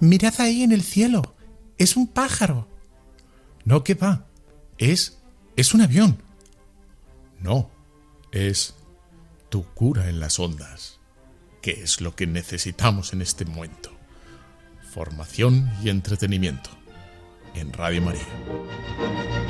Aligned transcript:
Mirad 0.00 0.34
ahí 0.40 0.62
en 0.62 0.72
el 0.72 0.82
cielo. 0.82 1.34
Es 1.78 1.96
un 1.96 2.06
pájaro. 2.06 2.68
No, 3.64 3.82
¿qué 3.84 3.94
va? 3.94 4.26
Es. 4.78 5.18
es 5.56 5.74
un 5.74 5.80
avión. 5.80 6.22
No, 7.40 7.70
es 8.32 8.74
tu 9.48 9.64
cura 9.74 10.08
en 10.08 10.20
las 10.20 10.38
ondas, 10.38 11.00
que 11.62 11.82
es 11.82 12.00
lo 12.00 12.14
que 12.14 12.26
necesitamos 12.26 13.12
en 13.12 13.22
este 13.22 13.44
momento. 13.44 13.90
Formación 14.92 15.70
y 15.82 15.90
entretenimiento 15.90 16.70
en 17.54 17.72
Radio 17.72 18.02
María. 18.02 19.45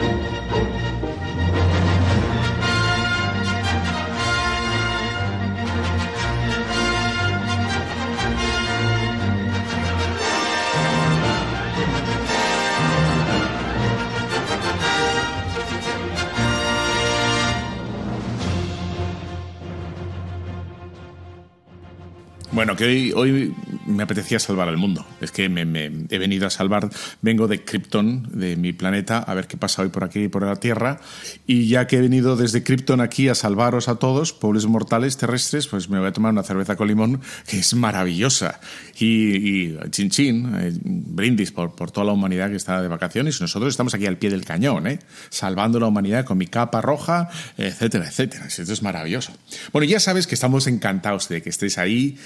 Bueno, 22.57 22.75
que 22.75 22.87
hoy, 22.87 23.13
hoy 23.15 23.55
me 23.85 24.03
apetecía 24.03 24.39
salvar 24.39 24.71
al 24.71 24.79
mundo. 24.79 25.05
Es 25.21 25.31
que 25.31 25.51
me, 25.51 25.61
he 26.09 26.19
venido 26.19 26.47
a 26.47 26.51
salvar, 26.51 26.89
vengo 27.21 27.49
de 27.49 27.63
Krypton, 27.63 28.31
de 28.33 28.57
mi 28.57 28.73
planeta, 28.73 29.19
a 29.19 29.35
ver 29.35 29.47
qué 29.47 29.59
pasa 29.59 29.83
hoy 29.83 29.91
por 29.91 30.05
aquí 30.05 30.21
y 30.21 30.29
por 30.29 30.43
la 30.43 30.57
Tierra. 30.57 30.99
Y 31.47 31.69
ya 31.69 31.87
que 31.87 31.99
he 31.99 32.01
venido 32.01 32.35
desde 32.35 32.63
Krypton 32.63 33.03
aquí 33.03 33.29
a 33.29 33.35
salvaros 33.35 33.89
a 33.91 33.97
todos, 33.97 34.33
pueblos 34.33 34.67
mortales 34.69 35.19
terrestres, 35.19 35.67
pues 35.67 35.91
me 35.91 35.99
voy 35.99 36.09
a 36.09 36.13
tomar 36.13 36.33
una 36.33 36.45
cerveza 36.45 36.77
con 36.77 36.89
limón 36.89 37.21
que 37.47 37.59
es 37.59 37.75
maravillosa. 37.75 38.59
Y, 38.99 39.67
y 39.67 39.79
chin 39.91 40.09
chin, 40.09 40.55
eh, 40.57 40.73
brindis 40.83 41.53
por, 41.53 41.75
por 41.75 41.91
toda 41.91 42.07
la 42.07 42.13
humanidad 42.13 42.49
que 42.49 42.57
está 42.57 42.81
de 42.81 42.89
vacaciones. 42.89 43.39
Nosotros 43.39 43.69
estamos 43.69 43.93
aquí 43.93 44.07
al 44.07 44.17
pie 44.17 44.31
del 44.31 44.47
cañón, 44.47 44.87
¿eh? 44.87 44.99
salvando 45.29 45.79
la 45.79 45.89
humanidad 45.89 46.25
con 46.25 46.39
mi 46.39 46.47
capa 46.47 46.81
roja, 46.81 47.29
etcétera, 47.59 48.07
etcétera. 48.09 48.47
Esto 48.47 48.63
es 48.63 48.83
maravilloso. 48.83 49.35
Bueno, 49.75 49.85
ya 49.85 50.01
sabes 50.01 50.27
que 50.27 50.35
estamos 50.35 50.67
encantados 50.67 51.29
de 51.29 51.43
que 51.43 51.51
estés 51.51 51.77
ahí 51.77 52.17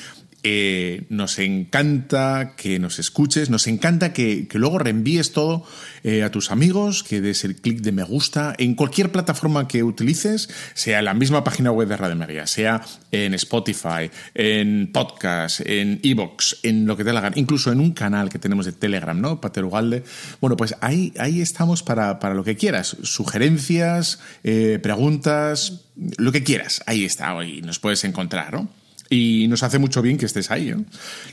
nos 1.08 1.38
encanta 1.38 2.54
que 2.56 2.78
nos 2.78 2.98
escuches, 2.98 3.50
nos 3.50 3.66
encanta 3.66 4.12
que, 4.12 4.48
luego 4.54 4.78
reenvíes 4.78 5.32
todo 5.32 5.64
eh, 6.02 6.22
a 6.22 6.30
tus 6.30 6.50
amigos, 6.50 7.02
que 7.02 7.20
des 7.20 7.44
el 7.44 7.56
clic 7.56 7.80
de 7.80 7.92
me 7.92 8.02
gusta 8.02 8.54
en 8.58 8.74
cualquier 8.74 9.12
plataforma 9.12 9.68
que 9.68 9.82
utilices, 9.82 10.48
sea 10.74 11.02
la 11.02 11.14
misma 11.14 11.44
página 11.44 11.72
web 11.72 11.88
de 11.88 11.96
Radio 11.96 12.16
María, 12.16 12.46
sea 12.46 12.82
en 13.12 13.34
Spotify, 13.34 14.10
en 14.34 14.90
podcast, 14.92 15.60
en 15.60 16.00
Evox, 16.02 16.58
en 16.62 16.86
lo 16.86 16.96
que 16.96 17.04
te 17.04 17.10
hagan, 17.10 17.34
incluso 17.36 17.70
en 17.70 17.80
un 17.80 17.92
canal 17.92 18.30
que 18.30 18.38
tenemos 18.38 18.66
de 18.66 18.72
Telegram, 18.72 19.20
¿no? 19.20 19.40
Paterugalde. 19.40 20.04
Bueno, 20.40 20.56
pues 20.56 20.74
ahí, 20.80 21.12
ahí 21.18 21.40
estamos 21.40 21.82
para, 21.82 22.18
lo 22.34 22.44
que 22.44 22.56
quieras, 22.56 22.96
sugerencias, 23.02 24.20
eh, 24.44 24.78
preguntas, 24.82 25.82
lo 26.16 26.32
que 26.32 26.42
quieras, 26.42 26.82
ahí 26.86 27.04
está, 27.04 27.38
ahí 27.38 27.60
nos 27.62 27.78
puedes 27.78 28.04
encontrar, 28.04 28.54
¿no? 28.54 28.79
Y 29.12 29.48
nos 29.48 29.64
hace 29.64 29.80
mucho 29.80 30.02
bien 30.02 30.16
que 30.16 30.26
estés 30.26 30.52
ahí. 30.52 30.72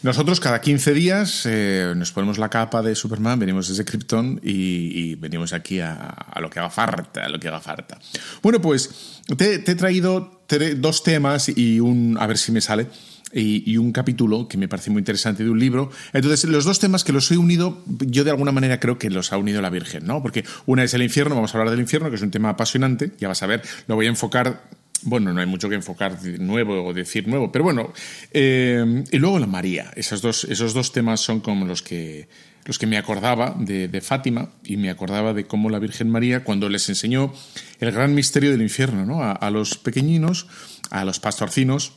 Nosotros 0.01 0.39
cada 0.39 0.61
15 0.61 0.93
días 0.93 1.43
eh, 1.45 1.93
nos 1.95 2.11
ponemos 2.11 2.39
la 2.39 2.49
capa 2.49 2.81
de 2.81 2.95
Superman, 2.95 3.38
venimos 3.38 3.69
desde 3.69 3.85
Krypton 3.85 4.41
y, 4.43 5.13
venimos 5.15 5.53
aquí 5.53 5.79
a, 5.79 6.35
lo 6.41 6.49
que 6.49 6.59
haga 6.59 6.71
falta, 6.71 7.25
a 7.25 7.29
lo 7.29 7.39
que 7.39 7.47
haga 7.47 7.59
falta. 7.61 7.99
Bueno, 8.41 8.59
pues 8.59 9.21
te, 9.38 9.53
he 9.53 9.75
traído 9.75 10.41
dos 10.77 11.03
temas 11.03 11.49
y 11.49 11.79
un, 11.79 12.17
a 12.19 12.25
ver 12.25 12.39
si 12.39 12.51
me 12.51 12.61
sale, 12.61 12.88
y, 13.33 13.77
un 13.77 13.91
capítulo 13.91 14.47
que 14.47 14.57
me 14.57 14.67
parece 14.67 14.89
muy 14.89 15.01
interesante 15.01 15.44
de 15.44 15.49
un 15.49 15.59
libro. 15.59 15.91
Entonces, 16.13 16.45
los 16.45 16.65
dos 16.65 16.79
temas 16.79 17.03
que 17.03 17.13
los 17.13 17.31
he 17.31 17.38
unido, 17.38 17.83
yo 17.85 18.23
de 18.23 18.31
alguna 18.31 18.51
manera 18.51 18.79
creo 18.79 18.97
que 18.97 19.09
los 19.09 19.33
ha 19.33 19.38
unido 19.38 19.61
la 19.61 19.69
Virgen, 19.69 20.05
¿no? 20.05 20.21
Porque 20.21 20.44
una 20.65 20.83
es 20.83 20.94
el 20.94 21.03
infierno, 21.03 21.35
vamos 21.35 21.53
a 21.53 21.57
hablar 21.57 21.71
del 21.71 21.81
infierno, 21.81 22.09
que 22.09 22.15
es 22.15 22.21
un 22.21 22.31
tema 22.31 22.49
apasionante, 22.49 23.11
ya 23.19 23.27
vas 23.27 23.44
a 23.44 23.47
ver, 23.47 23.61
lo 23.88 23.95
voy 23.95 24.05
a 24.05 24.09
enfocar 24.09 24.69
bueno, 25.07 25.31
no 25.31 25.40
hay 25.40 25.47
mucho 25.47 25.69
que 25.69 25.75
enfocar 25.75 26.19
de 26.19 26.38
nuevo 26.38 26.84
o 26.84 26.94
decir 26.94 27.28
nuevo, 27.28 27.50
pero 27.50 27.63
bueno. 27.63 27.94
Eh, 28.31 29.03
y 29.09 29.18
luego 29.18 29.40
la 29.40 29.47
María. 29.47 29.91
Esos 29.95 30.22
dos, 30.22 30.44
esos 30.44 30.73
dos 30.73 30.91
temas 30.91 31.22
son 31.22 31.40
como 31.40 31.66
los 31.66 31.81
que, 31.81 32.28
los 32.66 32.78
que 32.78 32.88
me 32.88 32.97
acordaba 32.97 33.56
de, 33.57 34.01
Fátima 34.01 34.50
y 34.66 34.75
me 34.75 34.90
acordaba 34.90 35.34
de 35.34 35.45
cómo 35.45 35.69
la 35.69 35.79
Virgen 35.79 36.09
María, 36.09 36.44
cuando 36.44 36.68
les 36.68 36.90
enseñó 36.90 37.34
el 37.80 37.92
gran 37.92 38.13
misterio 38.13 38.51
del 38.51 38.62
infierno 38.62 39.06
¿no? 39.06 39.24
a 39.24 39.50
los 39.50 39.77
pequeñinos, 39.77 40.48
a 40.89 41.06
los 41.06 41.19
pastorcinos, 41.19 41.94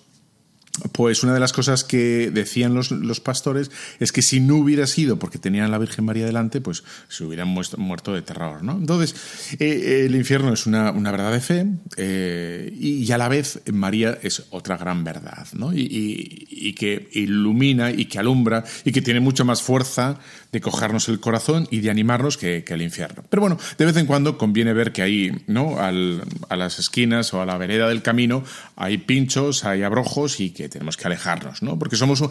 pues 0.92 1.22
una 1.22 1.34
de 1.34 1.40
las 1.40 1.52
cosas 1.52 1.84
que 1.84 2.30
decían 2.30 2.74
los, 2.74 3.20
pastores 3.20 3.70
es 3.98 4.12
que 4.12 4.22
si 4.22 4.40
no 4.40 4.56
hubiera 4.56 4.86
sido 4.86 5.18
porque 5.18 5.38
tenían 5.38 5.66
a 5.66 5.68
la 5.68 5.78
Virgen 5.78 6.04
María 6.04 6.24
delante, 6.24 6.60
pues 6.60 6.84
se 7.08 7.24
hubieran 7.24 7.48
muerto, 7.48 8.14
de 8.14 8.22
terror. 8.22 8.62
¿no? 8.62 8.72
Entonces, 8.72 9.14
eh, 9.58 10.04
el 10.06 10.14
infierno 10.14 10.52
es 10.52 10.66
una, 10.66 10.90
verdad 10.92 11.32
de 11.32 11.40
fe 11.40 11.66
eh, 11.96 12.72
y, 12.78 13.10
a 13.10 13.18
la 13.18 13.28
vez 13.28 13.60
María 13.72 14.18
es 14.22 14.44
otra 14.50 14.76
gran 14.76 15.04
verdad, 15.04 15.46
¿no? 15.52 15.72
y, 15.74 16.74
que 16.78 17.08
ilumina 17.12 17.90
y 17.90 18.06
que 18.06 18.18
alumbra 18.18 18.64
y 18.84 18.92
que 18.92 19.02
tiene 19.02 19.20
mucha 19.20 19.44
más 19.44 19.60
fuerza 19.60 20.18
de 20.52 20.60
cogernos 20.60 21.08
el 21.08 21.20
corazón 21.20 21.68
y 21.70 21.80
de 21.80 21.90
animarnos 21.90 22.36
que, 22.36 22.64
el 22.66 22.82
infierno. 22.82 23.24
Pero 23.28 23.40
bueno, 23.40 23.58
de 23.78 23.84
vez 23.84 23.96
en 23.96 24.06
cuando 24.06 24.38
conviene 24.38 24.72
ver 24.72 24.92
que 24.92 25.02
ahí, 25.02 25.32
¿no? 25.46 25.76
a 25.78 26.56
las 26.56 26.78
esquinas 26.78 27.34
o 27.34 27.42
a 27.42 27.46
la 27.46 27.58
vereda 27.58 27.88
del 27.88 28.02
camino 28.02 28.44
hay 28.76 28.98
pinchos, 28.98 29.64
hay 29.64 29.82
abrojos 29.82 30.40
y 30.40 30.50
que 30.50 30.68
tenemos 30.70 30.96
que 30.96 31.06
alejarnos, 31.06 31.62
¿no? 31.62 31.78
Porque 31.78 31.96
somos, 31.96 32.24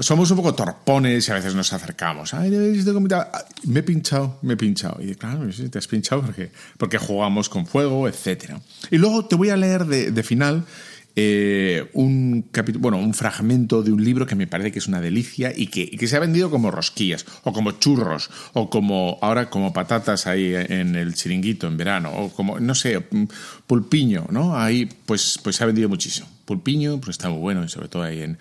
somos 0.00 0.30
un 0.30 0.36
poco 0.36 0.54
torpones 0.54 1.28
y 1.28 1.32
a 1.32 1.34
veces 1.34 1.54
nos 1.54 1.72
acercamos. 1.72 2.32
Ay, 2.32 2.50
me 3.64 3.80
he 3.80 3.82
pinchado, 3.82 4.38
me 4.42 4.54
he 4.54 4.56
pinchado. 4.56 5.02
Y 5.02 5.14
claro, 5.14 5.48
te 5.70 5.78
has 5.78 5.86
pinchado 5.86 6.22
porque, 6.22 6.50
porque 6.78 6.98
jugamos 6.98 7.48
con 7.48 7.66
fuego, 7.66 8.08
etc. 8.08 8.54
Y 8.90 8.96
luego 8.96 9.26
te 9.26 9.36
voy 9.36 9.50
a 9.50 9.56
leer 9.56 9.84
de 9.84 10.22
final 10.22 10.64
eh, 11.16 11.88
un 11.92 12.42
capítulo, 12.50 12.82
bueno, 12.82 12.98
un 12.98 13.14
fragmento 13.14 13.82
de 13.82 13.92
un 13.92 14.02
libro 14.02 14.26
que 14.26 14.34
me 14.34 14.46
parece 14.46 14.72
que 14.72 14.80
es 14.80 14.88
una 14.88 15.00
delicia 15.00 15.52
y 15.54 15.68
que, 15.68 15.90
que, 15.90 16.08
se 16.08 16.16
ha 16.16 16.20
vendido 16.20 16.50
como 16.50 16.70
rosquillas, 16.70 17.24
o 17.44 17.52
como 17.52 17.72
churros, 17.72 18.30
o 18.52 18.68
como 18.68 19.18
ahora 19.22 19.48
como 19.48 19.72
patatas 19.72 20.26
ahí 20.26 20.54
en 20.54 20.96
el 20.96 21.14
chiringuito 21.14 21.66
en 21.66 21.76
verano, 21.76 22.10
o 22.12 22.30
como, 22.30 22.58
no 22.58 22.74
sé, 22.74 23.00
pulpiño, 23.66 24.26
¿no? 24.30 24.56
Ahí 24.56 24.88
pues, 25.06 25.38
pues 25.42 25.56
se 25.56 25.64
ha 25.64 25.66
vendido 25.66 25.88
muchísimo. 25.88 26.26
Pulpiño, 26.44 27.00
pues 27.00 27.10
está 27.10 27.28
muy 27.28 27.38
bueno, 27.38 27.64
y 27.64 27.68
sobre 27.68 27.88
todo 27.88 28.02
ahí 28.02 28.20
en 28.20 28.38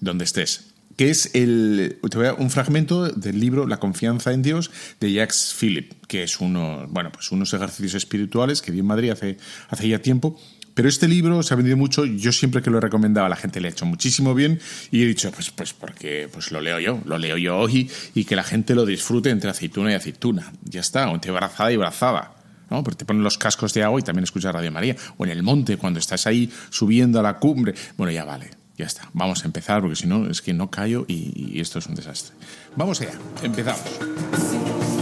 donde 0.00 0.24
estés 0.24 0.76
que 0.96 1.10
es 1.10 1.30
el, 1.34 1.98
te 2.10 2.16
voy 2.16 2.26
a, 2.26 2.34
un 2.34 2.50
fragmento 2.50 3.08
del 3.08 3.38
libro 3.38 3.66
La 3.66 3.78
confianza 3.78 4.32
en 4.32 4.42
Dios 4.42 4.70
de 4.98 5.12
Jacques 5.12 5.54
Philip, 5.58 5.92
que 6.08 6.22
es 6.22 6.40
uno, 6.40 6.86
bueno, 6.88 7.12
pues 7.12 7.30
unos 7.32 7.52
ejercicios 7.52 7.94
espirituales 7.94 8.62
que 8.62 8.72
vi 8.72 8.80
en 8.80 8.86
Madrid 8.86 9.10
hace, 9.10 9.36
hace 9.68 9.88
ya 9.88 10.00
tiempo. 10.00 10.40
Pero 10.76 10.90
este 10.90 11.08
libro 11.08 11.42
se 11.42 11.54
ha 11.54 11.56
vendido 11.56 11.78
mucho, 11.78 12.04
yo 12.04 12.32
siempre 12.32 12.60
que 12.60 12.68
lo 12.68 12.76
he 12.76 12.80
recomendado 12.82 13.24
a 13.24 13.30
la 13.30 13.36
gente 13.36 13.62
le 13.62 13.68
ha 13.68 13.70
hecho 13.70 13.86
muchísimo 13.86 14.34
bien 14.34 14.60
y 14.90 15.02
he 15.02 15.06
dicho, 15.06 15.32
pues, 15.32 15.50
pues 15.50 15.72
porque 15.72 16.28
pues 16.30 16.52
lo 16.52 16.60
leo 16.60 16.78
yo, 16.78 17.00
lo 17.06 17.16
leo 17.16 17.38
yo 17.38 17.56
hoy 17.56 17.90
y 18.14 18.24
que 18.26 18.36
la 18.36 18.42
gente 18.42 18.74
lo 18.74 18.84
disfrute 18.84 19.30
entre 19.30 19.48
aceituna 19.48 19.92
y 19.92 19.94
aceituna. 19.94 20.52
Ya 20.64 20.80
está, 20.80 21.10
entre 21.10 21.32
brazada 21.32 21.72
y 21.72 21.78
brazada. 21.78 22.34
¿no? 22.68 22.84
Porque 22.84 22.98
te 22.98 23.04
ponen 23.06 23.22
los 23.22 23.38
cascos 23.38 23.72
de 23.72 23.84
agua 23.84 24.00
y 24.00 24.02
también 24.02 24.24
escuchas 24.24 24.52
Radio 24.52 24.70
María. 24.70 24.96
O 25.16 25.24
en 25.24 25.30
el 25.30 25.42
monte, 25.42 25.78
cuando 25.78 25.98
estás 25.98 26.26
ahí 26.26 26.52
subiendo 26.68 27.20
a 27.20 27.22
la 27.22 27.38
cumbre. 27.38 27.74
Bueno, 27.96 28.12
ya 28.12 28.26
vale. 28.26 28.50
Ya 28.76 28.84
está, 28.84 29.08
vamos 29.14 29.44
a 29.44 29.46
empezar 29.46 29.80
porque 29.80 29.96
si 29.96 30.06
no 30.06 30.30
es 30.30 30.42
que 30.42 30.52
no 30.52 30.70
callo 30.70 31.06
y, 31.08 31.54
y 31.54 31.60
esto 31.60 31.78
es 31.78 31.86
un 31.86 31.94
desastre. 31.94 32.36
Vamos 32.76 33.00
allá, 33.00 33.14
empezamos. 33.42 34.95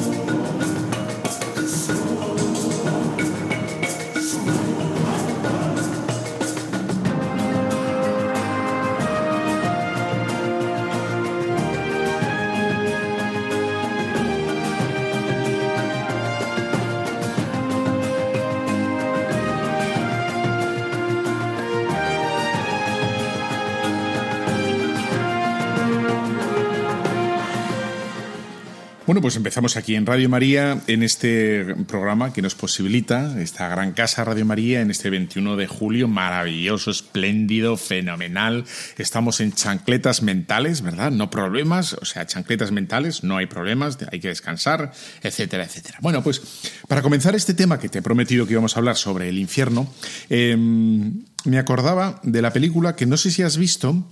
Empezamos 29.36 29.76
aquí 29.76 29.94
en 29.94 30.06
Radio 30.06 30.28
María, 30.28 30.80
en 30.86 31.02
este 31.02 31.74
programa 31.86 32.32
que 32.32 32.42
nos 32.42 32.54
posibilita 32.54 33.40
esta 33.40 33.68
gran 33.68 33.92
casa 33.92 34.24
Radio 34.24 34.44
María 34.44 34.80
en 34.80 34.90
este 34.90 35.10
21 35.10 35.56
de 35.56 35.66
julio, 35.66 36.08
maravilloso, 36.08 36.90
espléndido, 36.90 37.76
fenomenal. 37.76 38.64
Estamos 38.98 39.40
en 39.40 39.52
chancletas 39.52 40.22
mentales, 40.22 40.82
¿verdad? 40.82 41.10
No 41.10 41.30
problemas, 41.30 41.94
o 41.94 42.04
sea, 42.04 42.26
chancletas 42.26 42.72
mentales, 42.72 43.24
no 43.24 43.36
hay 43.36 43.46
problemas, 43.46 43.98
hay 44.10 44.20
que 44.20 44.28
descansar, 44.28 44.92
etcétera, 45.22 45.64
etcétera. 45.64 45.98
Bueno, 46.00 46.22
pues 46.22 46.42
para 46.88 47.02
comenzar 47.02 47.34
este 47.34 47.54
tema 47.54 47.78
que 47.78 47.88
te 47.88 47.98
he 47.98 48.02
prometido 48.02 48.46
que 48.46 48.52
íbamos 48.52 48.76
a 48.76 48.80
hablar 48.80 48.96
sobre 48.96 49.28
el 49.28 49.38
infierno, 49.38 49.92
eh, 50.28 50.56
me 50.56 51.58
acordaba 51.58 52.20
de 52.22 52.42
la 52.42 52.52
película 52.52 52.96
que 52.96 53.06
no 53.06 53.16
sé 53.16 53.30
si 53.30 53.42
has 53.42 53.56
visto, 53.56 54.06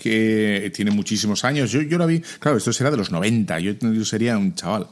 que 0.00 0.72
tiene 0.74 0.90
muchísimos 0.90 1.44
años. 1.44 1.70
Yo, 1.70 1.82
yo 1.82 1.98
la 1.98 2.06
vi, 2.06 2.20
claro, 2.20 2.56
esto 2.56 2.72
será 2.72 2.90
de 2.90 2.96
los 2.96 3.10
90, 3.10 3.60
yo, 3.60 4.04
sería 4.04 4.38
un 4.38 4.54
chaval. 4.54 4.86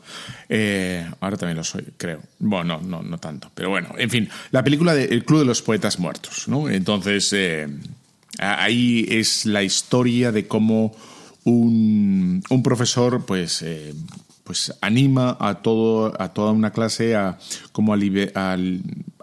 Eh, 0.48 1.08
ahora 1.20 1.36
también 1.38 1.56
lo 1.56 1.64
soy, 1.64 1.84
creo. 1.96 2.20
Bueno, 2.38 2.78
no, 2.82 3.00
no, 3.00 3.02
no 3.02 3.18
tanto, 3.18 3.50
pero 3.54 3.70
bueno, 3.70 3.94
en 3.96 4.10
fin, 4.10 4.28
la 4.50 4.62
película 4.62 4.94
de 4.94 5.06
El 5.06 5.24
Club 5.24 5.40
de 5.40 5.46
los 5.46 5.62
Poetas 5.62 5.98
Muertos, 5.98 6.46
¿no? 6.48 6.68
Entonces, 6.68 7.32
eh, 7.32 7.68
ahí 8.38 9.06
es 9.08 9.46
la 9.46 9.62
historia 9.62 10.30
de 10.30 10.46
cómo 10.46 10.94
un, 11.44 12.42
un 12.50 12.62
profesor, 12.62 13.24
pues, 13.24 13.62
eh, 13.62 13.94
pues 14.44 14.74
anima 14.82 15.38
a, 15.40 15.62
todo, 15.62 16.12
a 16.20 16.34
toda 16.34 16.52
una 16.52 16.70
clase 16.70 17.16
a, 17.16 17.38
como 17.72 17.94
a, 17.94 17.98
a, 18.34 18.56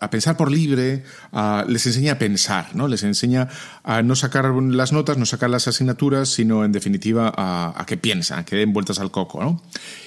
pensar 0.10 0.38
por 0.38 0.52
libre, 0.52 1.04
les 1.68 1.86
enseña 1.86 2.14
a 2.14 2.18
pensar, 2.20 2.76
¿no? 2.76 2.88
les 2.88 3.04
enseña 3.04 3.50
a 3.84 4.02
no 4.02 4.16
sacar 4.16 4.46
las 4.46 4.92
notas, 4.92 5.18
no 5.18 5.26
sacar 5.26 5.50
las 5.50 5.68
asignaturas, 5.68 6.30
sino 6.30 6.66
en 6.66 6.72
definitiva 6.72 7.34
a, 7.36 7.86
que 7.86 7.98
piensan, 7.98 8.40
a 8.40 8.46
que 8.46 8.56
den 8.56 8.74
vueltas 8.74 9.00
al 9.00 9.12
coco. 9.12 9.42
¿no? 9.44 9.62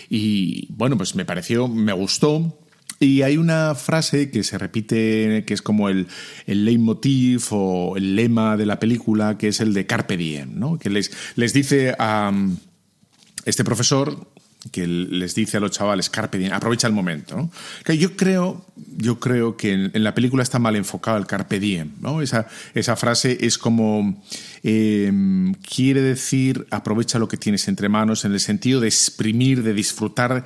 Y 0.09 0.69
bueno, 0.71 0.97
pues 0.97 1.15
me 1.15 1.25
pareció, 1.25 1.69
me 1.69 1.93
gustó. 1.93 2.59
Y 3.01 3.23
hay 3.23 3.37
una 3.37 3.77
frase 3.77 4.31
que 4.31 4.43
se 4.43 4.59
repite, 4.59 5.45
que 5.47 5.55
es 5.55 5.63
como 5.63 5.89
el, 5.89 6.09
el 6.47 6.65
leitmotiv 6.65 7.45
o 7.53 7.97
el 7.97 8.17
lema 8.17 8.57
de 8.57 8.67
la 8.67 8.81
película, 8.81 9.39
que 9.39 9.49
es 9.49 9.61
el 9.61 9.73
de 9.73 9.87
Carpe 9.87 10.17
Diem, 10.17 10.59
¿no? 10.59 10.79
que 10.79 10.91
les, 10.91 11.13
les 11.37 11.53
dice 11.53 11.95
a 11.99 12.33
este 13.45 13.65
profesor, 13.65 14.29
que 14.71 14.87
les 14.87 15.35
dice 15.35 15.57
a 15.57 15.61
los 15.61 15.71
chavales, 15.71 16.11
carpe 16.11 16.39
diem, 16.39 16.53
aprovecha 16.53 16.87
el 16.87 16.93
momento. 16.93 17.51
Que 17.85 17.97
yo 17.97 18.17
creo, 18.17 18.67
yo 18.97 19.21
creo 19.21 19.57
que 19.57 19.73
en, 19.73 20.05
la 20.05 20.15
película 20.15 20.43
está 20.43 20.59
mal 20.59 20.77
enfocado 20.77 21.17
el 21.17 21.27
carpe 21.27 21.61
diem. 21.61 21.93
¿no? 22.01 22.21
Esa, 22.21 22.49
esa 22.75 22.97
frase 22.97 23.39
es 23.41 23.57
como, 23.59 24.23
eh, 24.63 25.13
quiere 25.63 26.03
decir, 26.03 26.67
aprovecha 26.71 27.19
lo 27.19 27.29
que 27.29 27.37
tienes 27.37 27.69
entre 27.69 27.89
manos 27.89 28.25
en 28.25 28.33
el 28.33 28.41
sentido 28.41 28.81
de 28.81 28.89
exprimir, 28.89 29.63
de 29.63 29.75
disfrutar, 29.75 30.45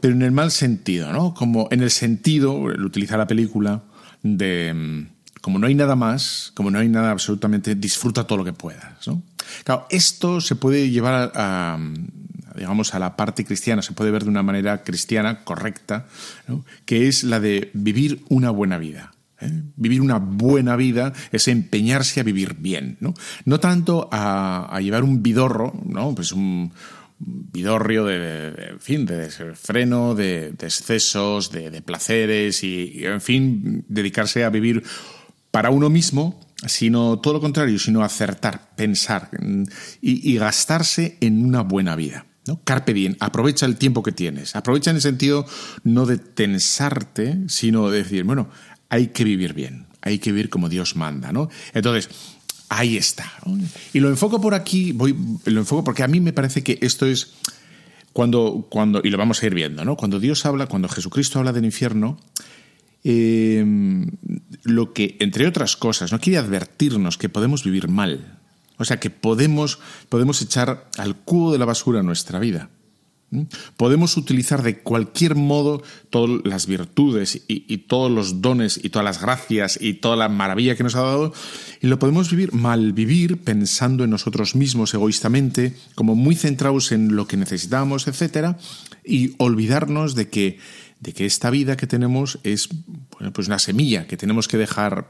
pero 0.00 0.14
en 0.14 0.22
el 0.22 0.32
mal 0.32 0.50
sentido, 0.50 1.12
¿no? 1.12 1.32
Como 1.34 1.68
en 1.70 1.82
el 1.82 1.90
sentido, 1.90 2.68
lo 2.68 2.86
utiliza 2.86 3.16
la 3.16 3.26
película, 3.26 3.84
de 4.22 5.06
como 5.44 5.58
no 5.58 5.66
hay 5.66 5.74
nada 5.74 5.94
más, 5.94 6.52
como 6.54 6.70
no 6.70 6.78
hay 6.78 6.88
nada 6.88 7.10
absolutamente, 7.10 7.74
disfruta 7.74 8.26
todo 8.26 8.38
lo 8.38 8.44
que 8.46 8.54
puedas. 8.54 9.10
Claro, 9.62 9.86
esto 9.90 10.40
se 10.40 10.56
puede 10.56 10.88
llevar 10.88 11.32
a, 11.34 11.78
digamos, 12.54 12.94
a 12.94 12.98
la 12.98 13.16
parte 13.16 13.44
cristiana, 13.44 13.82
se 13.82 13.92
puede 13.92 14.10
ver 14.10 14.24
de 14.24 14.30
una 14.30 14.42
manera 14.42 14.82
cristiana 14.82 15.44
correcta, 15.44 16.06
que 16.84 17.08
es 17.08 17.24
la 17.24 17.40
de 17.40 17.70
vivir 17.74 18.24
una 18.28 18.50
buena 18.50 18.78
vida. 18.78 19.12
¿eh? 19.40 19.50
Vivir 19.76 20.00
una 20.00 20.18
buena 20.18 20.76
vida 20.76 21.12
es 21.32 21.48
empeñarse 21.48 22.20
a 22.20 22.22
vivir 22.22 22.54
bien, 22.58 22.96
no, 23.00 23.14
no 23.44 23.60
tanto 23.60 24.08
a, 24.12 24.78
llevar 24.80 25.04
un 25.04 25.22
vidorro, 25.22 25.74
¿no? 25.84 26.14
pues 26.14 26.32
un 26.32 26.72
vidorrio 27.18 28.04
de, 28.04 28.76
fin, 28.80 29.06
de 29.06 29.30
freno, 29.54 30.14
de, 30.14 30.48
excesos, 30.60 31.50
de, 31.50 31.82
placeres 31.82 32.62
y, 32.62 33.04
en 33.04 33.20
fin, 33.20 33.84
dedicarse 33.88 34.44
a 34.44 34.50
vivir 34.50 34.82
para 35.50 35.70
uno 35.70 35.88
mismo, 35.88 36.40
sino 36.66 37.20
todo 37.20 37.34
lo 37.34 37.40
contrario, 37.40 37.78
sino 37.78 38.02
acertar, 38.02 38.74
pensar 38.76 39.30
mm, 39.40 39.64
y 40.00 40.36
gastarse 40.36 41.16
en 41.20 41.44
una 41.44 41.62
buena 41.62 41.94
vida. 41.96 42.26
¿No? 42.46 42.60
Carpe 42.64 42.94
diem, 42.94 43.16
aprovecha 43.20 43.66
el 43.66 43.76
tiempo 43.76 44.02
que 44.02 44.12
tienes. 44.12 44.56
Aprovecha 44.56 44.90
en 44.90 44.96
el 44.96 45.02
sentido 45.02 45.46
no 45.82 46.06
de 46.06 46.18
tensarte, 46.18 47.38
sino 47.48 47.90
de 47.90 47.98
decir, 47.98 48.24
bueno, 48.24 48.48
hay 48.88 49.08
que 49.08 49.24
vivir 49.24 49.54
bien, 49.54 49.86
hay 50.02 50.18
que 50.18 50.32
vivir 50.32 50.50
como 50.50 50.68
Dios 50.68 50.96
manda, 50.96 51.32
¿no? 51.32 51.48
Entonces, 51.72 52.08
ahí 52.68 52.96
está. 52.96 53.32
Y 53.92 54.00
lo 54.00 54.08
enfoco 54.08 54.40
por 54.40 54.54
aquí, 54.54 54.92
voy, 54.92 55.16
lo 55.44 55.60
enfoco 55.60 55.84
porque 55.84 56.02
a 56.02 56.08
mí 56.08 56.20
me 56.20 56.32
parece 56.32 56.62
que 56.62 56.78
esto 56.82 57.06
es 57.06 57.34
cuando, 58.12 58.66
cuando 58.70 59.00
y 59.02 59.10
lo 59.10 59.18
vamos 59.18 59.42
a 59.42 59.46
ir 59.46 59.54
viendo, 59.54 59.84
¿no? 59.84 59.96
Cuando 59.96 60.20
Dios 60.20 60.46
habla, 60.46 60.66
cuando 60.66 60.88
Jesucristo 60.88 61.38
habla 61.38 61.52
del 61.52 61.64
infierno, 61.64 62.18
eh, 63.02 63.64
lo 64.62 64.92
que, 64.92 65.16
entre 65.20 65.46
otras 65.46 65.76
cosas, 65.76 66.12
no 66.12 66.20
quiere 66.20 66.38
advertirnos 66.38 67.18
que 67.18 67.28
podemos 67.28 67.64
vivir 67.64 67.88
mal, 67.88 68.38
o 68.78 68.84
sea 68.84 68.98
que 68.98 69.10
podemos, 69.10 69.78
podemos 70.08 70.42
echar 70.42 70.88
al 70.98 71.16
cubo 71.16 71.52
de 71.52 71.58
la 71.58 71.64
basura 71.64 72.02
nuestra 72.02 72.38
vida. 72.38 72.70
Podemos 73.76 74.16
utilizar 74.16 74.62
de 74.62 74.78
cualquier 74.78 75.34
modo 75.34 75.82
todas 76.10 76.40
las 76.44 76.66
virtudes 76.66 77.42
y, 77.48 77.78
todos 77.78 78.10
los 78.10 78.40
dones 78.40 78.78
y 78.82 78.90
todas 78.90 79.04
las 79.04 79.20
gracias 79.20 79.78
y 79.80 79.94
toda 79.94 80.16
la 80.16 80.28
maravilla 80.28 80.76
que 80.76 80.84
nos 80.84 80.94
ha 80.94 81.02
dado 81.02 81.32
y 81.80 81.88
lo 81.88 81.98
podemos 81.98 82.30
vivir 82.30 82.52
mal 82.52 82.92
vivir 82.92 83.38
pensando 83.38 84.04
en 84.04 84.10
nosotros 84.10 84.54
mismos 84.54 84.94
egoístamente, 84.94 85.74
como 85.94 86.14
muy 86.14 86.36
centrados 86.36 86.92
en 86.92 87.16
lo 87.16 87.26
que 87.26 87.36
necesitamos, 87.36 88.06
etcétera, 88.06 88.56
y 89.04 89.34
olvidarnos 89.38 90.14
de 90.14 90.28
que 90.28 90.58
de 91.04 91.12
que 91.12 91.26
esta 91.26 91.50
vida 91.50 91.76
que 91.76 91.86
tenemos 91.86 92.38
es 92.42 92.68
pues 93.32 93.46
una 93.46 93.58
semilla 93.58 94.06
que 94.06 94.16
tenemos 94.16 94.48
que 94.48 94.56
dejar, 94.56 95.06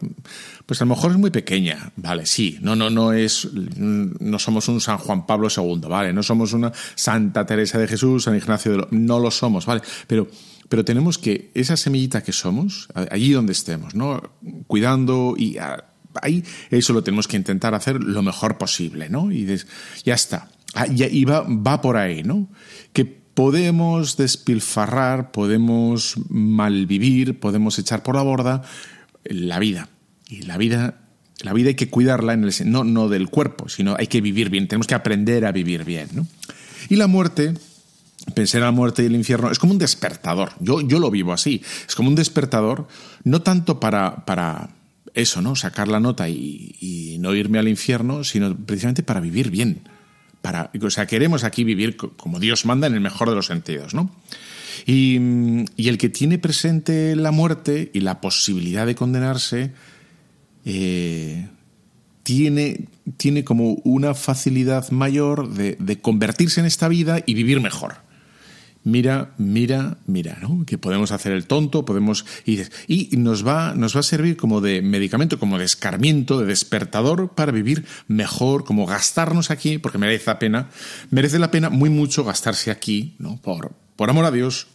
pues 0.67 0.83
a 0.83 0.85
lo 0.85 0.91
mejor 0.91 1.13
es 1.13 1.19
muy 1.19 1.31
pequeña, 1.31 1.93
vale, 1.97 2.27
sí, 2.27 2.59
no, 2.61 2.75
no, 2.75 2.91
no 2.91 3.13
es, 3.13 3.49
no 3.55 4.39
somos 4.39 4.69
un 4.69 4.81
San 4.81 4.99
Juan 4.99 5.25
Pablo 5.25 5.49
II, 5.57 5.89
vale, 5.89 6.13
no 6.13 6.23
somos 6.23 6.53
una 6.53 6.73
Santa 6.97 7.47
Teresa 7.47 7.79
de 7.79 7.87
Jesús, 7.87 8.25
San 8.25 8.37
Ignacio 8.37 8.73
de 8.73 8.79
lo, 8.79 8.89
no 8.91 9.21
lo 9.21 9.31
somos, 9.31 9.67
vale, 9.67 9.83
pero, 10.09 10.29
pero 10.69 10.85
tenemos 10.85 11.17
que, 11.17 11.53
esa 11.55 11.77
semillita 11.77 12.23
que 12.23 12.33
somos, 12.33 12.89
allí 13.11 13.31
donde 13.33 13.53
estemos, 13.53 13.95
¿no? 13.95 14.21
Cuidando 14.67 15.37
y 15.39 15.57
ahí 16.21 16.45
eso 16.71 16.93
lo 16.93 17.05
tenemos 17.05 17.29
que 17.29 17.37
intentar 17.37 17.75
hacer 17.75 18.03
lo 18.03 18.23
mejor 18.23 18.59
posible, 18.59 19.09
¿no? 19.09 19.31
Y 19.31 19.47
ya 20.05 20.15
está. 20.15 20.51
Ah, 20.75 20.89
y 20.89 21.25
va, 21.25 21.47
va 21.49 21.81
por 21.81 21.97
ahí, 21.97 22.25
¿no? 22.25 22.49
Que 22.93 23.24
podemos 23.35 24.17
despilfarrar, 24.17 25.33
podemos 25.33 26.15
malvivir, 26.29 27.39
podemos 27.39 27.79
echar 27.79 28.03
por 28.03 28.15
la 28.15 28.23
borda 28.23 28.63
la 29.25 29.59
vida. 29.59 29.89
Y 30.29 30.43
la 30.43 30.57
vida 30.57 31.01
La 31.43 31.53
vida 31.53 31.69
hay 31.69 31.75
que 31.75 31.91
cuidarla, 31.91 32.33
en 32.33 32.45
el, 32.45 32.53
no, 32.71 32.85
no 32.85 33.09
del 33.09 33.29
cuerpo, 33.29 33.69
sino 33.69 33.97
hay 33.99 34.07
que 34.07 34.21
vivir 34.21 34.49
bien, 34.51 34.69
tenemos 34.69 34.87
que 34.87 34.95
aprender 34.95 35.45
a 35.45 35.53
vivir 35.53 35.85
bien. 35.85 36.09
¿no? 36.13 36.27
Y 36.89 36.97
la 36.97 37.07
muerte, 37.07 37.55
pensar 38.35 38.61
en 38.61 38.67
la 38.67 38.71
muerte 38.71 39.03
y 39.03 39.07
el 39.07 39.17
infierno, 39.17 39.51
es 39.51 39.59
como 39.59 39.73
un 39.73 39.79
despertador. 39.79 40.53
Yo, 40.61 40.81
yo 40.81 40.99
lo 40.99 41.11
vivo 41.11 41.33
así. 41.33 41.63
Es 41.87 41.95
como 41.95 42.09
un 42.09 42.15
despertador, 42.15 42.87
no 43.25 43.43
tanto 43.43 43.81
para, 43.81 44.25
para 44.25 44.71
eso, 45.13 45.43
¿no? 45.43 45.57
Sacar 45.57 45.89
la 45.89 46.01
nota 46.01 46.29
y, 46.29 46.77
y 46.81 47.19
no 47.19 47.35
irme 47.35 47.59
al 47.59 47.69
infierno, 47.69 48.25
sino 48.25 48.57
precisamente 48.57 49.03
para 49.03 49.21
vivir 49.21 49.51
bien. 49.51 49.83
Para, 50.45 50.71
o 50.79 50.91
sea, 50.91 51.07
queremos 51.07 51.43
aquí 51.43 51.65
vivir 51.65 51.97
como 51.97 52.39
Dios 52.39 52.67
manda 52.67 52.87
en 52.87 52.93
el 52.93 53.01
mejor 53.01 53.31
de 53.31 53.35
los 53.35 53.47
sentidos, 53.47 53.95
¿no? 53.95 54.15
Y, 54.85 55.19
y 55.75 55.89
el 55.89 55.97
que 55.97 56.11
tiene 56.11 56.37
presente 56.37 57.17
la 57.17 57.31
muerte 57.31 57.91
y 57.95 58.01
la 58.01 58.21
posibilidad 58.21 58.85
de 58.85 58.95
condenarse, 58.95 59.73
eh, 60.67 61.49
tiene, 62.25 62.89
tiene 63.17 63.43
como 63.43 63.81
una 63.85 64.13
facilidad 64.13 64.91
mayor 64.91 65.49
de, 65.49 65.79
de, 65.81 66.01
convertirse 66.03 66.61
en 66.61 66.67
esta 66.67 66.89
vida 66.89 67.23
y 67.25 67.33
vivir 67.33 67.63
mejor. 67.63 68.04
Mira, 68.85 69.35
mira, 69.39 69.97
mira, 70.07 70.37
¿no? 70.43 70.65
Que 70.67 70.77
podemos 70.77 71.11
hacer 71.11 71.33
el 71.33 71.47
tonto, 71.47 71.87
podemos. 71.87 72.27
Y, 72.45 72.61
y 72.87 73.17
nos, 73.17 73.47
va, 73.47 73.75
nos 73.75 73.97
va 73.97 74.01
a 74.01 74.03
servir 74.03 74.37
como 74.37 74.61
de 74.61 74.83
medicamento, 74.83 75.39
como 75.39 75.59
de 75.59 75.65
escarmiento, 75.65 76.39
de 76.39 76.47
despertador 76.47 77.31
para 77.35 77.51
vivir 77.51 77.87
mejor, 78.09 78.65
como 78.65 78.85
gastarnos 78.85 79.51
aquí, 79.51 79.79
porque 79.79 79.97
merece 79.97 80.27
la 80.27 80.39
pena, 80.39 80.71
merece 81.11 81.39
la 81.39 81.51
pena 81.51 81.71
muy 81.71 81.89
mucho 81.89 82.25
gastarse 82.25 82.71
aquí, 82.71 83.17
¿no? 83.19 83.41
Por, 83.41 83.73
por 83.97 84.11
amor 84.11 84.27
a 84.27 84.31
Dios, 84.31 84.67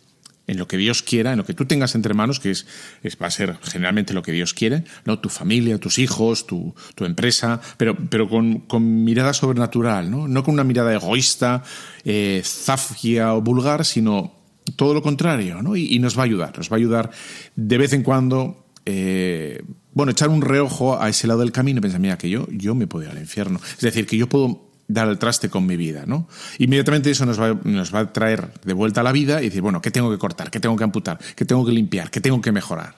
en 0.50 0.58
lo 0.58 0.68
que 0.68 0.78
Dios 0.78 1.04
quiera, 1.04 1.32
en 1.32 1.38
lo 1.38 1.46
que 1.46 1.54
tú 1.54 1.66
tengas 1.66 1.94
entre 1.94 2.16
manos, 2.16 2.40
que 2.40 2.50
es, 2.50 2.66
es 3.04 3.18
va 3.22 3.28
a 3.28 3.32
ser 3.32 3.58
generalmente 3.62 4.14
lo 4.14 4.24
que 4.24 4.32
Dios 4.32 4.56
quiere, 4.56 4.84
¿no? 5.06 5.20
Tu 5.20 5.30
familia, 5.30 5.78
tus 5.78 6.00
hijos, 6.00 6.48
tu, 6.48 6.74
tu 6.96 7.06
empresa, 7.06 7.62
pero, 7.78 7.96
pero 8.10 8.28
con, 8.28 9.04
mirada 9.04 9.34
sobrenatural, 9.34 10.10
¿no? 10.10 10.28
No 10.28 10.44
con 10.44 10.56
una 10.56 10.64
mirada 10.64 10.92
egoísta, 10.94 11.64
eh, 12.04 12.42
zafia 12.44 13.36
o 13.36 13.42
vulgar, 13.42 13.86
sino 13.86 14.34
todo 14.76 14.96
lo 14.96 15.04
contrario, 15.04 15.62
¿no? 15.62 15.76
Y, 15.76 15.94
y, 15.94 16.00
nos 16.00 16.18
va 16.18 16.24
a 16.24 16.26
ayudar, 16.26 16.58
nos 16.58 16.72
va 16.72 16.76
a 16.76 16.80
ayudar 16.80 17.12
de 17.56 17.78
vez 17.78 17.94
en 17.94 18.02
cuando. 18.02 18.66
Eh, 18.86 19.62
bueno, 19.94 20.12
echar 20.12 20.30
un 20.30 20.42
reojo 20.42 21.00
a 21.00 21.10
ese 21.10 21.28
lado 21.28 21.42
del 21.42 21.52
camino 21.52 21.78
y 21.78 21.82
pensar, 21.82 22.00
mira, 22.00 22.18
que 22.18 22.30
yo, 22.30 22.48
yo 22.50 22.74
me 22.74 22.88
puedo 22.88 23.06
ir 23.06 23.12
al 23.12 23.20
infierno. 23.20 23.60
Es 23.64 23.82
decir, 23.82 24.08
que 24.08 24.18
yo 24.18 24.28
puedo 24.28 24.69
dar 24.90 25.08
el 25.08 25.20
traste 25.20 25.50
con 25.50 25.66
mi 25.68 25.78
vida, 25.78 26.04
¿no? 26.06 26.28
Inmediatamente 26.58 27.12
eso 27.12 27.26
nos 27.26 27.40
va, 27.40 27.58
nos 27.64 27.94
va 27.94 28.00
a 28.00 28.12
traer 28.12 28.50
de 28.66 28.74
vuelta 28.74 29.02
a 29.02 29.04
la 29.04 29.12
vida 29.12 29.40
y 29.40 29.46
decir, 29.46 29.62
bueno, 29.62 29.82
¿qué 29.82 29.92
tengo 29.92 30.10
que 30.10 30.18
cortar? 30.18 30.50
¿Qué 30.50 30.60
tengo 30.60 30.76
que 30.76 30.84
amputar? 30.84 31.20
¿Qué 31.36 31.46
tengo 31.46 31.64
que 31.64 31.72
limpiar? 31.72 32.10
¿Qué 32.10 32.20
tengo 32.20 32.42
que 32.42 32.52
mejorar? 32.52 32.96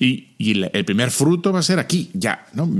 Y, 0.00 0.26
el 0.40 0.84
primer 0.84 1.10
fruto 1.10 1.52
va 1.52 1.58
a 1.58 1.62
ser 1.62 1.78
aquí, 1.78 2.10
ya, 2.14 2.46
¿no? 2.54 2.70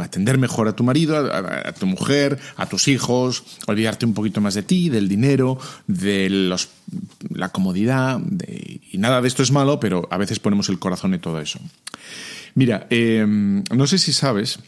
Atender 0.00 0.38
mejor 0.38 0.68
a 0.68 0.72
tu 0.74 0.84
marido, 0.84 1.16
a, 1.16 1.72
tu 1.72 1.86
mujer, 1.86 2.38
a 2.56 2.66
tus 2.66 2.88
hijos, 2.88 3.44
olvidarte 3.66 4.06
un 4.06 4.14
poquito 4.14 4.40
más 4.40 4.54
de 4.54 4.62
ti, 4.62 4.88
del 4.88 5.08
dinero, 5.08 5.58
de 5.86 6.30
los, 6.30 6.70
la 7.28 7.50
comodidad, 7.50 8.20
y 8.48 8.96
nada 8.98 9.20
de 9.20 9.28
esto 9.28 9.42
es 9.42 9.50
malo, 9.50 9.80
pero 9.80 10.08
a 10.10 10.16
veces 10.16 10.38
ponemos 10.38 10.68
el 10.68 10.78
corazón 10.78 11.12
en 11.12 11.20
todo 11.20 11.40
eso. 11.40 11.58
Mira, 12.54 12.86
eh, 12.88 13.26
no 13.26 13.86
sé 13.86 13.98
si 13.98 14.12
sabes, 14.12 14.60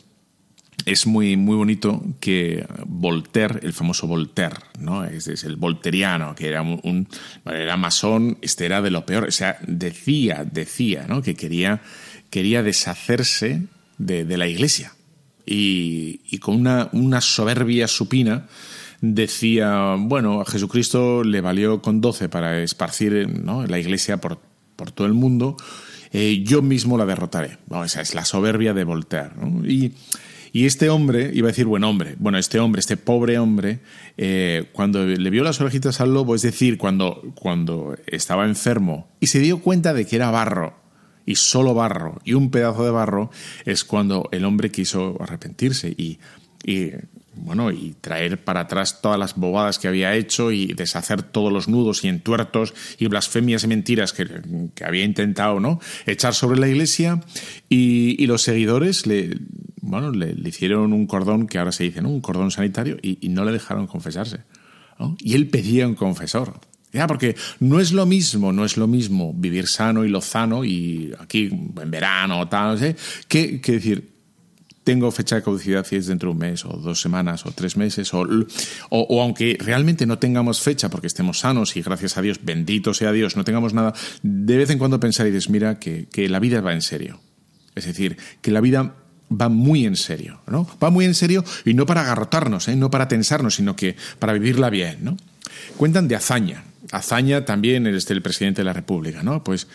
es 0.87 1.06
muy, 1.06 1.37
muy 1.37 1.56
bonito 1.56 2.02
que 2.20 2.66
Voltaire, 2.87 3.61
el 3.62 3.73
famoso 3.73 4.06
Voltaire, 4.06 4.56
¿no? 4.78 5.04
Es, 5.04 5.28
el 5.28 5.56
volteriano, 5.56 6.35
que 6.35 6.49
era 6.49 6.62
un, 6.62 7.08
era 7.44 7.76
masón, 7.76 8.38
este 8.42 8.66
era 8.66 8.80
de 8.80 8.90
lo 8.90 9.04
peor. 9.04 9.25
O 9.28 9.30
sea, 9.30 9.58
decía, 9.66 10.44
decía, 10.50 11.06
¿no? 11.08 11.23
Que 11.23 11.35
quería, 11.35 11.82
quería 12.30 12.62
deshacerse 12.62 13.64
de, 13.99 14.25
de 14.25 14.37
la 14.38 14.47
iglesia. 14.47 14.94
Y, 15.50 16.38
con 16.40 16.56
una, 16.56 16.90
una, 16.92 17.23
soberbia 17.23 17.88
supina 17.88 18.47
decía, 19.00 19.97
bueno, 19.99 20.42
a 20.42 20.44
Jesucristo 20.44 21.25
le 21.25 21.40
valió 21.40 21.80
con 21.80 22.02
doce 22.02 22.28
para 22.28 22.62
esparcir 22.62 23.28
¿no? 23.28 23.66
la 23.66 23.78
iglesia 23.78 24.18
por, 24.18 24.40
por 24.76 24.90
todo 24.90 25.06
el 25.06 25.14
mundo. 25.14 25.56
Eh, 26.12 26.42
yo 26.44 26.61
mismo 26.61 26.99
la 26.99 27.06
derrotaré. 27.06 27.58
Esa 27.85 28.02
es 28.02 28.14
la 28.14 28.25
soberbia 28.25 28.75
de 28.75 28.85
Voltaire. 28.85 29.30
Y 29.64 29.92
y 30.52 30.67
este 30.67 30.90
hombre, 30.90 31.31
iba 31.35 31.49
a 31.49 31.52
decir 31.52 31.67
buen 31.67 31.85
hombre, 31.85 32.14
bueno, 32.19 32.38
este 32.38 32.59
hombre, 32.59 32.81
este 32.81 32.97
pobre 32.97 33.38
hombre, 33.38 33.81
eh, 34.17 34.67
cuando 34.73 35.05
le 35.05 35.31
vio 35.31 35.45
las 35.45 35.61
orejitas 35.61 36.00
al 36.00 36.14
lobo, 36.14 36.35
es 36.35 36.43
decir, 36.43 36.78
cuando, 36.78 37.23
cuando 37.35 37.97
estaba 38.07 38.45
enfermo 38.47 39.09
y 39.21 39.28
se 39.28 39.40
dio 39.40 39.61
cuenta 39.61 39.95
de 39.95 40.07
que 40.07 40.17
era 40.17 40.31
barro, 40.31 40.75
y 41.26 41.35
solo 41.35 41.75
barro, 41.75 42.21
y 42.25 42.33
un 42.33 42.50
pedazo 42.50 42.85
de 42.85 42.90
barro, 42.90 43.31
es 43.67 43.85
cuando 43.85 44.31
el 44.33 44.47
hombre 44.47 44.71
quiso 44.71 45.19
arrepentirse 45.21 45.90
y, 45.90 46.19
y 46.64 46.93
bueno, 47.35 47.71
y 47.71 47.95
traer 48.00 48.43
para 48.43 48.61
atrás 48.61 49.02
todas 49.02 49.19
las 49.19 49.37
bobadas 49.37 49.78
que 49.78 49.88
había 49.88 50.14
hecho 50.14 50.50
y 50.52 50.69
deshacer 50.69 51.23
todos 51.23 51.52
los 51.52 51.69
nudos 51.69 52.02
y 52.02 52.09
entuertos 52.09 52.73
y 52.99 53.07
blasfemias 53.09 53.64
y 53.64 53.67
mentiras 53.69 54.14
que, 54.14 54.26
que 54.75 54.85
había 54.85 55.05
intentado, 55.05 55.61
¿no? 55.61 55.81
Echar 56.07 56.35
sobre 56.35 56.59
la 56.59 56.69
iglesia 56.69 57.21
y, 57.69 58.17
y 58.23 58.26
los 58.26 58.43
seguidores 58.43 59.07
le, 59.07 59.37
bueno, 59.88 60.11
le, 60.11 60.35
hicieron 60.49 60.92
un 60.92 61.07
cordón 61.07 61.47
que 61.47 61.59
ahora 61.59 61.73
se 61.73 61.85
dice, 61.85 62.02
¿no? 62.02 62.11
Un 62.11 62.21
cordón 62.21 62.50
sanitario 62.50 62.99
y, 63.02 63.28
no 63.28 63.45
le 63.45 63.52
dejaron 63.52 63.87
confesarse. 63.87 64.40
¿no? 64.99 65.16
Y 65.21 65.35
él 65.35 65.49
pedía 65.49 65.87
un 65.87 65.95
confesor. 65.95 66.61
Ya, 66.92 67.07
porque 67.07 67.37
no 67.61 67.80
es 67.80 67.92
lo 67.92 68.07
mismo, 68.07 68.52
no 68.52 68.64
es 68.64 68.76
lo 68.76 68.87
mismo 68.87 69.35
vivir 69.35 69.66
sano 69.66 70.04
y 70.04 70.09
lozano 70.09 70.64
y 70.64 71.12
aquí 71.18 71.50
en 71.50 71.90
verano 71.90 72.40
o 72.40 72.49
tal, 72.49 72.78
¿sí? 72.78 72.95
que, 73.28 73.61
que 73.61 73.73
decir, 73.73 74.11
tengo 74.85 75.11
fecha 75.11 75.37
de 75.37 75.42
caducidad 75.42 75.85
si 75.85 75.97
es 75.97 76.07
dentro 76.07 76.30
de 76.30 76.33
un 76.33 76.38
mes 76.38 76.64
o 76.64 76.71
dos 76.71 76.99
semanas 76.99 77.45
o 77.45 77.52
tres 77.52 77.76
meses 77.76 78.14
o, 78.14 78.21
o, 78.21 79.00
o, 79.00 79.23
aunque 79.23 79.59
realmente 79.61 80.07
no 80.07 80.18
tengamos 80.18 80.62
fecha 80.62 80.88
porque 80.88 81.09
estemos 81.09 81.40
sanos 81.40 81.76
y 81.76 81.83
gracias 81.83 82.16
a 82.16 82.23
Dios, 82.23 82.40
bendito 82.42 82.95
sea 82.95 83.12
Dios, 83.12 83.37
no 83.37 83.45
tengamos 83.45 83.75
nada, 83.75 83.92
de 84.23 84.57
vez 84.57 84.71
en 84.71 84.78
cuando 84.78 84.99
pensar 84.99 85.26
y 85.26 85.30
dices, 85.30 85.50
mira, 85.50 85.78
que, 85.78 86.09
que 86.11 86.30
la 86.30 86.40
vida 86.40 86.62
va 86.62 86.73
en 86.73 86.80
serio. 86.80 87.21
Es 87.75 87.85
decir, 87.85 88.16
que 88.40 88.50
la 88.50 88.62
vida 88.62 88.97
va 89.30 89.49
muy 89.49 89.85
en 89.85 89.97
serio, 89.97 90.40
¿no? 90.47 90.68
Va 90.82 90.90
muy 90.90 91.04
en 91.04 91.14
serio 91.14 91.44
y 91.64 91.75
no 91.75 91.87
para 91.87 92.02
agarrotarnos, 92.02 92.68
¿eh? 92.68 92.76
no 92.76 92.90
para 92.90 93.08
tensarnos, 93.08 93.56
sino 93.56 93.76
que 93.76 93.97
para 94.18 94.32
vivirla 94.32 94.70
bien, 94.70 94.99
¿no? 95.02 95.16
Cuentan 95.76 96.08
de 96.08 96.16
Azaña. 96.16 96.64
Azaña 96.92 97.44
también 97.44 97.87
es 97.87 98.11
el 98.11 98.23
presidente 98.23 98.62
de 98.62 98.64
la 98.64 98.73
República, 98.73 99.23
¿no? 99.23 99.44
Pues 99.44 99.66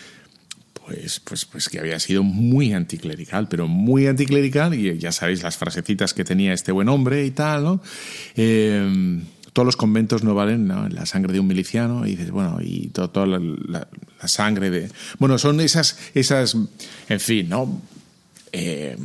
pues, 0.86 1.22
pues, 1.22 1.45
pues 1.45 1.69
que 1.69 1.79
había 1.79 1.98
sido 2.00 2.24
muy 2.24 2.74
anticlerical, 2.74 3.48
pero 3.48 3.67
muy 3.67 4.07
anticlerical, 4.07 4.74
y 4.74 4.98
ya 4.98 5.13
sabéis 5.13 5.41
las 5.41 5.55
frasecitas 5.55 6.13
que 6.13 6.25
tenía 6.25 6.51
este 6.53 6.74
buen 6.74 6.89
hombre 6.89 7.25
y 7.25 7.31
tal, 7.31 7.63
¿no? 7.63 7.81
Eh, 8.36 9.22
todos 9.53 9.65
los 9.65 9.77
conventos 9.77 10.24
no 10.24 10.33
valen 10.33 10.67
¿no? 10.67 10.89
la 10.89 11.05
sangre 11.05 11.31
de 11.31 11.39
un 11.39 11.48
miliciano, 11.48 12.05
y 12.05 12.12
dices, 12.12 12.31
bueno, 12.31 12.57
y 12.62 12.88
toda 12.88 13.25
la, 13.25 13.39
la, 13.39 13.88
sangre 14.27 14.69
de. 14.69 14.89
Bueno, 15.19 15.38
son 15.38 15.62
esas, 15.62 15.98
esas 16.15 16.57
en 17.07 17.19
fin, 17.19 17.50
¿no? 17.50 17.81
Eh, 18.51 18.98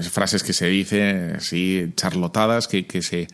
frases 0.00 0.42
que 0.42 0.52
se 0.52 0.66
dicen 0.66 1.36
así, 1.36 1.92
charlotadas, 1.96 2.68
que, 2.68 2.86
que 2.86 3.02
se 3.02 3.28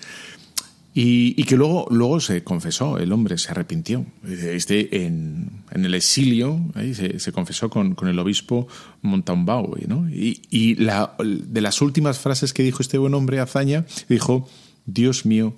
y, 1.01 1.45
que 1.45 1.57
luego, 1.57 1.87
luego 1.91 2.19
se 2.19 2.43
confesó, 2.43 2.99
el 2.99 3.13
hombre 3.13 3.39
se 3.39 3.53
arrepintió. 3.53 4.05
Este, 4.27 5.05
en, 5.05 5.63
en 5.71 5.85
el 5.85 5.95
exilio 5.95 6.61
se, 6.75 7.21
se, 7.21 7.31
confesó 7.31 7.71
con, 7.71 7.95
con, 7.95 8.09
el 8.09 8.19
obispo 8.19 8.67
Montalbán. 9.03 9.67
¿no? 9.87 10.11
Y, 10.11 10.43
y 10.51 10.75
la, 10.75 11.15
de 11.21 11.61
las 11.61 11.83
últimas 11.83 12.19
frases 12.19 12.53
que 12.53 12.65
dijo 12.65 12.83
este 12.83 12.99
buen 12.99 13.15
hombre, 13.15 13.39
Azaña, 13.39 13.87
dijo, 14.09 14.49
Dios 14.87 15.25
mío, 15.25 15.55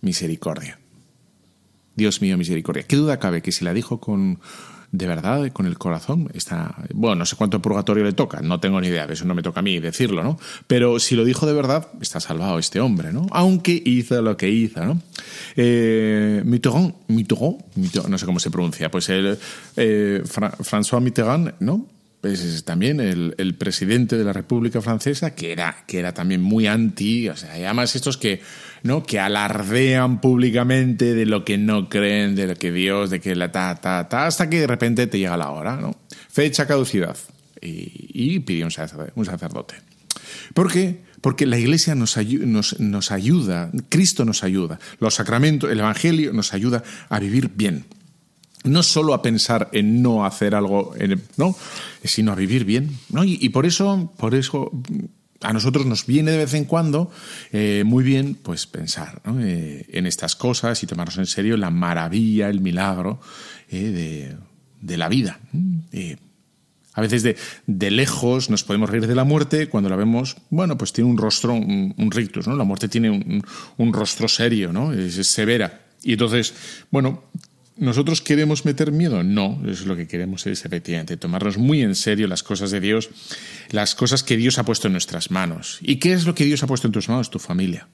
misericordia. 0.00 0.78
Dios 1.94 2.22
mío, 2.22 2.38
misericordia. 2.38 2.84
¿Qué 2.84 2.96
duda 2.96 3.18
cabe 3.18 3.42
que 3.42 3.52
si 3.52 3.66
la 3.66 3.74
dijo 3.74 4.00
con, 4.00 4.40
de 4.90 5.06
verdad, 5.06 5.50
con 5.52 5.66
el 5.66 5.76
corazón, 5.76 6.30
está. 6.32 6.74
Bueno, 6.94 7.16
no 7.16 7.26
sé 7.26 7.36
cuánto 7.36 7.60
purgatorio 7.60 8.04
le 8.04 8.12
toca, 8.12 8.40
no 8.40 8.58
tengo 8.58 8.80
ni 8.80 8.88
idea, 8.88 9.06
de 9.06 9.14
eso 9.14 9.26
no 9.26 9.34
me 9.34 9.42
toca 9.42 9.60
a 9.60 9.62
mí 9.62 9.78
decirlo, 9.80 10.22
¿no? 10.22 10.38
Pero 10.66 10.98
si 10.98 11.14
lo 11.14 11.24
dijo 11.24 11.46
de 11.46 11.52
verdad, 11.52 11.88
está 12.00 12.20
salvado 12.20 12.58
este 12.58 12.80
hombre, 12.80 13.12
¿no? 13.12 13.26
Aunque 13.32 13.82
hizo 13.84 14.20
lo 14.22 14.36
que 14.36 14.48
hizo, 14.48 14.84
¿no? 14.84 15.00
Eh, 15.56 16.42
Mitterrand, 16.44 16.94
Mitterrand, 17.08 18.08
no 18.08 18.18
sé 18.18 18.24
cómo 18.24 18.40
se 18.40 18.50
pronuncia, 18.50 18.90
pues 18.90 19.08
el 19.10 19.38
eh, 19.76 20.22
Fra 20.24 20.52
François 20.52 21.00
Mitterrand, 21.00 21.54
¿no? 21.60 21.86
Pues 22.20 22.64
también 22.64 22.98
el, 23.00 23.54
presidente 23.54 24.16
de 24.16 24.24
la 24.24 24.32
República 24.32 24.80
Francesa, 24.80 25.36
que 25.36 25.52
era, 25.52 25.84
que 25.86 26.00
era 26.00 26.14
también 26.14 26.42
muy 26.42 26.66
anti, 26.66 27.28
o 27.28 27.36
sea, 27.36 27.52
además 27.52 27.94
estos 27.94 28.16
que, 28.16 28.40
¿no? 28.82 29.02
que 29.02 29.18
alardean 29.18 30.20
públicamente 30.20 31.14
de 31.14 31.26
lo 31.26 31.44
que 31.44 31.58
no 31.58 31.88
creen, 31.88 32.34
de 32.34 32.46
lo 32.46 32.54
que 32.54 32.72
Dios, 32.72 33.10
de 33.10 33.20
que 33.20 33.34
la 33.34 33.52
ta, 33.52 33.74
ta, 33.76 34.08
ta, 34.08 34.26
hasta 34.26 34.48
que 34.48 34.60
de 34.60 34.66
repente 34.66 35.06
te 35.06 35.18
llega 35.18 35.36
la 35.36 35.50
hora, 35.50 35.76
¿no? 35.76 35.96
Fecha 36.28 36.66
caducidad. 36.66 37.16
Y, 37.60 38.10
y 38.14 38.38
pidió 38.40 38.66
un 38.66 38.70
sacerdote, 38.70 39.12
un. 39.16 39.88
¿Por 40.54 40.72
qué? 40.72 41.02
Porque 41.20 41.46
la 41.46 41.58
Iglesia 41.58 41.94
nos, 41.94 42.16
nos, 42.16 42.78
nos 42.78 43.10
ayuda, 43.10 43.70
Cristo 43.88 44.24
nos 44.24 44.44
ayuda, 44.44 44.78
los 45.00 45.14
sacramentos, 45.14 45.70
el 45.70 45.80
Evangelio 45.80 46.32
nos 46.32 46.54
ayuda 46.54 46.82
a 47.08 47.18
vivir 47.18 47.50
bien 47.54 47.84
no 48.64 48.82
solo 48.82 49.14
a 49.14 49.22
pensar 49.22 49.68
en 49.72 50.02
no 50.02 50.26
hacer 50.26 50.54
algo, 50.54 50.94
¿no? 51.36 51.56
sino 52.04 52.32
a 52.32 52.34
vivir 52.34 52.64
bien. 52.64 52.98
¿no? 53.10 53.24
Y, 53.24 53.38
y, 53.40 53.48
por 53.50 53.66
eso, 53.66 54.12
por 54.16 54.34
eso 54.34 54.70
a 55.40 55.52
nosotros 55.52 55.86
nos 55.86 56.06
viene 56.06 56.32
de 56.32 56.38
vez 56.38 56.54
en 56.54 56.64
cuando 56.64 57.10
eh, 57.52 57.84
muy 57.86 58.02
bien 58.02 58.36
pues 58.42 58.66
pensar 58.66 59.22
eh, 59.40 59.86
en 59.92 60.06
estas 60.06 60.34
cosas 60.34 60.82
y 60.82 60.86
tomarnos 60.86 61.18
en 61.18 61.26
serio 61.26 61.56
la 61.56 61.70
maravilla, 61.70 62.48
el 62.48 62.60
milagro 62.60 63.20
de, 63.70 64.36
de, 64.80 64.96
la 64.96 65.08
vida. 65.08 65.38
A 66.94 67.00
veces 67.00 67.22
de, 67.22 67.36
de, 67.66 67.90
lejos 67.92 68.50
nos 68.50 68.64
podemos 68.64 68.90
reír 68.90 69.06
de 69.06 69.14
la 69.14 69.22
muerte 69.22 69.68
cuando 69.68 69.88
la 69.88 69.94
vemos, 69.94 70.36
bueno, 70.50 70.76
pues 70.76 70.92
tiene 70.92 71.08
un 71.08 71.16
rostro, 71.16 71.52
un, 71.54 72.10
rictus, 72.10 72.48
¿no? 72.48 72.56
La 72.56 72.64
muerte 72.64 72.88
tiene 72.88 73.10
un, 73.10 73.44
un 73.76 73.92
rostro 73.92 74.26
serio, 74.26 74.72
¿no? 74.72 74.92
Es, 74.92 75.14
severa. 75.28 75.82
Y 76.02 76.14
entonces, 76.14 76.54
bueno, 76.90 77.22
¿nosotros 77.78 78.20
queremos 78.20 78.64
meter 78.64 78.92
miedo? 78.92 79.22
No, 79.22 79.60
es 79.66 79.86
lo 79.86 79.96
que 79.96 80.06
queremos 80.06 80.46
es 80.46 80.64
efectivamente 80.64 81.16
tomarnos 81.16 81.58
muy 81.58 81.82
en 81.82 81.94
serio 81.94 82.26
las 82.26 82.42
cosas 82.42 82.70
de 82.70 82.80
Dios, 82.80 83.10
las 83.70 83.94
cosas 83.94 84.22
que 84.22 84.36
Dios 84.36 84.58
ha 84.58 84.64
puesto 84.64 84.88
en 84.88 84.92
nuestras 84.92 85.30
manos. 85.30 85.78
¿Y 85.82 85.96
qué 85.96 86.12
es 86.12 86.26
lo 86.26 86.34
que 86.34 86.44
Dios 86.44 86.62
ha 86.62 86.66
puesto 86.66 86.86
en 86.86 86.92
tus 86.92 87.08
manos? 87.08 87.30
Tu 87.30 87.38
familia, 87.38 87.88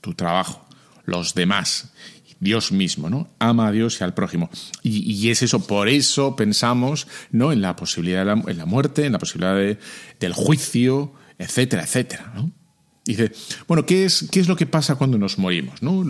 tu 0.00 0.14
trabajo, 0.14 0.66
los 1.04 1.34
demás. 1.34 1.92
Dios 2.38 2.70
mismo, 2.70 3.08
¿no? 3.08 3.30
Ama 3.38 3.68
a 3.68 3.72
Dios 3.72 3.98
y 4.00 4.04
al 4.04 4.12
prójimo. 4.12 4.50
Y, 4.82 5.30
es 5.30 5.42
eso, 5.42 5.66
por 5.66 5.88
eso 5.88 6.36
pensamos, 6.36 7.08
¿no? 7.30 7.50
En 7.50 7.62
la 7.62 7.76
posibilidad 7.76 8.26
de 8.26 8.54
la, 8.54 8.66
muerte, 8.66 9.06
en 9.06 9.12
la 9.12 9.18
posibilidad 9.18 9.78
del 10.20 10.32
juicio, 10.34 11.14
etcétera, 11.38 11.84
etcétera, 11.84 12.32
¿no? 12.34 12.52
dice, 13.06 13.32
bueno, 13.68 13.86
¿qué 13.86 14.04
es, 14.04 14.28
¿qué 14.30 14.40
es 14.40 14.48
lo 14.48 14.56
que 14.56 14.66
pasa 14.66 14.96
cuando 14.96 15.16
nos 15.16 15.38
morimos? 15.38 15.80
¿no? 15.80 16.04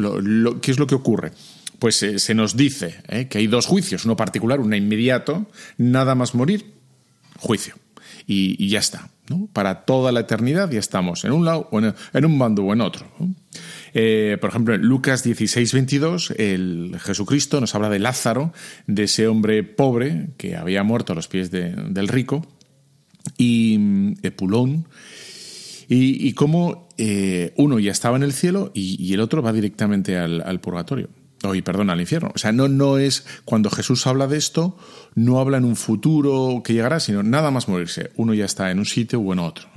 ¿Qué 0.61 0.71
es 0.71 0.79
lo 0.79 0.87
que 0.87 0.95
ocurre? 0.95 1.33
Pues 1.79 2.03
eh, 2.03 2.19
se 2.19 2.35
nos 2.35 2.57
dice 2.57 2.97
¿eh? 3.09 3.29
que 3.29 3.39
hay 3.39 3.47
dos 3.47 3.67
juicios, 3.67 4.05
uno 4.05 4.17
particular, 4.17 4.61
uno 4.61 4.77
inmediato, 4.77 5.47
nada 5.77 6.15
más 6.15 6.35
morir, 6.35 6.73
juicio. 7.39 7.75
Y, 8.29 8.69
ya 8.69 8.81
está. 8.81 9.09
¿no? 9.29 9.49
Para 9.53 9.85
toda 9.85 10.11
la 10.11 10.21
eternidad 10.21 10.71
ya 10.71 10.81
estamos 10.81 11.25
en 11.25 11.33
un 11.33 11.45
lado 11.45 11.69
o 11.71 11.79
en, 11.79 12.25
un 12.25 12.39
bando 12.39 12.65
o 12.65 12.73
en 12.73 12.81
otro. 12.81 13.07
Eh, 13.95 14.37
por 14.41 14.51
ejemplo, 14.51 14.75
en 14.75 14.83
Lucas 14.83 15.23
16, 15.23 15.73
22, 15.73 16.31
el 16.33 16.97
Jesucristo 17.01 17.61
nos 17.61 17.75
habla 17.77 17.89
de 17.89 18.01
Lázaro, 18.01 18.53
de 18.89 19.05
ese 19.05 19.29
hombre 19.29 19.63
pobre 19.63 20.31
que 20.39 20.57
había 20.57 20.83
muerto 20.83 21.13
a 21.13 21.17
los 21.17 21.29
pies 21.29 21.53
del 21.53 22.09
rico, 22.09 22.45
y 23.39 23.77
de 23.77 24.31
mm, 24.31 24.35
Pulón, 24.35 24.89
y, 25.89 26.33
cómo 26.33 26.89
uno 27.57 27.79
ya 27.79 27.93
estaba 27.93 28.17
en 28.17 28.25
el 28.25 28.33
cielo 28.33 28.73
y, 28.75 29.13
el 29.15 29.21
otro 29.21 29.41
va 29.41 29.53
directamente 29.53 30.17
al 30.19 30.61
purgatorio. 30.61 31.09
Oye, 31.45 31.63
perdón, 31.63 31.91
al 31.91 32.01
infierno. 32.01 32.33
O 32.35 32.39
sea, 32.39 32.51
no, 32.51 32.67
no 32.67 32.97
es 32.97 33.27
cuando 33.45 33.69
Jesús 33.69 34.07
habla 34.07 34.27
de 34.27 34.39
esto, 34.39 34.79
no 35.15 35.39
habla 35.39 35.59
en 35.59 35.67
un 35.67 35.77
futuro 35.77 36.63
que 36.65 36.73
llegará, 36.73 36.99
sino 36.99 37.23
nada 37.23 37.51
más 37.51 37.69
morirse. 37.69 38.11
Uno 38.17 38.33
ya 38.33 38.47
está 38.47 38.71
en 38.71 38.79
un 38.79 38.87
sitio 38.87 39.21
o 39.21 39.33
en 39.35 39.41
otro. 39.41 39.69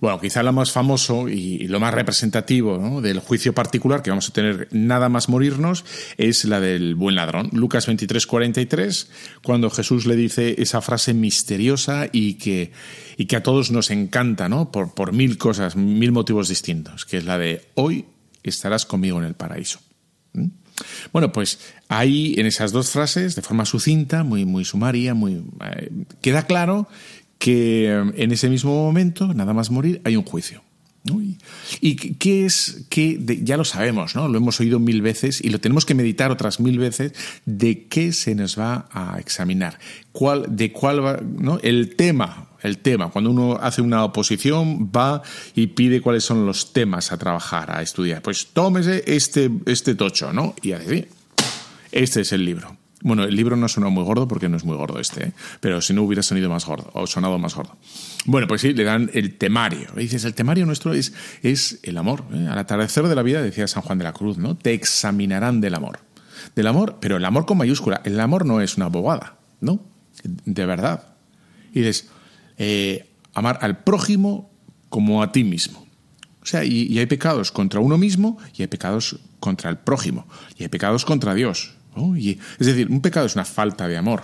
Bueno, 0.00 0.20
quizá 0.20 0.44
lo 0.44 0.52
más 0.52 0.70
famoso 0.70 1.28
y 1.28 1.66
lo 1.66 1.80
más 1.80 1.94
representativo 1.94 3.00
del 3.00 3.18
juicio 3.18 3.52
particular 3.52 4.02
que 4.02 4.10
vamos 4.10 4.28
a 4.28 4.32
tener 4.32 4.68
nada 4.70 5.08
más 5.08 5.28
morirnos 5.28 5.84
es 6.16 6.44
la 6.44 6.60
del 6.60 6.94
buen 6.94 7.16
ladrón. 7.16 7.50
Lucas 7.52 7.86
23, 7.86 8.24
43, 8.26 9.10
cuando 9.42 9.70
Jesús 9.70 10.06
le 10.06 10.14
dice 10.14 10.54
esa 10.62 10.80
frase 10.80 11.12
misteriosa 11.12 12.06
y 12.12 12.34
que, 12.34 12.70
y 13.16 13.26
que 13.26 13.36
a 13.36 13.42
todos 13.42 13.72
nos 13.72 13.90
encanta, 13.90 14.48
¿no? 14.48 14.70
Por, 14.70 14.94
por 14.94 15.12
mil 15.12 15.38
cosas, 15.38 15.74
mil 15.74 16.12
motivos 16.12 16.48
distintos, 16.48 17.04
que 17.04 17.16
es 17.16 17.24
la 17.24 17.36
de 17.36 17.62
hoy 17.74 18.06
estarás 18.44 18.86
conmigo 18.86 19.18
en 19.18 19.24
el 19.24 19.34
paraíso. 19.34 19.80
Bueno, 21.12 21.30
pues 21.30 21.60
ahí 21.88 22.34
en 22.36 22.46
esas 22.46 22.72
dos 22.72 22.90
frases, 22.90 23.36
de 23.36 23.42
forma 23.42 23.64
sucinta, 23.64 24.24
muy, 24.24 24.44
muy 24.44 24.64
sumaria, 24.64 25.14
muy, 25.14 25.44
eh, 25.76 25.90
queda 26.20 26.46
claro 26.46 26.88
que 27.38 27.86
eh, 27.86 28.12
en 28.16 28.32
ese 28.32 28.48
mismo 28.48 28.74
momento, 28.74 29.32
nada 29.34 29.52
más 29.52 29.70
morir, 29.70 30.00
hay 30.04 30.16
un 30.16 30.24
juicio. 30.24 30.63
¿Y 31.80 31.96
qué 31.96 32.46
es? 32.46 32.86
que 32.88 33.18
ya 33.42 33.56
lo 33.56 33.64
sabemos, 33.64 34.14
¿no? 34.14 34.28
Lo 34.28 34.38
hemos 34.38 34.58
oído 34.60 34.78
mil 34.78 35.02
veces 35.02 35.42
y 35.42 35.50
lo 35.50 35.60
tenemos 35.60 35.84
que 35.84 35.94
meditar 35.94 36.30
otras 36.30 36.60
mil 36.60 36.78
veces 36.78 37.12
de 37.44 37.86
qué 37.88 38.12
se 38.12 38.34
nos 38.34 38.58
va 38.58 38.88
a 38.90 39.18
examinar. 39.18 39.78
¿Cuál, 40.12 40.56
de 40.56 40.72
cuál 40.72 41.04
va, 41.04 41.20
¿no? 41.22 41.58
El 41.62 41.94
tema, 41.96 42.48
el 42.62 42.78
tema. 42.78 43.10
Cuando 43.10 43.30
uno 43.30 43.58
hace 43.60 43.82
una 43.82 44.02
oposición, 44.04 44.90
va 44.94 45.22
y 45.54 45.68
pide 45.68 46.00
cuáles 46.00 46.24
son 46.24 46.46
los 46.46 46.72
temas 46.72 47.12
a 47.12 47.18
trabajar, 47.18 47.70
a 47.70 47.82
estudiar. 47.82 48.22
Pues 48.22 48.48
tómese 48.52 49.04
este, 49.06 49.50
este 49.66 49.94
tocho, 49.94 50.32
¿no? 50.32 50.54
Y 50.62 50.72
a 50.72 50.78
decir, 50.78 51.08
este 51.92 52.22
es 52.22 52.32
el 52.32 52.44
libro. 52.46 52.83
Bueno, 53.04 53.24
el 53.24 53.36
libro 53.36 53.54
no 53.54 53.68
suena 53.68 53.90
muy 53.90 54.02
gordo 54.02 54.26
porque 54.26 54.48
no 54.48 54.56
es 54.56 54.64
muy 54.64 54.76
gordo 54.76 54.98
este, 54.98 55.28
¿eh? 55.28 55.32
pero 55.60 55.82
si 55.82 55.92
no 55.92 56.02
hubiera 56.02 56.22
sonido 56.22 56.48
más 56.48 56.64
gordo 56.64 56.90
o 56.94 57.06
sonado 57.06 57.38
más 57.38 57.54
gordo. 57.54 57.76
Bueno, 58.24 58.48
pues 58.48 58.62
sí, 58.62 58.72
le 58.72 58.82
dan 58.82 59.10
el 59.12 59.36
temario. 59.36 59.88
Dices, 59.94 60.24
el 60.24 60.32
temario 60.32 60.64
nuestro 60.64 60.94
es, 60.94 61.12
es 61.42 61.80
el 61.82 61.98
amor. 61.98 62.24
¿eh? 62.32 62.48
Al 62.50 62.58
atardecer 62.58 63.06
de 63.06 63.14
la 63.14 63.22
vida, 63.22 63.42
decía 63.42 63.68
San 63.68 63.82
Juan 63.82 63.98
de 63.98 64.04
la 64.04 64.14
Cruz, 64.14 64.38
¿no? 64.38 64.56
Te 64.56 64.72
examinarán 64.72 65.60
del 65.60 65.74
amor. 65.74 65.98
Del 66.56 66.66
amor, 66.66 66.96
pero 66.98 67.18
el 67.18 67.24
amor 67.26 67.44
con 67.44 67.58
mayúscula. 67.58 68.00
El 68.04 68.18
amor 68.18 68.46
no 68.46 68.62
es 68.62 68.78
una 68.78 68.86
bobada, 68.86 69.36
¿no? 69.60 69.80
De 70.22 70.64
verdad. 70.64 71.14
Y 71.74 71.80
dices, 71.80 72.08
eh, 72.56 73.10
amar 73.34 73.58
al 73.60 73.84
prójimo 73.84 74.50
como 74.88 75.22
a 75.22 75.30
ti 75.30 75.44
mismo. 75.44 75.86
O 76.42 76.46
sea, 76.46 76.64
y, 76.64 76.98
hay 76.98 77.06
pecados 77.06 77.52
contra 77.52 77.80
uno 77.80 77.98
mismo 77.98 78.38
y 78.54 78.62
hay 78.62 78.68
pecados 78.68 79.18
contra 79.40 79.70
el 79.70 79.78
prójimo 79.78 80.26
y 80.56 80.62
hay 80.62 80.68
pecados 80.68 81.04
contra 81.04 81.34
Dios. 81.34 81.74
Es 82.58 82.66
decir, 82.66 82.90
un 82.90 83.00
pecado 83.00 83.26
es 83.26 83.34
una 83.34 83.44
falta 83.44 83.86
de 83.88 83.96
amor, 83.96 84.22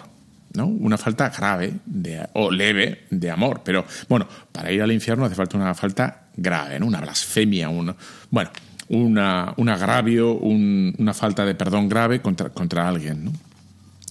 ¿no? 0.55 0.67
Una 0.67 0.99
falta 0.99 1.29
grave 1.31 1.75
de, 1.87 2.27
o 2.35 2.51
leve 2.51 3.07
de 3.11 3.31
amor. 3.31 3.63
Pero 3.65 3.85
bueno, 4.09 4.27
para 4.53 4.73
ir 4.73 4.83
al 4.83 4.93
infierno 4.93 5.25
hace 5.25 5.35
falta 5.35 5.57
una 5.57 5.75
falta 5.75 6.29
grave, 6.37 6.79
¿no? 6.81 6.87
Una 6.87 7.01
blasfemia, 7.01 7.69
un, 7.69 7.95
bueno, 8.31 8.51
una, 8.89 9.55
un 9.57 9.69
agravio, 9.69 10.35
una 10.35 11.15
falta 11.15 11.45
de 11.45 11.55
perdón 11.55 11.89
grave 11.89 12.21
contra, 12.21 12.51
contra 12.51 12.89
alguien. 12.89 13.31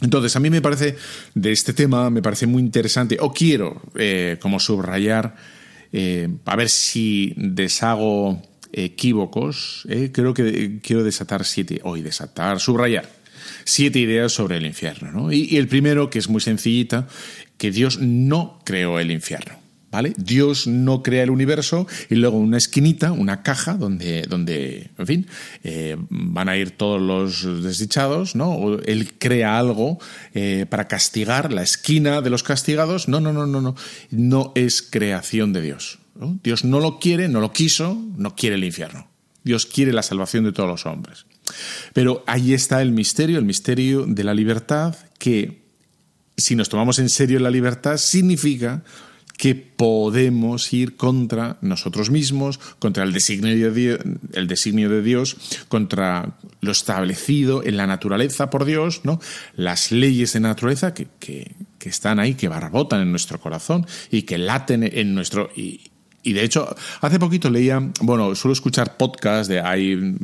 Entonces, 0.01 0.35
a 0.35 0.39
mí 0.39 0.49
me 0.49 0.61
parece, 0.61 0.95
de 1.35 1.51
este 1.51 1.73
tema, 1.73 2.09
me 2.09 2.21
parece 2.21 2.47
muy 2.47 2.61
interesante, 2.61 3.17
o 3.19 3.33
quiero 3.33 3.81
eh, 3.95 4.37
como 4.41 4.59
subrayar, 4.59 5.35
eh, 5.91 6.29
a 6.45 6.55
ver 6.55 6.69
si 6.69 7.33
deshago 7.35 8.41
equívocos, 8.71 9.85
eh, 9.89 10.11
creo 10.13 10.33
que 10.33 10.79
quiero 10.81 11.03
desatar 11.03 11.43
siete, 11.43 11.81
hoy 11.83 12.01
desatar, 12.01 12.59
subrayar 12.61 13.18
siete 13.63 13.99
ideas 13.99 14.31
sobre 14.31 14.57
el 14.57 14.65
infierno. 14.65 15.31
y 15.31 15.57
el 15.57 15.67
primero, 15.67 16.09
que 16.09 16.19
es 16.19 16.29
muy 16.29 16.41
sencillita, 16.41 17.07
que 17.57 17.71
Dios 17.71 17.99
no 17.99 18.59
creó 18.63 18.99
el 18.99 19.11
infierno. 19.11 19.59
¿Vale? 19.91 20.13
Dios 20.17 20.67
no 20.67 21.01
crea 21.01 21.23
el 21.23 21.31
universo 21.31 21.87
y 22.11 22.15
luego 22.15 22.37
una 22.37 22.57
esquinita, 22.57 23.11
una 23.11 23.41
caja 23.41 23.73
donde, 23.73 24.21
donde 24.21 24.91
en 24.99 25.07
fin, 25.07 25.27
eh, 25.63 25.97
van 26.09 26.47
a 26.47 26.57
ir 26.57 26.71
todos 26.71 27.01
los 27.01 27.63
desdichados, 27.63 28.35
¿no? 28.35 28.51
O 28.51 28.79
él 28.83 29.13
crea 29.17 29.57
algo 29.57 29.97
eh, 30.35 30.67
para 30.69 30.87
castigar 30.87 31.51
la 31.51 31.63
esquina 31.63 32.21
de 32.21 32.29
los 32.29 32.43
castigados. 32.43 33.07
No, 33.07 33.19
no, 33.19 33.33
no, 33.33 33.47
no, 33.47 33.61
no. 33.61 33.75
No 34.11 34.51
es 34.53 34.83
creación 34.83 35.53
de 35.53 35.61
Dios. 35.61 35.97
Dios 36.43 36.65
no 36.65 36.79
lo 36.81 36.99
quiere, 36.99 37.27
no 37.27 37.39
lo 37.39 37.51
quiso, 37.51 37.97
no 38.15 38.35
quiere 38.35 38.57
el 38.57 38.65
infierno. 38.65 39.08
Dios 39.49 39.65
quiere 39.65 39.93
la 39.93 40.03
salvación 40.03 40.43
de 40.43 40.51
todos 40.51 40.69
los 40.69 40.85
hombres. 40.85 41.25
Pero 41.93 42.23
ahí 42.27 42.53
está 42.53 42.83
el 42.83 42.91
misterio, 42.91 43.39
el 43.39 43.45
misterio 43.45 44.05
de 44.05 44.23
la 44.23 44.35
libertad, 44.35 44.95
que 45.17 45.63
si 46.37 46.55
nos 46.55 46.69
tomamos 46.69 46.99
en 46.99 47.09
serio 47.09 47.39
la 47.39 47.49
libertad, 47.49 47.97
significa 47.97 48.83
que 49.39 49.55
podemos 49.55 50.71
ir 50.71 50.97
contra 50.97 51.57
nosotros 51.61 52.11
mismos, 52.11 52.59
contra 52.77 53.03
el 53.03 53.11
designio 53.11 54.89
de 54.89 55.01
Dios, 55.01 55.35
contra 55.67 56.37
lo 56.61 56.71
establecido 56.71 57.63
en 57.63 57.75
la 57.75 57.87
naturaleza 57.87 58.51
por 58.51 58.65
Dios, 58.65 59.01
¿no? 59.03 59.19
las 59.55 59.91
leyes 59.91 60.33
de 60.33 60.41
naturaleza 60.41 60.93
que, 60.93 61.55
están 61.79 62.19
ahí, 62.19 62.35
que 62.35 62.49
barbotan 62.49 63.01
en 63.01 63.09
nuestro 63.09 63.39
corazón 63.39 63.87
y 64.11 64.21
que 64.23 64.37
laten 64.37 64.83
en 64.83 65.15
nuestro... 65.15 65.49
y 66.21 66.33
de 66.33 66.43
hecho, 66.43 66.75
hace 67.01 67.17
poquito 67.17 67.49
leía, 67.49 67.79
bueno, 68.01 68.35
suelo 68.35 68.53
escuchar 68.53 68.97
podcasts 68.97 69.47
de 69.47 69.61
hay 69.61 70.15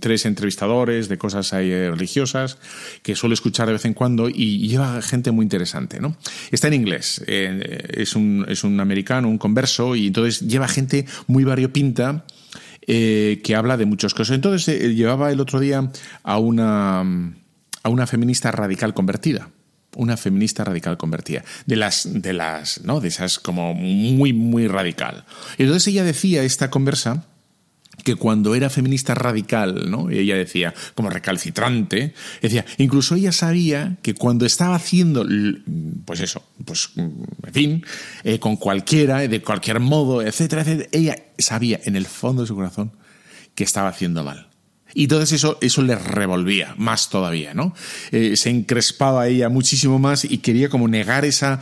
tres 0.00 0.26
entrevistadores 0.26 1.08
de 1.08 1.18
cosas 1.18 1.52
ahí 1.52 1.70
religiosas 1.88 2.58
que 3.02 3.14
suelo 3.14 3.34
escuchar 3.34 3.66
de 3.68 3.74
vez 3.74 3.84
en 3.84 3.94
cuando 3.94 4.28
y 4.28 4.68
lleva 4.68 5.00
gente 5.02 5.30
muy 5.30 5.44
interesante, 5.44 6.00
¿no? 6.00 6.16
Está 6.50 6.66
en 6.68 6.74
inglés, 6.74 7.22
eh, 7.26 7.86
es, 7.90 8.16
un, 8.16 8.44
es 8.48 8.64
un 8.64 8.80
americano, 8.80 9.28
un 9.28 9.38
converso 9.38 9.94
y 9.94 10.08
entonces 10.08 10.40
lleva 10.40 10.66
gente 10.66 11.06
muy 11.28 11.44
variopinta 11.44 12.24
eh, 12.88 13.40
que 13.44 13.54
habla 13.54 13.76
de 13.76 13.86
muchas 13.86 14.14
cosas. 14.14 14.34
Entonces 14.34 14.68
eh, 14.68 14.94
llevaba 14.94 15.30
el 15.30 15.40
otro 15.40 15.60
día 15.60 15.90
a 16.24 16.38
una, 16.38 17.00
a 17.00 17.88
una 17.88 18.06
feminista 18.06 18.50
radical 18.50 18.94
convertida 18.94 19.50
una 19.96 20.16
feminista 20.16 20.64
radical 20.64 20.96
convertida, 20.96 21.44
de 21.66 21.76
las, 21.76 22.08
de 22.10 22.32
las, 22.32 22.82
¿no? 22.84 23.00
De 23.00 23.08
esas 23.08 23.38
como 23.38 23.74
muy, 23.74 24.32
muy 24.32 24.68
radical. 24.68 25.24
Y 25.58 25.64
entonces 25.64 25.88
ella 25.88 26.04
decía, 26.04 26.42
esta 26.42 26.70
conversa, 26.70 27.24
que 28.04 28.14
cuando 28.14 28.54
era 28.54 28.70
feminista 28.70 29.14
radical, 29.14 29.90
¿no? 29.90 30.10
Ella 30.10 30.36
decía, 30.36 30.74
como 30.94 31.10
recalcitrante, 31.10 32.14
decía, 32.40 32.64
incluso 32.78 33.14
ella 33.14 33.32
sabía 33.32 33.96
que 34.02 34.14
cuando 34.14 34.46
estaba 34.46 34.76
haciendo, 34.76 35.26
pues 36.04 36.20
eso, 36.20 36.44
pues, 36.64 36.90
en 36.94 37.52
fin, 37.52 37.84
eh, 38.22 38.38
con 38.38 38.56
cualquiera, 38.56 39.18
de 39.26 39.42
cualquier 39.42 39.80
modo, 39.80 40.22
etcétera, 40.22 40.62
etcétera, 40.62 40.88
ella 40.92 41.16
sabía 41.38 41.80
en 41.84 41.96
el 41.96 42.06
fondo 42.06 42.42
de 42.42 42.48
su 42.48 42.54
corazón 42.54 42.92
que 43.54 43.64
estaba 43.64 43.88
haciendo 43.88 44.22
mal. 44.22 44.50
Y 44.96 45.02
entonces 45.02 45.32
eso, 45.32 45.58
eso 45.60 45.82
le 45.82 45.94
revolvía 45.94 46.74
más 46.78 47.10
todavía, 47.10 47.52
¿no? 47.52 47.74
Eh, 48.12 48.34
se 48.38 48.48
encrespaba 48.48 49.28
ella 49.28 49.50
muchísimo 49.50 49.98
más 49.98 50.24
y 50.24 50.38
quería 50.38 50.70
como 50.70 50.88
negar 50.88 51.26
esa, 51.26 51.60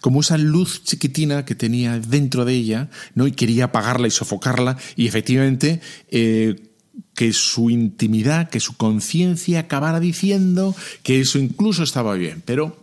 como 0.00 0.20
esa 0.20 0.36
luz 0.36 0.82
chiquitina 0.82 1.44
que 1.44 1.54
tenía 1.54 2.00
dentro 2.00 2.44
de 2.44 2.54
ella, 2.54 2.90
¿no? 3.14 3.28
Y 3.28 3.32
quería 3.32 3.66
apagarla 3.66 4.08
y 4.08 4.10
sofocarla 4.10 4.78
y 4.96 5.06
efectivamente 5.06 5.80
eh, 6.10 6.56
que 7.14 7.32
su 7.32 7.70
intimidad, 7.70 8.50
que 8.50 8.58
su 8.58 8.76
conciencia 8.76 9.60
acabara 9.60 10.00
diciendo 10.00 10.74
que 11.04 11.20
eso 11.20 11.38
incluso 11.38 11.84
estaba 11.84 12.14
bien, 12.14 12.42
pero 12.44 12.82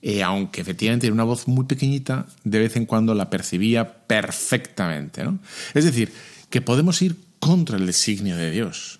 eh, 0.00 0.22
aunque 0.22 0.62
efectivamente 0.62 1.06
era 1.06 1.12
una 1.12 1.24
voz 1.24 1.48
muy 1.48 1.66
pequeñita, 1.66 2.28
de 2.44 2.60
vez 2.60 2.76
en 2.76 2.86
cuando 2.86 3.14
la 3.14 3.28
percibía 3.28 4.06
perfectamente. 4.06 5.22
¿no? 5.22 5.38
Es 5.74 5.84
decir, 5.84 6.14
que 6.48 6.62
podemos 6.62 7.02
ir 7.02 7.16
contra 7.40 7.76
el 7.76 7.84
designio 7.84 8.34
de 8.34 8.50
Dios 8.50 8.97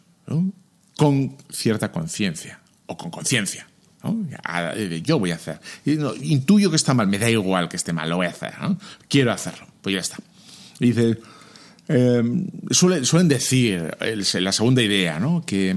con 0.97 1.37
cierta 1.51 1.93
conciencia 1.93 2.61
o 2.87 2.97
con 2.97 3.11
conciencia. 3.11 3.67
Yo 5.03 5.19
voy 5.19 5.33
a 5.33 5.35
hacer. 5.35 5.61
Intuyo 6.23 6.71
que 6.71 6.77
está 6.77 6.95
mal, 6.95 7.09
me 7.09 7.19
da 7.19 7.31
igual 7.31 7.69
que 7.69 7.77
esté 7.77 7.93
mal, 7.93 8.09
lo 8.09 8.17
voy 8.17 8.27
a 8.27 8.31
hacer. 8.31 8.55
Quiero 9.09 9.33
hacerlo, 9.33 9.67
pues 9.83 9.95
ya 9.95 10.01
está. 10.01 10.19
dice, 10.79 11.19
em, 11.89 12.47
suelen, 12.71 13.29
decir, 13.29 13.97
la 14.35 14.53
segunda 14.53 14.83
idea, 14.83 15.19
¿no? 15.19 15.45
que, 15.45 15.75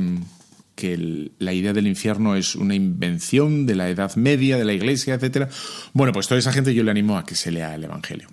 que 0.76 1.32
la 1.40 1.54
idea 1.54 1.74
del 1.74 1.88
infierno 1.88 2.36
es 2.36 2.56
una 2.56 2.76
invención 2.76 3.66
de 3.66 3.76
la 3.76 3.90
Edad 3.90 4.16
Media, 4.16 4.58
de 4.58 4.66
la 4.66 4.74
Iglesia, 4.74 5.16
etc. 5.16 5.50
Bueno, 5.94 6.14
pues 6.14 6.28
toda 6.28 6.40
esa 6.40 6.54
gente 6.54 6.74
yo 6.74 6.84
le 6.84 6.92
animo 6.92 7.18
a 7.18 7.26
que 7.26 7.36
se 7.36 7.52
lea 7.52 7.74
el 7.76 7.84
Evangelio. 7.84 8.28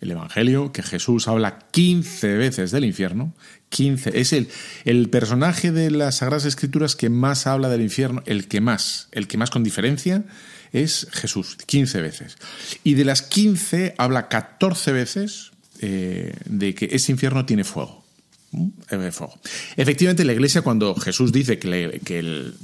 El 0.00 0.10
Evangelio, 0.10 0.72
que 0.72 0.82
Jesús 0.82 1.28
habla 1.28 1.58
15 1.70 2.36
veces 2.36 2.70
del 2.70 2.84
infierno, 2.84 3.34
15, 3.68 4.18
es 4.20 4.32
el, 4.32 4.48
el 4.84 5.08
personaje 5.10 5.72
de 5.72 5.90
las 5.90 6.16
Sagradas 6.16 6.44
Escrituras 6.44 6.96
que 6.96 7.10
más 7.10 7.46
habla 7.46 7.68
del 7.68 7.82
infierno, 7.82 8.22
el 8.26 8.48
que 8.48 8.60
más, 8.60 9.08
el 9.12 9.28
que 9.28 9.38
más 9.38 9.50
con 9.50 9.64
diferencia 9.64 10.24
es 10.72 11.08
Jesús, 11.12 11.56
15 11.66 12.00
veces. 12.00 12.36
Y 12.84 12.94
de 12.94 13.04
las 13.04 13.22
15 13.22 13.94
habla 13.98 14.28
14 14.28 14.92
veces 14.92 15.52
eh, 15.80 16.34
de 16.46 16.74
que 16.74 16.88
ese 16.92 17.12
infierno 17.12 17.44
tiene 17.46 17.64
fuego. 17.64 18.04
Eh, 18.90 19.10
fuego. 19.12 19.38
Efectivamente, 19.76 20.24
la 20.24 20.32
Iglesia 20.32 20.62
cuando 20.62 20.94
Jesús 20.94 21.32
dice 21.32 21.58
que, 21.58 21.68
el, 22.18 22.54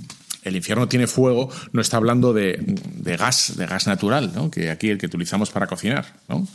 el 0.42 0.57
infierno 0.57 0.88
tiene 0.88 1.07
fuego, 1.07 1.51
no 1.72 1.81
está 1.81 1.96
hablando 1.96 2.33
de, 2.33 2.59
de, 2.59 3.16
gas, 3.16 3.55
de 3.57 3.66
gas 3.66 3.87
natural, 3.87 4.33
que 4.51 4.70
aquí 4.70 4.88
el 4.88 4.98
que 4.98 5.07
utilizamos 5.07 5.51
para 5.51 5.66
cocinar. 5.66 6.07
¿no? 6.29 6.46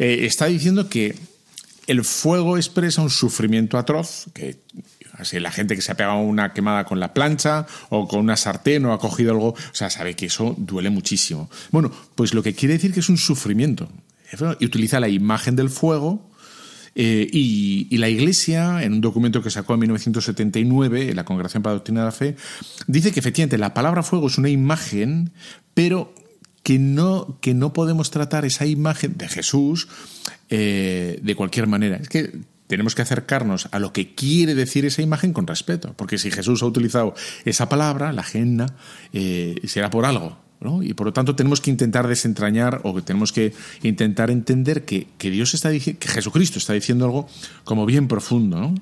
Eh, 0.00 0.24
está 0.24 0.46
diciendo 0.46 0.88
que 0.88 1.14
el 1.86 2.04
fuego 2.04 2.56
expresa 2.56 3.02
un 3.02 3.10
sufrimiento 3.10 3.76
atroz, 3.76 4.26
que 4.32 4.56
la 5.32 5.50
gente 5.50 5.76
que 5.76 5.82
se 5.82 5.92
ha 5.92 5.96
pegado 5.96 6.18
una 6.20 6.54
quemada 6.54 6.84
con 6.84 6.98
la 6.98 7.12
plancha 7.12 7.66
o 7.90 8.08
con 8.08 8.20
una 8.20 8.38
sartén 8.38 8.86
o 8.86 8.94
ha 8.94 8.98
cogido 8.98 9.32
algo, 9.32 9.48
o 9.48 9.74
sea, 9.74 9.90
sabe 9.90 10.16
que 10.16 10.26
eso 10.26 10.54
duele 10.56 10.88
muchísimo. 10.88 11.50
Bueno, 11.70 11.92
pues 12.14 12.32
lo 12.32 12.42
que 12.42 12.54
quiere 12.54 12.74
decir 12.74 12.94
que 12.94 13.00
es 13.00 13.10
un 13.10 13.18
sufrimiento. 13.18 13.90
Y 14.58 14.64
utiliza 14.64 15.00
la 15.00 15.08
imagen 15.08 15.54
del 15.54 15.68
fuego 15.68 16.30
eh, 16.94 17.28
y, 17.30 17.94
la 17.98 18.08
Iglesia, 18.08 18.82
en 18.82 18.94
un 18.94 19.00
documento 19.02 19.42
que 19.42 19.50
sacó 19.50 19.74
en 19.74 19.80
1979, 19.80 21.10
en 21.10 21.16
la 21.16 21.24
Congregación 21.24 21.62
para 21.62 21.74
la 21.74 21.78
Doctrina 21.78 22.00
de 22.00 22.06
la 22.06 22.12
Fe, 22.12 22.36
dice 22.86 23.12
que 23.12 23.20
efectivamente 23.20 23.58
la 23.58 23.74
palabra 23.74 24.02
fuego 24.02 24.28
es 24.28 24.38
una 24.38 24.48
imagen, 24.48 25.32
pero 25.74 26.14
que 26.62 26.78
no, 26.78 27.38
que 27.40 27.54
no 27.54 27.72
podemos 27.72 28.10
tratar 28.10 28.44
esa 28.44 28.66
imagen 28.66 29.16
de 29.16 29.28
Jesús 29.28 29.88
eh, 30.48 31.18
de 31.22 31.34
cualquier 31.34 31.66
manera. 31.66 31.96
Es 31.96 32.08
que 32.08 32.40
tenemos 32.66 32.94
que 32.94 33.02
acercarnos 33.02 33.68
a 33.72 33.78
lo 33.78 33.92
que 33.92 34.14
quiere 34.14 34.54
decir 34.54 34.84
esa 34.84 35.02
imagen 35.02 35.32
con 35.32 35.46
respeto, 35.46 35.94
porque 35.96 36.18
si 36.18 36.30
Jesús 36.30 36.62
ha 36.62 36.66
utilizado 36.66 37.14
esa 37.44 37.68
palabra, 37.68 38.12
la 38.12 38.20
agenda, 38.20 38.76
eh, 39.12 39.60
será 39.64 39.90
por 39.90 40.04
algo. 40.04 40.38
¿no? 40.60 40.82
Y 40.82 40.92
por 40.92 41.06
lo 41.06 41.12
tanto 41.12 41.34
tenemos 41.34 41.60
que 41.60 41.70
intentar 41.70 42.06
desentrañar 42.06 42.80
o 42.84 42.94
que 42.94 43.02
tenemos 43.02 43.32
que 43.32 43.54
intentar 43.82 44.30
entender 44.30 44.84
que, 44.84 45.08
Dios 45.18 45.54
está 45.54 45.70
que 45.70 45.96
Jesucristo 46.00 46.58
está 46.58 46.74
diciendo 46.74 47.06
algo 47.06 47.28
como 47.64 47.86
bien 47.86 48.08
profundo. 48.08 48.60
¿no? 48.60 48.74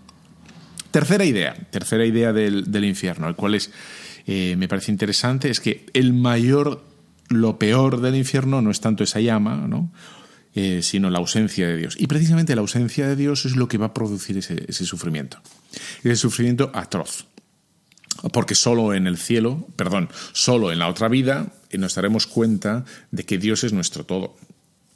Tercera 0.91 1.25
idea, 1.25 1.55
tercera 1.71 2.05
idea 2.05 2.33
del, 2.33 2.71
del 2.71 2.85
infierno, 2.85 3.29
el 3.29 3.37
cual 3.37 3.55
es, 3.55 3.71
eh, 4.27 4.57
me 4.59 4.69
parece 4.69 4.91
interesante, 4.91 5.49
es 5.51 5.61
que 5.61 5.87
el 5.95 6.13
mayor 6.13 6.83
lo 7.29 7.59
peor 7.59 8.01
del 8.01 8.17
infierno 8.17 8.63
no 8.63 8.71
es 8.71 8.81
tanto 8.81 9.05
esa 9.05 9.21
llama, 9.21 9.67
¿no? 9.69 9.91
Eh, 10.55 10.83
sino 10.83 11.11
la 11.11 11.19
ausencia 11.19 11.69
de 11.69 11.77
Dios. 11.77 11.95
Y 11.99 12.07
precisamente 12.07 12.55
la 12.55 12.63
ausencia 12.63 13.07
de 13.07 13.17
Dios 13.17 13.45
es 13.45 13.55
lo 13.55 13.69
que 13.69 13.79
va 13.79 13.87
a 13.87 13.95
producir 13.95 14.39
ese, 14.39 14.85
sufrimiento. 14.85 15.39
Ese 16.03 16.17
sufrimiento 16.17 16.71
atroz. 16.75 17.27
Porque 18.33 18.55
solo 18.55 18.95
en 18.95 19.07
el 19.07 19.19
cielo, 19.19 19.69
perdón, 19.77 20.09
solo 20.33 20.73
en 20.73 20.81
la 20.81 20.89
otra 20.89 21.09
vida 21.09 21.53
eh, 21.71 21.79
nos 21.79 21.95
daremos 21.95 22.27
cuenta 22.27 22.85
de 23.13 23.25
que 23.25 23.39
Dios 23.39 23.63
es 23.63 23.73
nuestro 23.73 24.05
todo. 24.05 24.37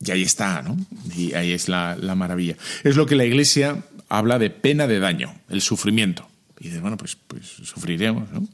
Y 0.04 0.10
ahí 0.10 0.22
está, 0.22 0.62
¿no? 0.62 0.76
Y 1.14 1.34
ahí 1.34 1.52
es 1.52 1.68
la, 1.68 1.96
maravilla. 2.16 2.56
Es 2.82 2.96
lo 2.96 3.06
que 3.06 3.14
la 3.14 3.24
Iglesia 3.24 3.84
habla 4.08 4.40
de 4.40 4.50
pena 4.50 4.88
de 4.88 4.98
daño, 4.98 5.32
el 5.48 5.60
sufrimiento. 5.60 6.28
Y 6.58 6.64
dice, 6.64 6.80
bueno, 6.80 6.96
pues, 6.96 7.16
pues 7.28 7.46
sufriremos, 7.62 8.32
¿no? 8.32 8.48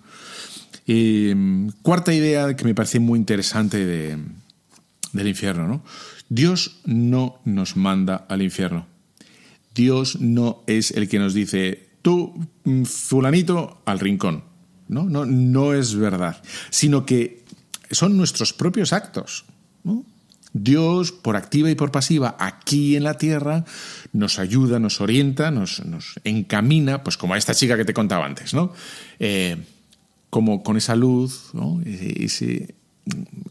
Mm, 0.88 1.68
cuarta 1.82 2.14
idea 2.14 2.56
que 2.56 2.64
me 2.64 2.74
parece 2.74 2.98
muy 2.98 3.18
interesante 3.18 3.84
del 3.84 5.28
infierno, 5.28 5.68
¿no? 5.68 5.84
Dios 6.30 6.80
no 6.84 7.40
nos 7.44 7.76
manda 7.76 8.26
al 8.28 8.42
infierno. 8.42 8.86
Dios 9.74 10.20
no 10.20 10.62
es 10.66 10.90
el 10.90 11.08
que 11.08 11.18
nos 11.18 11.34
dice, 11.34 11.88
tú, 12.02 12.46
mm, 12.64 12.84
fulanito, 12.84 13.82
al 13.84 14.00
rincón. 14.00 14.44
No, 14.88 15.04
no, 15.04 15.26
no 15.26 15.74
es 15.74 15.94
verdad. 15.94 16.42
Sino 16.70 17.04
que 17.04 17.44
son 17.90 18.16
nuestros 18.16 18.52
propios 18.54 18.92
actos. 18.92 19.44
Dios, 20.54 21.12
por 21.12 21.36
activa 21.36 21.70
y 21.70 21.74
por 21.74 21.92
pasiva, 21.92 22.34
aquí 22.38 22.96
en 22.96 23.04
la 23.04 23.14
tierra, 23.14 23.66
nos 24.12 24.38
ayuda, 24.38 24.78
nos 24.78 25.02
orienta, 25.02 25.50
nos, 25.50 25.82
encamina, 26.24 27.04
pues 27.04 27.18
como 27.18 27.34
a 27.34 27.38
esta 27.38 27.54
chica 27.54 27.76
que 27.76 27.84
te 27.84 27.92
contaba 27.92 28.24
antes, 28.24 28.54
¿no? 28.54 28.72
Eh, 29.18 29.58
como 30.30 30.62
con 30.62 30.76
esa 30.76 30.96
luz, 30.96 31.52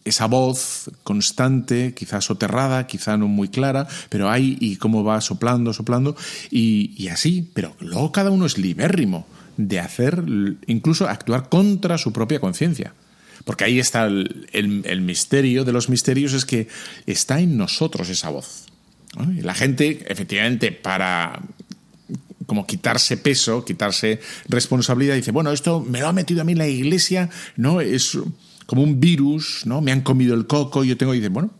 esa 0.05 0.25
voz 0.27 0.91
constante, 1.03 1.93
quizás 1.93 2.25
soterrada, 2.25 2.87
quizá 2.87 3.17
no 3.17 3.27
muy 3.27 3.49
clara, 3.49 3.87
pero 4.09 4.29
hay 4.29 4.57
y 4.59 4.77
cómo 4.77 5.03
va 5.03 5.21
soplando, 5.21 5.73
soplando, 5.73 6.15
y, 6.51 7.07
así, 7.09 7.49
pero 7.53 7.75
luego 7.79 8.11
cada 8.11 8.31
uno 8.31 8.45
es 8.45 8.57
libérrimo 8.57 9.27
de 9.57 9.79
hacer, 9.79 10.23
incluso 10.67 11.07
actuar 11.07 11.49
contra 11.49 11.97
su 11.97 12.13
propia 12.13 12.39
conciencia. 12.39 12.93
Porque 13.43 13.63
ahí 13.63 13.79
está 13.79 14.05
el, 14.05 15.01
misterio 15.01 15.63
de 15.63 15.71
los 15.71 15.89
misterios, 15.89 16.33
es 16.33 16.45
que 16.45 16.67
está 17.05 17.39
en 17.39 17.57
nosotros 17.57 18.09
esa 18.09 18.29
voz. 18.29 18.65
la 19.41 19.53
gente, 19.53 20.05
efectivamente, 20.07 20.71
para 20.71 21.41
como 22.47 22.65
quitarse 22.65 23.17
peso, 23.17 23.63
quitarse 23.63 24.19
responsabilidad. 24.47 25.15
Dice, 25.15 25.31
bueno, 25.31 25.51
esto 25.51 25.81
me 25.81 25.99
lo 25.99 26.07
ha 26.07 26.13
metido 26.13 26.41
a 26.41 26.45
mí 26.45 26.55
la 26.55 26.67
iglesia, 26.67 27.29
¿no? 27.57 27.81
Es 27.81 28.17
como 28.65 28.81
un 28.81 28.99
virus, 28.99 29.65
¿no? 29.65 29.81
Me 29.81 29.91
han 29.91 30.01
comido 30.01 30.33
el 30.33 30.47
coco, 30.47 30.83
yo 30.83 30.97
tengo, 30.97 31.11
dice, 31.11 31.29
bueno, 31.29 31.51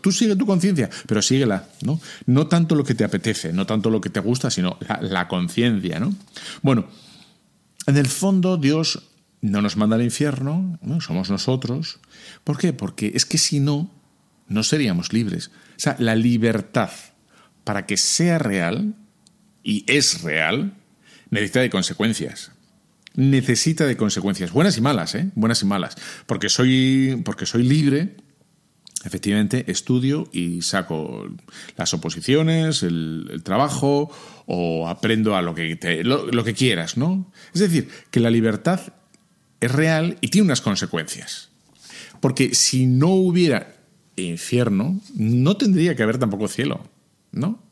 tú 0.00 0.10
sigue 0.10 0.34
tu 0.34 0.46
conciencia, 0.46 0.90
pero 1.06 1.22
síguela, 1.22 1.68
¿no? 1.82 2.00
No 2.26 2.46
tanto 2.46 2.74
lo 2.74 2.84
que 2.84 2.94
te 2.94 3.04
apetece, 3.04 3.52
no 3.52 3.66
tanto 3.66 3.90
lo 3.90 4.00
que 4.00 4.10
te 4.10 4.20
gusta, 4.20 4.50
sino 4.50 4.78
la, 5.00 5.28
conciencia, 5.28 6.00
¿no? 6.00 6.14
Bueno, 6.62 6.86
en 7.86 7.96
el 7.96 8.06
fondo 8.06 8.56
Dios 8.56 9.02
no 9.42 9.60
nos 9.60 9.76
manda 9.76 9.96
al 9.96 10.02
infierno, 10.02 10.78
¿no? 10.80 11.02
somos 11.02 11.28
nosotros. 11.28 11.98
¿Por 12.44 12.56
qué? 12.56 12.72
Porque 12.72 13.12
es 13.14 13.26
que 13.26 13.36
si 13.36 13.60
no, 13.60 13.90
no 14.48 14.62
seríamos 14.62 15.12
libres. 15.12 15.50
O 15.76 15.80
sea, 15.80 15.96
la 15.98 16.14
libertad, 16.14 16.90
para 17.62 17.84
que 17.84 17.98
sea 17.98 18.38
real, 18.38 18.94
y 19.64 19.84
es 19.88 20.22
real, 20.22 20.74
necesita 21.30 21.60
de 21.60 21.70
consecuencias. 21.70 22.52
Necesita 23.16 23.86
de 23.86 23.96
consecuencias, 23.96 24.52
buenas 24.52 24.76
y 24.76 24.80
malas, 24.80 25.14
¿eh? 25.14 25.30
Buenas 25.34 25.62
y 25.62 25.66
malas. 25.66 25.96
Porque 26.26 26.48
soy, 26.48 27.20
porque 27.24 27.46
soy 27.46 27.62
libre, 27.62 28.16
efectivamente, 29.04 29.64
estudio 29.70 30.28
y 30.32 30.62
saco 30.62 31.28
las 31.76 31.94
oposiciones, 31.94 32.82
el, 32.82 33.40
trabajo, 33.44 34.10
o 34.46 34.88
aprendo 34.88 35.36
a 35.36 35.42
lo 35.42 35.54
que, 35.54 35.78
lo 36.04 36.44
que 36.44 36.54
quieras, 36.54 36.96
¿no? 36.96 37.32
Es 37.54 37.60
decir, 37.60 37.88
que 38.10 38.20
la 38.20 38.30
libertad 38.30 38.80
es 39.60 39.72
real 39.72 40.18
y 40.20 40.28
tiene 40.28 40.46
unas 40.46 40.60
consecuencias. 40.60 41.50
Porque 42.20 42.54
si 42.54 42.86
no 42.86 43.08
hubiera 43.08 43.76
infierno, 44.16 45.00
no 45.14 45.56
tendría 45.56 45.96
que 45.96 46.02
haber 46.02 46.18
tampoco 46.18 46.48
cielo, 46.48 46.88
¿no? 47.32 47.62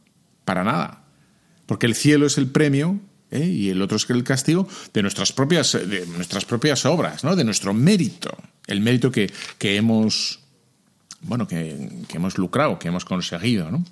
Para 0.44 0.64
nada. 0.64 1.01
Porque 1.66 1.86
el 1.86 1.94
cielo 1.94 2.26
es 2.26 2.38
el 2.38 2.48
premio 2.48 3.00
¿eh? 3.30 3.44
y 3.44 3.70
el 3.70 3.82
otro 3.82 3.96
es 3.96 4.08
el 4.10 4.24
castigo 4.24 4.68
de 4.92 5.02
nuestras 5.02 5.32
propias, 5.32 5.72
de 5.72 6.06
nuestras 6.06 6.44
propias 6.44 6.86
obras, 6.86 7.24
¿no? 7.24 7.34
de 7.34 7.44
nuestro 7.44 7.74
mérito. 7.74 8.36
El 8.66 8.80
mérito 8.80 9.10
que, 9.10 9.30
que 9.58 9.76
hemos, 9.76 10.40
bueno, 11.22 11.48
que, 11.48 11.88
que, 12.08 12.16
hemos 12.16 12.38
lucrado, 12.38 12.78
que 12.78 12.88
hemos 12.88 13.04
conseguido. 13.04 13.70
¿no? 13.70 13.84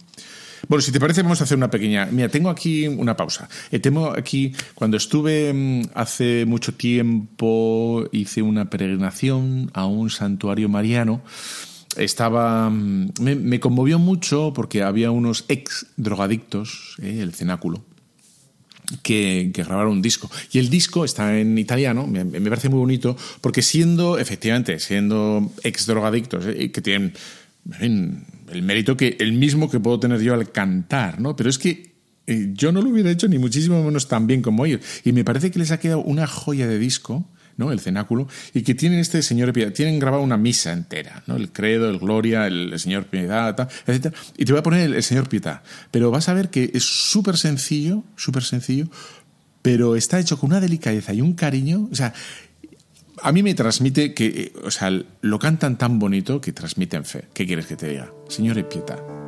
Bueno, 0.68 0.82
si 0.82 0.92
te 0.92 1.00
parece, 1.00 1.22
vamos 1.22 1.40
a 1.40 1.44
hacer 1.44 1.56
una 1.56 1.70
pequeña. 1.70 2.06
Mira, 2.06 2.28
tengo 2.28 2.50
aquí 2.50 2.86
una 2.86 3.16
pausa. 3.16 3.48
Eh, 3.70 3.78
tengo 3.80 4.10
aquí, 4.10 4.54
cuando 4.74 4.96
estuve 4.96 5.52
mm, 5.52 5.90
hace 5.94 6.44
mucho 6.46 6.74
tiempo, 6.74 8.04
hice 8.12 8.42
una 8.42 8.68
peregrinación 8.68 9.70
a 9.74 9.86
un 9.86 10.10
santuario 10.10 10.68
mariano 10.68 11.22
estaba 11.96 12.70
mm, 12.70 13.12
me, 13.20 13.60
conmovió 13.60 13.98
mucho 13.98 14.52
porque 14.54 14.82
había 14.82 15.10
unos 15.10 15.44
ex 15.48 15.86
drogadictos, 15.96 16.96
eh, 17.02 17.20
el 17.20 17.34
cenáculo, 17.34 17.84
que, 19.02 19.50
grabaron 19.54 19.92
un 19.92 20.02
disco. 20.02 20.30
Y 20.52 20.58
el 20.58 20.70
disco 20.70 21.04
está 21.04 21.38
en 21.38 21.58
italiano, 21.58 22.06
me, 22.06 22.24
parece 22.24 22.68
muy 22.68 22.78
bonito, 22.78 23.16
porque 23.40 23.62
siendo, 23.62 24.18
efectivamente, 24.18 24.78
siendo 24.78 25.50
ex 25.62 25.86
drogadictos, 25.86 26.46
eh, 26.46 26.70
que 26.70 26.82
tienen 26.82 27.14
el 27.78 28.62
mérito 28.62 28.96
que 28.96 29.16
el 29.20 29.32
mismo 29.32 29.70
que 29.70 29.80
puedo 29.80 30.00
tener 30.00 30.20
yo 30.20 30.34
al 30.34 30.50
cantar, 30.50 31.20
¿no? 31.20 31.36
Pero 31.36 31.50
es 31.50 31.58
que 31.58 31.94
eh, 32.26 32.50
yo 32.52 32.72
no 32.72 32.80
lo 32.80 32.90
hubiera 32.90 33.10
hecho 33.10 33.28
ni 33.28 33.38
muchísimo 33.38 33.82
menos 33.82 34.08
tan 34.08 34.26
bien 34.26 34.42
como 34.42 34.64
ellos. 34.64 34.80
Y 35.04 35.12
me 35.12 35.24
parece 35.24 35.50
que 35.50 35.58
les 35.58 35.70
ha 35.70 35.80
quedado 35.80 36.02
una 36.02 36.26
joya 36.26 36.66
de 36.66 36.78
disco 36.78 37.28
¿no? 37.60 37.70
el 37.70 37.78
cenáculo, 37.78 38.26
y 38.54 38.62
que 38.62 38.74
tienen 38.74 38.98
este 38.98 39.22
Señor 39.22 39.52
Piedad, 39.52 39.72
tienen 39.72 40.00
grabado 40.00 40.22
una 40.22 40.36
misa 40.36 40.72
entera, 40.72 41.22
¿no? 41.26 41.36
el 41.36 41.52
credo, 41.52 41.88
el 41.88 41.98
gloria, 41.98 42.46
el, 42.46 42.78
Señor 42.80 43.04
Piedad, 43.04 43.68
etc. 43.86 44.12
Y 44.36 44.46
te 44.46 44.52
voy 44.52 44.58
a 44.58 44.62
poner 44.64 44.92
el, 44.92 45.02
Señor 45.02 45.28
Pietà, 45.28 45.62
pero 45.90 46.10
vas 46.10 46.28
a 46.28 46.34
ver 46.34 46.50
que 46.50 46.70
es 46.74 46.84
súper 46.84 47.36
sencillo, 47.36 48.02
súper 48.16 48.42
sencillo, 48.42 48.88
pero 49.62 49.94
está 49.94 50.18
hecho 50.18 50.38
con 50.38 50.50
una 50.50 50.60
delicadeza 50.60 51.12
y 51.12 51.20
un 51.20 51.34
cariño, 51.34 51.88
o 51.92 51.94
sea, 51.94 52.14
a 53.22 53.32
mí 53.32 53.42
me 53.42 53.54
transmite 53.54 54.14
que, 54.14 54.52
o 54.64 54.70
sea, 54.70 54.90
lo 55.20 55.38
cantan 55.38 55.76
tan 55.76 55.98
bonito 55.98 56.40
que 56.40 56.52
transmiten 56.52 57.04
fe. 57.04 57.24
¿Qué 57.34 57.46
quieres 57.46 57.66
que 57.66 57.76
te 57.76 57.88
diga? 57.88 58.10
Señor 58.28 58.66
Pietà. 58.66 59.19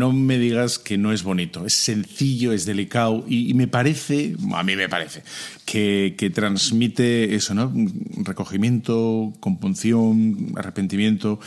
No 0.00 0.12
me 0.12 0.38
digas 0.38 0.78
que 0.78 0.96
no 0.96 1.12
es 1.12 1.22
bonito, 1.22 1.66
es 1.66 1.74
sencillo, 1.74 2.52
es 2.52 2.64
delicado 2.64 3.22
y, 3.28 3.52
me 3.52 3.68
parece, 3.68 4.34
a 4.54 4.62
mí 4.62 4.74
me 4.74 4.88
parece, 4.88 5.22
que, 5.66 6.32
transmite 6.34 7.34
eso, 7.34 7.52
¿no? 7.52 7.70
Recogimiento, 8.24 9.32
compunción, 9.40 10.52
arrepentimiento. 10.56 11.40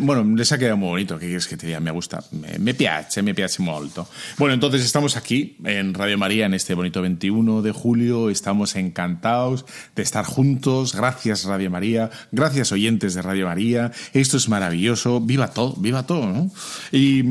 Bueno, 0.00 0.24
les 0.36 0.52
ha 0.52 0.58
quedado 0.58 0.76
muy 0.76 0.88
bonito, 0.88 1.18
¿qué 1.18 1.26
quieres 1.26 1.46
que 1.46 1.56
te 1.56 1.66
diga? 1.66 1.80
Me 1.80 1.90
gusta, 1.90 2.22
me, 2.58 2.74
piace, 2.74 3.22
me 3.22 3.34
piace 3.34 3.62
molto. 3.62 4.08
Bueno, 4.38 4.54
entonces 4.54 4.84
estamos 4.84 5.16
aquí 5.16 5.56
en 5.64 5.94
Radio 5.94 6.18
María 6.18 6.46
en 6.46 6.54
este 6.54 6.74
bonito 6.74 7.02
21 7.02 7.62
de 7.62 7.72
julio, 7.72 8.30
estamos 8.30 8.76
encantados 8.76 9.64
de 9.94 10.02
estar 10.02 10.24
juntos, 10.24 10.94
gracias 10.94 11.44
Radio 11.44 11.70
María, 11.70 12.10
gracias 12.32 12.72
oyentes 12.72 13.14
de 13.14 13.22
Radio 13.22 13.46
María, 13.46 13.92
esto 14.12 14.36
es 14.36 14.48
maravilloso, 14.48 15.20
viva 15.20 15.48
todo, 15.48 15.74
viva 15.76 16.06
todo, 16.06 16.26
¿no? 16.26 16.50
Y 16.92 17.22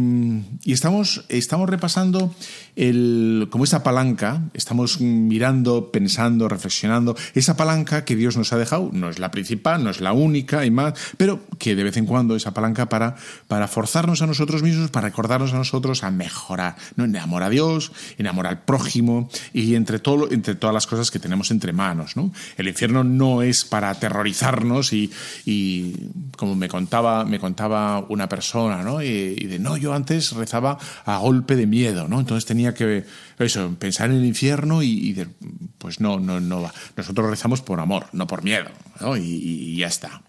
estamos, 0.65 1.25
estamos 1.29 1.69
repasando 1.69 2.33
el, 2.75 3.47
como 3.49 3.63
esa 3.63 3.83
palanca, 3.83 4.49
estamos 4.53 4.99
mirando, 5.01 5.91
pensando, 5.91 6.49
reflexionando, 6.49 7.15
esa 7.33 7.57
palanca 7.57 8.05
que 8.05 8.15
Dios 8.15 8.37
nos 8.37 8.53
ha 8.53 8.57
dejado, 8.57 8.84
no 8.93 9.09
es 9.09 9.19
la 9.19 9.31
principal, 9.31 9.83
no 9.83 9.89
es 9.89 10.01
la 10.01 10.13
única 10.13 10.65
y 10.65 10.71
más, 10.71 10.93
pero 11.17 11.41
que 11.57 11.75
de 11.75 11.83
vez 11.83 11.97
en 11.97 12.05
cuando 12.05 12.35
esa 12.35 12.53
palanca 12.53 12.89
para, 12.89 13.15
para 13.47 13.67
forzarnos 13.67 14.21
a 14.21 14.27
nosotros 14.27 14.63
mismos, 14.63 14.91
para 14.91 15.07
recordarnos 15.07 15.53
a 15.53 15.57
nosotros 15.57 16.03
a 16.03 16.11
mejorar, 16.11 16.75
¿no? 16.95 17.05
en 17.05 17.15
a 17.15 17.49
Dios, 17.49 17.91
en 18.17 18.27
amor 18.27 18.47
al 18.47 18.63
prójimo 18.63 19.29
y 19.53 19.75
entre, 19.75 19.99
todo, 19.99 20.31
entre 20.31 20.55
todas 20.55 20.73
las 20.73 20.87
cosas 20.87 21.11
que 21.11 21.19
tenemos 21.19 21.51
entre 21.51 21.73
manos. 21.73 22.15
¿no? 22.15 22.31
El 22.57 22.67
infierno 22.67 23.03
no 23.03 23.41
es 23.41 23.65
para 23.65 23.89
aterrorizarnos 23.89 24.93
y, 24.93 25.11
y 25.45 25.93
como 26.37 26.55
me 26.55 26.67
contaba, 26.67 27.25
me 27.25 27.39
contaba 27.39 28.05
una 28.09 28.29
persona, 28.29 28.83
¿no? 28.83 29.01
Y, 29.01 29.35
y 29.37 29.45
de 29.45 29.59
no, 29.59 29.77
yo 29.77 29.93
antes 29.93 30.31
rezaba 30.33 30.77
a 31.05 31.17
golpe 31.17 31.55
de 31.55 31.67
miedo, 31.67 32.07
¿no? 32.07 32.19
Entonces 32.19 32.45
tenía 32.45 32.73
que 32.73 33.05
eso, 33.39 33.75
pensar 33.77 34.11
en 34.11 34.17
el 34.17 34.25
infierno 34.25 34.83
y, 34.83 35.27
pues 35.77 35.99
no, 35.99 36.19
no, 36.19 36.39
no 36.39 36.61
va. 36.61 36.73
Nosotros 36.95 37.29
rezamos 37.29 37.61
por 37.61 37.79
amor, 37.79 38.07
no 38.13 38.27
por 38.27 38.43
miedo, 38.43 38.69
¿no? 39.01 39.17
y 39.17 39.75
ya 39.77 39.87
está. 39.87 40.21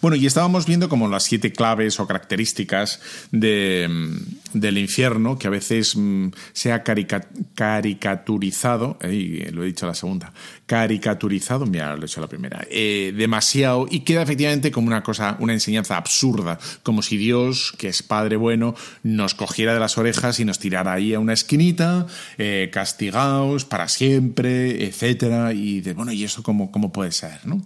Bueno, 0.00 0.16
y 0.16 0.24
estábamos 0.26 0.66
viendo 0.66 0.88
como 0.88 1.08
las 1.08 1.24
siete 1.24 1.52
claves 1.52 2.00
o 2.00 2.06
características 2.06 3.00
de, 3.30 3.86
mm, 3.88 4.58
del 4.58 4.78
infierno, 4.78 5.38
que 5.38 5.46
a 5.46 5.50
veces 5.50 5.94
mm, 5.96 6.28
se 6.52 6.72
ha 6.72 6.82
caricaturizado, 6.82 8.98
lo 9.00 9.62
he 9.62 9.66
dicho 9.66 9.86
la 9.86 9.94
segunda, 9.94 10.32
caricaturizado, 10.72 11.66
mira, 11.66 11.94
lo 11.94 11.98
he 11.98 12.06
dicho 12.06 12.22
la 12.22 12.28
primera, 12.28 12.66
eh, 12.70 13.12
demasiado, 13.14 13.86
y 13.90 14.00
queda 14.00 14.22
efectivamente 14.22 14.70
como 14.70 14.86
una 14.86 15.02
cosa, 15.02 15.36
una 15.38 15.52
enseñanza 15.52 15.98
absurda, 15.98 16.58
como 16.82 17.02
si 17.02 17.18
Dios, 17.18 17.74
que 17.76 17.88
es 17.88 18.02
Padre 18.02 18.36
bueno, 18.36 18.74
nos 19.02 19.34
cogiera 19.34 19.74
de 19.74 19.80
las 19.80 19.98
orejas 19.98 20.40
y 20.40 20.46
nos 20.46 20.58
tirara 20.58 20.94
ahí 20.94 21.12
a 21.12 21.20
una 21.20 21.34
esquinita, 21.34 22.06
eh, 22.38 22.70
castigados 22.72 23.66
para 23.66 23.86
siempre, 23.86 24.86
etcétera, 24.86 25.52
y 25.52 25.82
de, 25.82 25.92
bueno, 25.92 26.10
¿y 26.10 26.24
eso 26.24 26.42
cómo, 26.42 26.72
cómo 26.72 26.90
puede 26.90 27.12
ser, 27.12 27.40
no? 27.44 27.62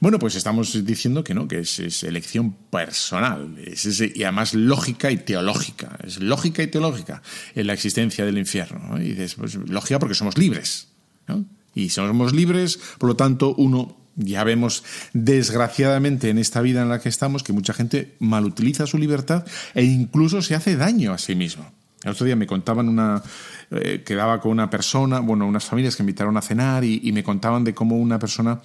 Bueno, 0.00 0.18
pues 0.18 0.34
estamos 0.34 0.84
diciendo 0.84 1.22
que 1.22 1.34
no, 1.34 1.46
que 1.46 1.60
es, 1.60 2.02
elección 2.02 2.56
personal, 2.72 3.56
es, 3.64 4.00
y 4.00 4.24
además 4.24 4.54
lógica 4.54 5.12
y 5.12 5.18
teológica, 5.18 5.96
es 6.04 6.18
lógica 6.18 6.60
y 6.64 6.66
teológica 6.66 7.22
en 7.54 7.68
la 7.68 7.74
existencia 7.74 8.24
del 8.24 8.36
infierno. 8.38 9.00
Y 9.00 9.10
dices, 9.10 9.36
pues 9.36 9.54
lógica 9.54 10.00
porque 10.00 10.16
somos 10.16 10.36
libres, 10.36 10.88
¿no? 11.28 11.57
Y 11.74 11.90
somos 11.90 12.34
libres, 12.34 12.78
por 12.98 13.08
lo 13.08 13.16
tanto, 13.16 13.54
uno 13.56 13.96
ya 14.16 14.42
vemos 14.42 14.82
desgraciadamente 15.12 16.28
en 16.28 16.38
esta 16.38 16.60
vida 16.60 16.82
en 16.82 16.88
la 16.88 17.00
que 17.00 17.08
estamos 17.08 17.44
que 17.44 17.52
mucha 17.52 17.72
gente 17.72 18.16
malutiliza 18.18 18.86
su 18.86 18.98
libertad 18.98 19.46
e 19.74 19.84
incluso 19.84 20.42
se 20.42 20.56
hace 20.56 20.76
daño 20.76 21.12
a 21.12 21.18
sí 21.18 21.36
mismo. 21.36 21.70
El 22.02 22.12
otro 22.12 22.26
día 22.26 22.36
me 22.36 22.46
contaban 22.46 22.88
una. 22.88 23.22
Eh, 23.70 24.02
quedaba 24.04 24.40
con 24.40 24.52
una 24.52 24.70
persona, 24.70 25.20
bueno, 25.20 25.46
unas 25.46 25.64
familias 25.64 25.94
que 25.94 26.02
invitaron 26.02 26.36
a 26.36 26.42
cenar 26.42 26.84
y 26.84 27.12
me 27.12 27.22
contaban 27.22 27.64
de 27.64 27.74
cómo 27.74 27.96
una 27.96 28.18
persona 28.18 28.60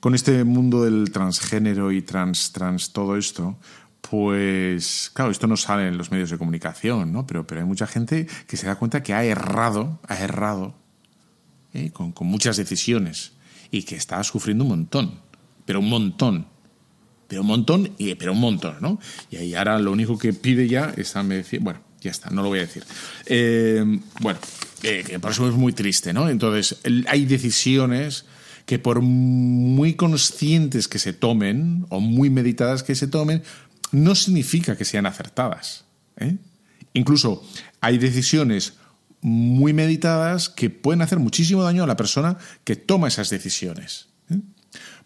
con 0.00 0.14
este 0.14 0.44
mundo 0.44 0.84
del 0.84 1.10
transgénero 1.10 1.92
y 1.92 2.02
trans, 2.02 2.52
trans 2.52 2.92
todo 2.92 3.16
esto, 3.16 3.58
pues 4.00 5.10
claro, 5.12 5.30
esto 5.30 5.46
no 5.46 5.56
sale 5.56 5.88
en 5.88 5.98
los 5.98 6.10
medios 6.10 6.30
de 6.30 6.38
comunicación, 6.38 7.12
¿no? 7.12 7.26
Pero, 7.26 7.46
pero 7.46 7.60
hay 7.60 7.66
mucha 7.66 7.86
gente 7.86 8.26
que 8.46 8.56
se 8.56 8.66
da 8.66 8.76
cuenta 8.76 9.02
que 9.02 9.14
ha 9.14 9.24
errado, 9.24 10.00
ha 10.06 10.16
errado 10.16 10.74
¿eh? 11.86 11.90
con, 11.92 12.14
muchas 12.20 12.56
decisiones 12.56 13.32
y 13.70 13.82
que 13.82 13.96
está 13.96 14.22
sufriendo 14.24 14.64
un 14.64 14.70
montón, 14.70 15.20
pero 15.64 15.80
un 15.80 15.88
montón, 15.88 16.46
pero 17.26 17.42
un 17.42 17.48
montón, 17.48 17.92
y, 17.98 18.14
pero 18.14 18.32
un 18.32 18.40
montón, 18.40 18.76
¿no? 18.80 18.98
Y 19.30 19.36
ahí 19.36 19.54
ahora 19.54 19.78
lo 19.78 19.92
único 19.92 20.18
que 20.18 20.32
pide 20.32 20.68
ya 20.68 20.92
es 20.96 21.16
a 21.16 21.22
bueno, 21.22 21.80
ya 22.00 22.10
está, 22.10 22.30
no 22.30 22.42
lo 22.42 22.48
voy 22.48 22.60
a 22.60 22.62
decir. 22.62 22.84
Eh, 23.26 23.84
bueno, 24.20 24.38
eh, 24.82 25.18
por 25.20 25.32
eso 25.32 25.48
es 25.48 25.54
muy 25.54 25.72
triste, 25.72 26.12
¿no? 26.12 26.28
Entonces, 26.28 26.78
hay 27.06 27.26
decisiones 27.26 28.24
que 28.68 28.78
por 28.78 29.00
muy 29.00 29.94
conscientes 29.94 30.88
que 30.88 30.98
se 30.98 31.14
tomen 31.14 31.86
o 31.88 32.00
muy 32.00 32.28
meditadas 32.28 32.82
que 32.82 32.94
se 32.94 33.06
tomen, 33.06 33.42
no 33.92 34.14
significa 34.14 34.76
que 34.76 34.84
sean 34.84 35.06
acertadas. 35.06 35.86
¿eh? 36.18 36.36
Incluso 36.92 37.42
hay 37.80 37.96
decisiones 37.96 38.74
muy 39.20 39.72
meditadas 39.72 40.48
que 40.48 40.70
pueden 40.70 41.02
hacer 41.02 41.18
muchísimo 41.18 41.62
daño 41.62 41.84
a 41.84 41.86
la 41.86 41.96
persona 41.96 42.38
que 42.64 42.76
toma 42.76 43.08
esas 43.08 43.30
decisiones. 43.30 44.08
¿eh? 44.30 44.38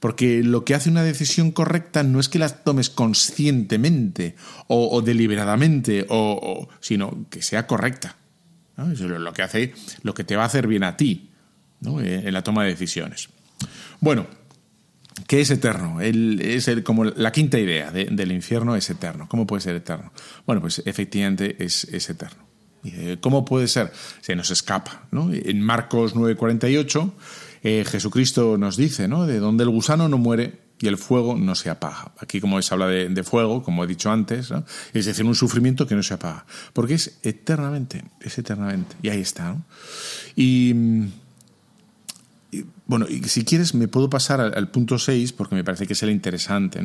Porque 0.01 0.43
lo 0.43 0.65
que 0.65 0.75
hace 0.75 0.91
una 0.91 1.03
decisión 1.03 1.53
correcta 1.53 2.03
no 2.03 2.21
es 2.21 2.29
que 2.29 2.39
la 2.39 2.49
tomes 2.49 2.91
conscientemente 2.91 4.35
o, 4.67 5.01
deliberadamente, 5.01 6.07
o, 6.09 6.69
sino 6.81 7.27
que 7.31 7.43
sea 7.43 7.67
correcta. 7.67 8.17
Eso 8.93 9.05
es 9.05 9.21
lo 9.21 9.33
que 9.33 9.43
hace, 9.43 9.75
lo 10.03 10.15
que 10.15 10.25
te 10.25 10.35
va 10.35 10.43
a 10.43 10.47
hacer 10.47 10.67
bien 10.67 10.83
a 10.83 10.97
ti 10.97 11.31
eh, 12.01 12.23
en 12.25 12.35
la 12.35 12.43
toma 12.43 12.65
de 12.65 12.71
decisiones. 12.71 13.29
Bueno, 14.01 14.27
¿qué 15.29 15.41
es 15.41 15.51
eterno? 15.51 16.01
es 16.01 16.69
como 16.83 17.05
la 17.05 17.31
quinta 17.31 17.59
idea 17.59 17.93
del 17.93 18.33
infierno 18.33 18.75
es 18.75 18.91
eterno. 18.91 19.29
¿Cómo 19.29 19.47
puede 19.47 19.61
ser 19.61 19.77
eterno? 19.77 20.13
Bueno, 20.47 20.61
pues 20.61 20.83
efectivamente 20.85 21.63
es, 21.63 21.85
es 21.85 22.11
eterno. 22.11 22.52
¿Cómo 23.21 23.45
puede 23.45 23.69
ser? 23.69 23.93
Se 24.21 24.35
nos 24.35 24.51
escapa. 24.51 25.07
En 25.13 25.61
Marcos 25.63 26.15
9:48, 26.15 27.13
eh, 27.63 27.85
Jesucristo 27.87 28.59
nos 28.59 28.77
dice. 28.77 29.07
De 29.09 29.39
donde 29.39 29.65
el 29.65 29.71
gusano 29.71 30.09
no 30.09 30.19
muere 30.19 30.63
y 30.83 30.89
el 30.89 30.99
fuego 30.99 31.37
no 31.37 31.55
se 31.55 31.71
apaga. 31.71 32.13
Aquí, 32.19 32.41
como 32.41 32.61
se 32.61 32.75
habla 32.75 32.89
de, 32.89 33.23
fuego, 33.23 33.63
como 33.63 33.85
he 33.85 33.87
dicho 33.87 34.11
antes, 34.11 34.53
es 34.93 35.07
decir, 35.07 35.25
un 35.25 35.37
sufrimiento 35.37 35.87
que 35.87 35.95
no 35.95 36.03
se 36.03 36.15
apaga. 36.15 36.45
Porque 36.73 36.95
es 36.95 37.21
eternamente, 37.23 38.05
es 38.21 38.37
eternamente. 38.37 38.97
Y 39.01 39.09
ahí 39.09 39.21
está. 39.21 39.57
Y, 40.35 40.75
bueno, 42.87 43.07
y 43.09 43.23
si 43.29 43.45
quieres, 43.45 43.75
me 43.75 43.87
puedo 43.87 44.11
pasar 44.11 44.41
al, 44.41 44.71
punto 44.73 44.99
6, 44.99 45.33
porque 45.33 45.55
me 45.55 45.63
parece 45.63 45.87
que 45.87 45.93
es 45.93 46.03
el 46.03 46.11
interesante. 46.11 46.83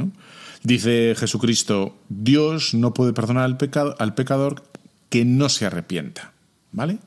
Dice 0.62 1.16
Jesucristo: 1.18 1.98
Dios 2.08 2.76
no 2.76 2.94
puede 2.94 3.14
perdonar 3.14 3.46
al, 3.46 3.58
pecado, 3.58 3.96
al 3.98 4.14
pecador 4.14 4.64
que 5.10 5.26
no 5.26 5.50
se 5.50 5.66
arrepienta. 5.66 6.34
¿Vale? 6.72 7.00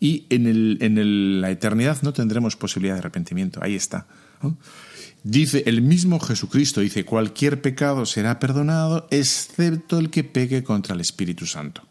Y 0.00 0.26
en, 0.30 0.46
el, 0.46 0.78
en 0.80 1.40
la 1.40 1.50
eternidad 1.50 2.02
no 2.02 2.12
tendremos 2.12 2.56
posibilidad 2.56 2.94
de 2.94 3.00
arrepentimiento. 3.00 3.60
Ahí 3.62 3.74
está. 3.74 4.06
Dice 5.24 5.64
el 5.66 5.82
mismo 5.82 6.20
Jesucristo, 6.20 6.80
dice, 6.80 7.04
cualquier 7.04 7.60
pecado 7.60 8.06
será 8.06 8.38
perdonado 8.38 9.08
excepto 9.10 9.98
el 9.98 10.10
que 10.10 10.24
peque 10.24 10.62
contra 10.62 10.94
el 10.94 11.00
Espíritu 11.00 11.46
Santo. 11.46 11.86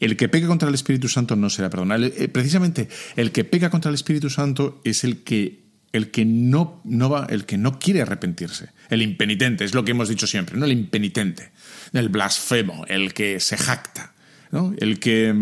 El 0.00 0.16
que 0.16 0.28
peque 0.28 0.46
contra 0.46 0.68
el 0.68 0.74
Espíritu 0.74 1.08
Santo 1.08 1.36
no 1.36 1.50
será 1.50 1.70
perdonado. 1.70 2.04
Eh, 2.04 2.28
precisamente 2.28 2.88
el 3.16 3.32
que 3.32 3.44
peca 3.44 3.70
contra 3.70 3.88
el 3.88 3.96
Espíritu 3.96 4.30
Santo 4.30 4.80
es 4.84 5.04
el 5.04 5.22
que, 5.24 5.64
el 5.92 6.10
que 6.10 6.24
no, 6.24 6.80
no 6.84 7.10
va, 7.10 7.26
el 7.28 7.44
que 7.44 7.58
no 7.58 7.78
quiere 7.78 8.02
arrepentirse. 8.02 8.70
El 8.88 9.02
impenitente, 9.02 9.64
es 9.64 9.74
lo 9.74 9.84
que 9.84 9.90
hemos 9.90 10.08
dicho 10.08 10.26
siempre, 10.26 10.56
¿no? 10.56 10.64
El 10.64 10.72
impenitente, 10.72 11.50
el 11.92 12.08
blasfemo, 12.08 12.84
el 12.88 13.14
que 13.14 13.40
se 13.40 13.56
jacta, 13.56 14.13
¿no? 14.54 14.72
El 14.78 15.00
que 15.00 15.34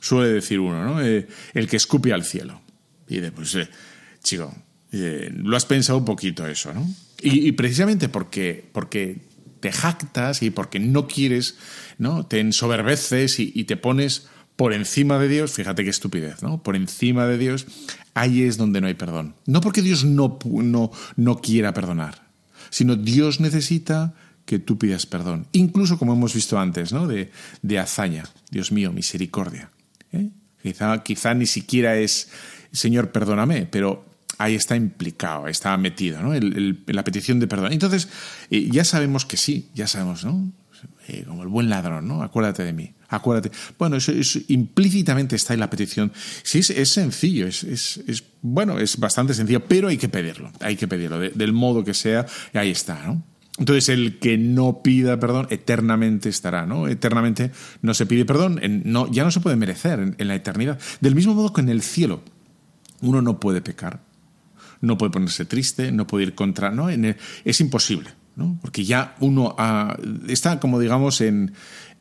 suele 0.00 0.32
decir 0.32 0.60
uno, 0.60 0.84
¿no? 0.84 1.02
Eh, 1.02 1.26
el 1.52 1.68
que 1.68 1.76
escupe 1.76 2.12
al 2.12 2.24
cielo. 2.24 2.62
Y 3.08 3.18
después, 3.18 3.52
eh, 3.56 3.68
chico, 4.22 4.54
eh, 4.92 5.30
lo 5.34 5.56
has 5.56 5.66
pensado 5.66 5.98
un 5.98 6.04
poquito 6.04 6.46
eso, 6.46 6.72
¿no? 6.72 6.88
Y, 7.20 7.52
precisamente 7.52 8.08
porque, 8.08 8.68
porque 8.72 9.18
te 9.60 9.70
jactas 9.70 10.42
y 10.42 10.50
porque 10.50 10.80
no 10.80 11.06
quieres, 11.06 11.56
¿no? 11.98 12.26
Te 12.26 12.40
ensoberbeces 12.40 13.38
y, 13.38 13.64
te 13.64 13.76
pones 13.76 14.26
por 14.56 14.72
encima 14.72 15.18
de 15.18 15.28
Dios, 15.28 15.52
fíjate 15.52 15.84
qué 15.84 15.90
estupidez, 15.90 16.42
¿no? 16.42 16.62
Por 16.62 16.74
encima 16.74 17.26
de 17.26 17.38
Dios, 17.38 17.66
ahí 18.14 18.42
es 18.42 18.56
donde 18.56 18.80
no 18.80 18.88
hay 18.88 18.94
perdón. 18.94 19.36
No 19.46 19.60
porque 19.60 19.82
Dios 19.82 20.04
no, 20.04 20.38
no, 20.44 20.90
no 21.16 21.40
quiera 21.40 21.74
perdonar, 21.74 22.28
sino 22.70 22.96
Dios 22.96 23.38
necesita 23.38 24.14
que 24.52 24.58
tú 24.58 24.76
pidas 24.76 25.06
perdón. 25.06 25.46
Incluso 25.52 25.98
como 25.98 26.12
hemos 26.12 26.34
visto 26.34 26.58
antes, 26.58 26.92
¿no? 26.92 27.06
De, 27.06 27.30
de 27.62 27.78
hazaña. 27.78 28.24
Dios 28.50 28.70
mío, 28.70 28.92
misericordia. 28.92 29.70
¿eh? 30.12 30.28
Quizá, 30.62 31.02
quizá 31.02 31.32
ni 31.32 31.46
siquiera 31.46 31.96
es, 31.96 32.28
Señor, 32.70 33.12
perdóname, 33.12 33.64
pero 33.64 34.04
ahí 34.36 34.54
está 34.54 34.76
implicado, 34.76 35.48
está 35.48 35.74
metido, 35.78 36.20
¿no? 36.20 36.34
la 36.86 37.02
petición 37.02 37.40
de 37.40 37.46
perdón. 37.46 37.72
Entonces, 37.72 38.08
eh, 38.50 38.68
ya 38.70 38.84
sabemos 38.84 39.24
que 39.24 39.38
sí, 39.38 39.70
ya 39.74 39.86
sabemos, 39.86 40.22
¿no? 40.22 40.52
Eh, 41.08 41.24
como 41.26 41.44
el 41.44 41.48
buen 41.48 41.70
ladrón, 41.70 42.06
¿no? 42.06 42.22
Acuérdate 42.22 42.62
de 42.62 42.74
mí, 42.74 42.92
acuérdate. 43.08 43.52
Bueno, 43.78 43.96
eso, 43.96 44.12
implícitamente 44.48 45.34
está 45.34 45.54
en 45.54 45.60
la 45.60 45.70
petición. 45.70 46.12
Sí, 46.42 46.58
es, 46.58 46.90
sencillo, 46.90 47.46
es, 47.46 47.64
es, 47.64 48.24
bueno, 48.42 48.78
es 48.78 48.98
bastante 48.98 49.32
sencillo, 49.32 49.64
pero 49.64 49.88
hay 49.88 49.96
que 49.96 50.10
pedirlo, 50.10 50.52
hay 50.60 50.76
que 50.76 50.86
pedirlo, 50.86 51.18
del 51.20 51.52
modo 51.54 51.82
que 51.84 51.94
sea, 51.94 52.26
ahí 52.52 52.70
está, 52.70 53.06
¿no? 53.06 53.31
Entonces, 53.58 53.90
el 53.90 54.18
que 54.18 54.38
no 54.38 54.82
pida 54.82 55.20
perdón 55.20 55.46
eternamente 55.50 56.28
estará, 56.30 56.64
¿no? 56.64 56.88
Eternamente 56.88 57.50
no 57.82 57.92
se 57.92 58.06
pide 58.06 58.24
perdón, 58.24 58.60
no, 58.84 59.10
ya 59.10 59.24
no 59.24 59.30
se 59.30 59.40
puede 59.40 59.56
merecer 59.56 60.14
en, 60.16 60.28
la 60.28 60.34
eternidad. 60.34 60.78
Del 61.00 61.14
mismo 61.14 61.34
modo 61.34 61.52
que 61.52 61.60
en 61.60 61.68
el 61.68 61.82
cielo, 61.82 62.22
uno 63.02 63.20
no 63.20 63.40
puede 63.40 63.60
pecar, 63.60 64.00
no 64.80 64.96
puede 64.96 65.12
ponerse 65.12 65.44
triste, 65.44 65.92
no 65.92 66.06
puede 66.06 66.24
ir 66.24 66.34
contra, 66.34 66.70
¿no? 66.70 66.88
es 66.88 67.60
imposible, 67.60 68.10
¿no? 68.36 68.58
Porque 68.62 68.84
ya 68.84 69.16
uno 69.20 69.54
está, 70.28 70.58
como 70.58 70.80
digamos, 70.80 71.20
en, 71.20 71.52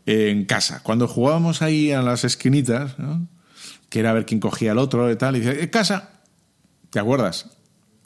en, 0.05 0.45
casa. 0.45 0.81
Cuando 0.83 1.07
jugábamos 1.07 1.61
ahí 1.61 1.91
a 1.91 2.01
las 2.01 2.23
esquinitas, 2.23 2.95
que 3.89 3.99
era 3.99 4.13
ver 4.13 4.25
quién 4.25 4.39
cogía 4.39 4.71
al 4.71 4.77
otro 4.77 5.11
y 5.11 5.17
tal, 5.17 5.35
y 5.35 5.41
dice, 5.41 5.69
casa, 5.69 6.21
¿te 6.91 6.99
acuerdas? 6.99 7.57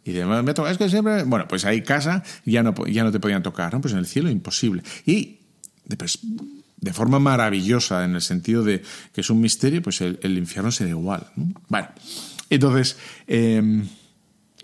Y 0.06 0.12
demás 0.14 0.44
me 0.44 0.54
toca, 0.54 0.70
es 0.70 0.78
que 0.78 0.88
siempre, 0.88 1.24
bueno, 1.24 1.48
pues 1.48 1.66
ahí 1.66 1.82
casa 1.82 2.24
ya 2.46 2.62
no, 2.62 2.74
ya 2.86 3.04
no 3.04 3.12
te 3.12 3.20
podían 3.20 3.42
tocar, 3.42 3.74
¿no? 3.74 3.82
Pues 3.82 3.94
en 3.94 4.00
el 4.00 4.06
cielo 4.06 4.30
imposible. 4.30 4.84
Y 5.06 5.40
pues, 5.98 6.20
de 6.78 6.94
forma 6.94 7.18
maravillosa, 7.18 8.06
en 8.06 8.14
el 8.14 8.22
sentido 8.22 8.64
de 8.64 8.84
que 9.12 9.22
es 9.22 9.30
un 9.32 9.42
misterio, 9.42 9.82
pues 9.82 10.02
el, 10.02 10.38
infierno 10.38 10.72
será 10.72 10.92
igual. 10.92 11.28
¿no? 11.36 11.48
Bueno, 11.68 11.88
entonces, 12.52 12.98
eh, 13.26 13.84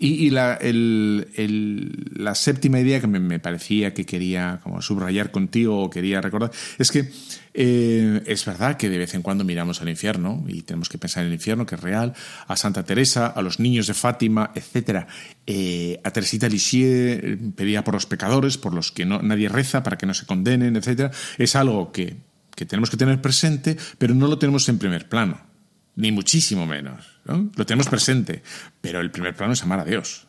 y, 0.04 0.30
la, 0.30 0.58
la, 0.62 2.34
séptima 2.34 2.80
idea 2.80 3.00
que 3.00 3.06
me, 3.06 3.38
parecía 3.38 3.94
que 3.94 4.04
quería 4.04 4.60
como 4.62 4.82
subrayar 4.82 5.30
contigo 5.30 5.80
o 5.80 5.90
quería 5.90 6.20
recordar 6.20 6.50
es 6.78 6.90
que 6.90 7.10
eh, 7.54 8.22
es 8.26 8.44
verdad 8.44 8.76
que 8.76 8.88
de 8.88 8.98
vez 8.98 9.14
en 9.14 9.22
cuando 9.22 9.44
miramos 9.44 9.80
al 9.80 9.88
infierno 9.88 10.44
y 10.48 10.62
tenemos 10.62 10.88
que 10.88 10.98
pensar 10.98 11.22
en 11.22 11.28
el 11.28 11.34
infierno, 11.34 11.66
que 11.66 11.76
es 11.76 11.80
real, 11.80 12.14
a 12.48 12.56
Santa 12.56 12.84
Teresa, 12.84 13.26
a 13.26 13.42
los 13.42 13.60
niños 13.60 13.86
de 13.86 13.94
Fátima, 13.94 14.50
etc. 14.54 15.06
Eh, 15.46 16.00
a 16.02 16.10
Teresita 16.10 16.48
Lisieux 16.48 17.38
pedía 17.54 17.84
por 17.84 17.94
los 17.94 18.06
pecadores, 18.06 18.58
por 18.58 18.74
los 18.74 18.90
que 18.90 19.06
no, 19.06 19.22
nadie 19.22 19.48
reza, 19.48 19.82
para 19.82 19.98
que 19.98 20.06
no 20.06 20.14
se 20.14 20.26
condenen, 20.26 20.74
etc. 20.74 21.12
Es 21.38 21.54
algo 21.54 21.92
que, 21.92 22.16
que 22.56 22.66
tenemos 22.66 22.90
que 22.90 22.96
tener 22.96 23.20
presente, 23.20 23.76
pero 23.98 24.14
no 24.14 24.26
lo 24.26 24.38
tenemos 24.38 24.68
en 24.68 24.78
primer 24.78 25.08
plano 25.08 25.52
ni 25.94 26.12
muchísimo 26.12 26.66
menos. 26.66 27.11
Lo 27.24 27.66
tenemos 27.66 27.88
presente, 27.88 28.42
pero 28.80 29.00
el 29.00 29.10
primer 29.10 29.36
plano 29.36 29.52
es 29.52 29.62
amar 29.62 29.80
a 29.80 29.84
Dios. 29.84 30.26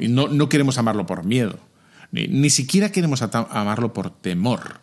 Y 0.00 0.08
no, 0.08 0.28
no, 0.28 0.48
queremos 0.48 0.78
amarlo 0.78 1.06
por 1.06 1.24
miedo, 1.24 1.58
ni, 2.10 2.28
ni 2.28 2.50
siquiera 2.50 2.90
queremos 2.92 3.22
amarlo 3.22 3.92
por 3.92 4.10
temor. 4.10 4.80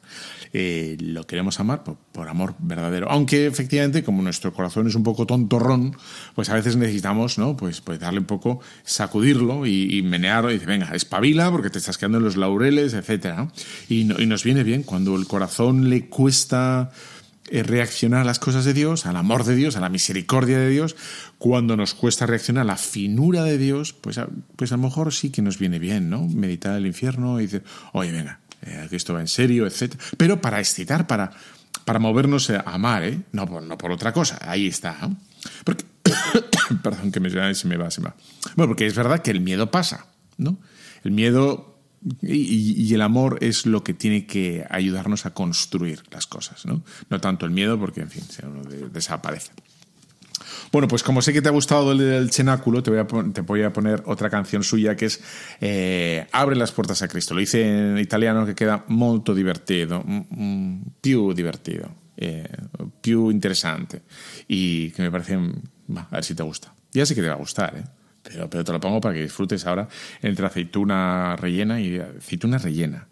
Eh, 0.56 0.98
lo 1.00 1.26
queremos 1.26 1.60
amar 1.60 1.84
por, 1.84 2.30
amor 2.30 2.54
verdadero. 2.60 3.10
Aunque 3.10 3.48
efectivamente, 3.48 4.04
como 4.04 4.22
nuestro 4.22 4.54
corazón 4.54 4.86
es 4.86 4.94
un 4.94 5.02
poco 5.02 5.26
tontorrón, 5.26 5.98
pues 6.36 6.50
a 6.50 6.54
veces 6.54 6.76
necesitamos, 6.76 7.40
¿no? 7.40 7.58
Pues, 7.58 7.82
pues 7.82 8.00
darle 8.00 8.20
un 8.20 8.28
poco, 8.28 8.60
sacudirlo 8.84 9.66
y, 9.66 10.04
menearlo 10.04 10.52
y 10.52 10.54
decir, 10.54 10.68
venga, 10.68 10.94
espabila 10.94 11.50
porque 11.50 11.72
te 11.72 11.80
estás 11.80 11.98
quedando 11.98 12.20
en 12.20 12.26
los 12.26 12.38
laureles, 12.38 12.94
etc. 12.94 13.50
Y, 13.90 14.02
y 14.02 14.28
nos 14.28 14.44
viene 14.44 14.64
bien 14.64 14.84
cuando 14.84 15.16
el 15.16 15.26
corazón 15.26 15.90
le 15.90 16.08
cuesta 16.08 16.92
reaccionar 17.52 18.22
a 18.22 18.24
las 18.24 18.38
cosas 18.38 18.64
de 18.64 18.74
Dios, 18.74 19.08
al 19.08 19.16
amor 19.16 19.46
de 19.46 19.56
Dios, 19.56 19.76
a 19.76 19.80
la 19.80 19.90
misericordia 19.90 20.60
de 20.60 20.70
Dios, 20.70 20.96
cuando 21.44 21.76
nos 21.76 21.94
cuesta 21.94 22.26
reaccionar 22.26 22.62
a 22.62 22.64
la 22.64 22.78
finura 22.78 23.44
de 23.44 23.58
Dios, 23.58 23.92
pues 23.92 24.18
a, 24.18 24.30
pues 24.56 24.72
a 24.72 24.78
lo 24.78 24.84
mejor 24.84 25.14
sí 25.14 25.30
que 25.30 25.42
nos 25.42 25.60
viene 25.60 25.78
bien, 25.78 26.10
¿no? 26.10 26.26
Meditar 26.26 26.78
el 26.78 26.86
infierno 26.86 27.38
y 27.42 27.48
decir, 27.48 27.66
oye, 27.92 28.14
venga, 28.14 28.40
eh, 28.62 28.88
que 28.90 28.96
esto 28.96 29.14
va 29.14 29.20
en 29.20 29.28
serio, 29.28 29.68
etc. 29.68 29.94
Pero 30.16 30.40
para 30.40 30.62
excitar, 30.62 31.06
para, 31.06 31.32
para 31.84 32.00
movernos 32.00 32.50
a 32.50 32.62
amar, 32.62 33.04
¿eh? 33.04 33.20
No 33.34 33.46
por, 33.46 33.62
no 33.62 33.78
por 33.78 33.92
otra 33.92 34.14
cosa, 34.14 34.40
ahí 34.40 34.68
está. 34.68 34.98
Porque, 35.66 35.84
perdón, 36.82 37.12
que 37.12 37.20
me, 37.20 37.30
se 37.30 37.68
me 37.68 37.76
va, 37.76 37.92
se 37.92 38.00
me 38.00 38.08
va. 38.08 38.16
Bueno, 38.56 38.70
porque 38.70 38.86
es 38.86 38.96
verdad 38.96 39.20
que 39.20 39.32
el 39.32 39.42
miedo 39.42 39.70
pasa, 39.70 40.06
¿no? 40.38 40.60
El 41.04 41.12
miedo 41.12 41.78
y, 42.22 42.94
el 42.94 43.02
amor 43.02 43.40
es 43.42 43.66
lo 43.66 43.84
que 43.84 43.94
tiene 43.94 44.26
que 44.26 44.66
ayudarnos 44.70 45.26
a 45.26 45.34
construir 45.34 46.04
las 46.10 46.26
cosas, 46.26 46.66
¿no? 46.66 46.84
No 47.10 47.20
tanto 47.20 47.46
el 47.46 47.52
miedo, 47.52 47.78
porque, 47.78 48.00
en 48.00 48.10
fin, 48.10 48.24
uno 48.44 48.64
desaparece. 48.64 49.52
Bueno, 50.74 50.88
pues 50.88 51.04
como 51.04 51.22
sé 51.22 51.34
que 51.34 51.42
te 51.44 51.50
ha 51.50 51.52
gustado 51.52 51.92
el 51.92 52.00
del 52.00 52.32
cenáculo, 52.32 52.82
te 52.82 52.90
voy 52.90 53.00
a, 53.00 53.06
te 53.06 53.42
voy 53.42 53.62
a 53.62 53.72
poner 53.72 54.02
otra 54.08 54.32
canción 54.32 54.64
suya 54.64 54.96
que 54.96 55.06
es 55.06 55.22
eh, 55.62 56.26
Abre 56.32 56.56
las 56.56 56.72
puertas 56.72 57.04
a 57.04 57.08
Cristo. 57.08 57.36
Lo 57.36 57.42
hice 57.42 57.62
en 57.62 58.00
italiano 58.00 58.44
que 58.44 58.56
queda 58.56 58.84
molto 58.88 59.36
divertido, 59.36 60.04
più 61.00 61.32
divertido, 61.36 61.94
eh, 62.18 62.50
più 63.02 63.30
interesante 63.30 64.02
y 64.48 64.90
que 64.90 65.04
me 65.04 65.12
parece, 65.12 65.36
a 65.36 66.08
ver 66.10 66.24
si 66.24 66.34
te 66.34 66.42
gusta. 66.42 66.74
Ya 66.92 67.06
sé 67.06 67.14
que 67.14 67.22
te 67.22 67.28
va 67.28 67.36
a 67.36 67.38
gustar, 67.38 67.78
¿eh? 67.78 67.84
pero, 68.24 68.50
pero 68.50 68.64
te 68.64 68.72
lo 68.72 68.80
pongo 68.80 69.00
para 69.00 69.14
que 69.14 69.22
disfrutes 69.22 69.68
ahora 69.68 69.88
entre 70.24 70.48
aceituna 70.48 71.36
rellena 71.36 71.82
y 71.82 72.00
aceituna 72.00 72.58
rellena. 72.58 73.10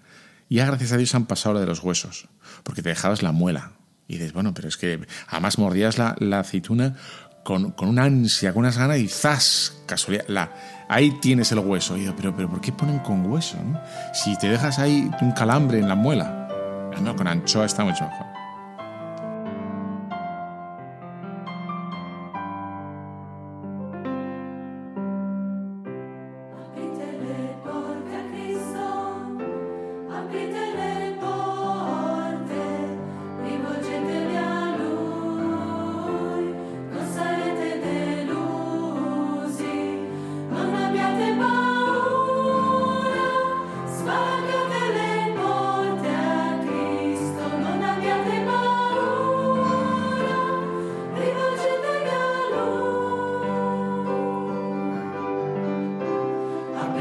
Ya 0.50 0.66
gracias 0.66 0.94
a 0.94 0.98
Dios 0.98 1.14
han 1.14 1.28
pasado 1.28 1.54
la 1.54 1.62
de 1.62 1.68
los 1.68 1.84
huesos, 1.84 2.28
porque 2.64 2.82
te 2.82 2.90
dejabas 2.90 3.22
la 3.22 3.32
muela. 3.32 3.74
Y 4.08 4.16
dices, 4.16 4.34
bueno, 4.34 4.54
pero 4.54 4.68
es 4.68 4.76
que 4.76 5.00
además 5.28 5.58
mordías 5.58 5.98
la, 5.98 6.16
la 6.20 6.40
aceituna 6.40 6.98
con, 7.44 7.72
con, 7.72 7.90
una 7.90 8.04
ansia, 8.04 8.54
con 8.54 8.62
unas 8.62 8.78
ganas 8.78 8.98
y 8.98 9.08
¡zas! 9.08 9.74
Casualidad, 9.86 10.50
ahí 10.88 11.12
tienes 11.22 11.52
el 11.52 11.60
hueso. 11.60 11.96
Pero, 12.16 12.36
pero 12.36 12.50
¿por 12.50 12.62
qué 12.62 12.72
ponen 12.72 13.00
con 13.00 13.26
hueso? 13.26 13.58
No? 13.64 13.80
Si 14.14 14.38
te 14.38 14.50
dejas 14.50 14.80
ahí 14.80 15.10
un 15.22 15.32
calambre 15.32 15.80
en 15.80 15.88
la 15.88 15.96
muela. 15.96 16.48
No, 17.02 17.16
con 17.16 17.28
anchoa 17.28 17.66
está 17.66 17.84
mucho 17.84 18.04
mejor. 18.06 18.31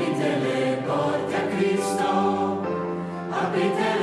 Aprite 0.00 0.30
le 0.42 0.86
porte 0.86 1.34
a 1.34 1.42
Cristo, 1.54 2.62
aprite 3.30 3.99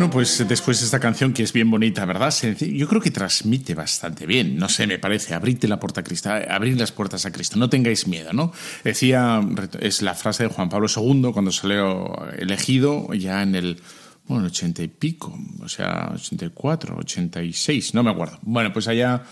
Bueno, 0.00 0.14
pues 0.14 0.48
después 0.48 0.80
de 0.80 0.86
esta 0.86 0.98
canción 0.98 1.34
que 1.34 1.42
es 1.42 1.52
bien 1.52 1.70
bonita, 1.70 2.06
¿verdad? 2.06 2.34
Yo 2.58 2.88
creo 2.88 3.02
que 3.02 3.10
transmite 3.10 3.74
bastante 3.74 4.24
bien. 4.24 4.56
No 4.56 4.66
sé, 4.70 4.86
me 4.86 4.98
parece. 4.98 5.34
Abrirte 5.34 5.68
la 5.68 5.78
puerta 5.78 6.00
a 6.00 6.04
Cristo, 6.04 6.30
abrir 6.30 6.80
las 6.80 6.90
puertas 6.90 7.26
a 7.26 7.30
Cristo. 7.30 7.58
No 7.58 7.68
tengáis 7.68 8.06
miedo, 8.06 8.32
¿no? 8.32 8.50
Decía, 8.82 9.42
es 9.78 10.00
la 10.00 10.14
frase 10.14 10.44
de 10.44 10.48
Juan 10.48 10.70
Pablo 10.70 10.86
II 10.88 11.32
cuando 11.34 11.52
salió 11.52 12.16
elegido 12.32 13.12
ya 13.12 13.42
en 13.42 13.54
el 13.54 13.82
bueno, 14.24 14.46
ochenta 14.46 14.82
y 14.82 14.88
pico, 14.88 15.38
o 15.62 15.68
sea, 15.68 16.12
84, 16.14 16.96
86, 16.96 17.92
no 17.92 18.02
me 18.02 18.10
acuerdo. 18.10 18.38
Bueno, 18.40 18.72
pues 18.72 18.88
allá 18.88 19.22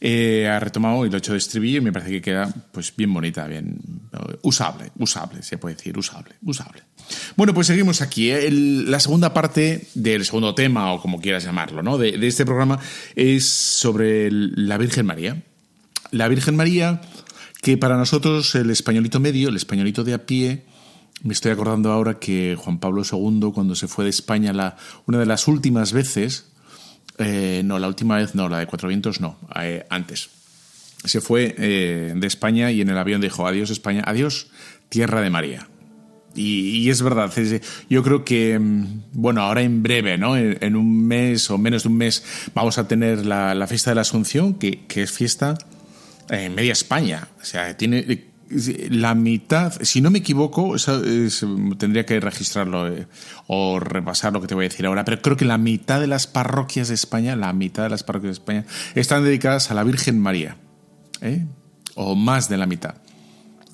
eh, 0.00 0.48
ha 0.48 0.58
retomado 0.58 1.06
y 1.06 1.10
lo 1.10 1.14
ha 1.14 1.18
hecho 1.18 1.32
de 1.32 1.38
estribillo 1.38 1.78
y 1.78 1.82
me 1.82 1.92
parece 1.92 2.10
que 2.10 2.22
queda 2.22 2.52
pues 2.72 2.96
bien 2.96 3.14
bonita, 3.14 3.46
bien 3.46 3.78
usable, 4.42 4.90
usable, 4.98 5.44
se 5.44 5.56
puede 5.56 5.76
decir, 5.76 5.96
usable, 5.96 6.34
usable. 6.42 6.82
Bueno, 7.36 7.54
pues 7.54 7.66
seguimos 7.66 8.00
aquí. 8.02 8.30
¿eh? 8.30 8.50
la 8.50 9.00
segunda 9.00 9.32
parte 9.32 9.86
del 9.94 10.24
segundo 10.24 10.54
tema, 10.54 10.92
o 10.92 11.00
como 11.00 11.20
quieras 11.20 11.44
llamarlo, 11.44 11.82
¿no? 11.82 11.98
de, 11.98 12.26
este 12.26 12.44
programa 12.44 12.78
es 13.14 13.48
sobre 13.48 14.28
la 14.30 14.78
Virgen 14.78 15.06
María. 15.06 15.42
La 16.10 16.28
Virgen 16.28 16.56
María, 16.56 17.00
que 17.62 17.76
para 17.76 17.96
nosotros 17.96 18.54
el 18.54 18.70
españolito 18.70 19.20
medio, 19.20 19.48
el 19.48 19.56
españolito 19.56 20.04
de 20.04 20.14
a 20.14 20.26
pie, 20.26 20.64
me 21.22 21.32
estoy 21.32 21.52
acordando 21.52 21.92
ahora 21.92 22.18
que 22.18 22.56
Juan 22.58 22.78
Pablo 22.78 23.02
II, 23.10 23.52
cuando 23.54 23.74
se 23.74 23.88
fue 23.88 24.04
de 24.04 24.10
España 24.10 24.52
la, 24.52 24.76
una 25.06 25.18
de 25.18 25.26
las 25.26 25.48
últimas 25.48 25.92
veces, 25.92 26.46
eh, 27.18 27.62
no, 27.64 27.78
la 27.78 27.88
última 27.88 28.16
vez 28.16 28.34
no, 28.34 28.48
la 28.48 28.58
de 28.58 28.66
Cuatro 28.66 28.88
Vientos 28.88 29.20
no, 29.20 29.38
eh, 29.60 29.86
antes. 29.90 30.30
Se 31.04 31.22
fue 31.22 31.54
de 31.54 32.26
España 32.26 32.70
y 32.70 32.82
en 32.82 32.90
el 32.90 32.98
avión 32.98 33.22
dijo, 33.22 33.46
adiós 33.46 33.70
España, 33.70 34.02
adiós 34.04 34.48
tierra 34.90 35.22
de 35.22 35.30
María. 35.30 35.69
Y, 36.34 36.88
es 36.90 37.02
verdad, 37.02 37.32
yo 37.88 38.02
creo 38.02 38.24
que, 38.24 38.58
mm, 38.58 39.02
bueno, 39.12 39.42
ahora 39.42 39.62
en 39.62 39.82
breve, 39.82 40.16
¿no? 40.16 40.36
En, 40.36 40.76
un 40.76 41.06
mes 41.06 41.50
o 41.50 41.58
menos 41.58 41.82
de 41.82 41.88
un 41.88 41.96
mes 41.96 42.22
vamos 42.54 42.78
a 42.78 42.86
tener 42.86 43.26
la, 43.26 43.66
fiesta 43.66 43.90
de 43.90 43.96
la 43.96 44.02
Asunción, 44.02 44.54
que, 44.54 44.86
es 44.88 45.10
fiesta 45.10 45.58
en 46.28 46.54
media 46.54 46.72
España. 46.72 47.28
O 47.40 47.44
sea, 47.44 47.76
tiene, 47.76 48.30
la 48.90 49.14
mitad, 49.14 49.72
si 49.82 50.00
no 50.00 50.10
me 50.10 50.18
equivoco, 50.18 50.74
tendría 51.78 52.04
que 52.04 52.18
registrarlo 52.18 52.88
eh, 52.88 53.06
o 53.46 53.78
repasar 53.78 54.32
lo 54.32 54.40
que 54.40 54.48
te 54.48 54.54
voy 54.54 54.66
a 54.66 54.68
decir 54.68 54.86
ahora, 54.86 55.04
pero 55.04 55.22
creo 55.22 55.36
que 55.36 55.44
la 55.44 55.58
mitad 55.58 56.00
de 56.00 56.08
las 56.08 56.26
parroquias 56.26 56.88
de 56.88 56.94
España, 56.94 57.36
la 57.36 57.52
mitad 57.52 57.84
de 57.84 57.90
las 57.90 58.02
parroquias 58.02 58.30
de 58.30 58.40
España, 58.40 58.64
están 58.94 59.24
dedicadas 59.24 59.70
a 59.70 59.74
la 59.74 59.84
Virgen 59.84 60.18
María, 60.18 60.56
¿eh? 61.20 61.46
o 61.94 62.16
más 62.16 62.48
de 62.48 62.56
la 62.56 62.66
mitad. 62.66 62.96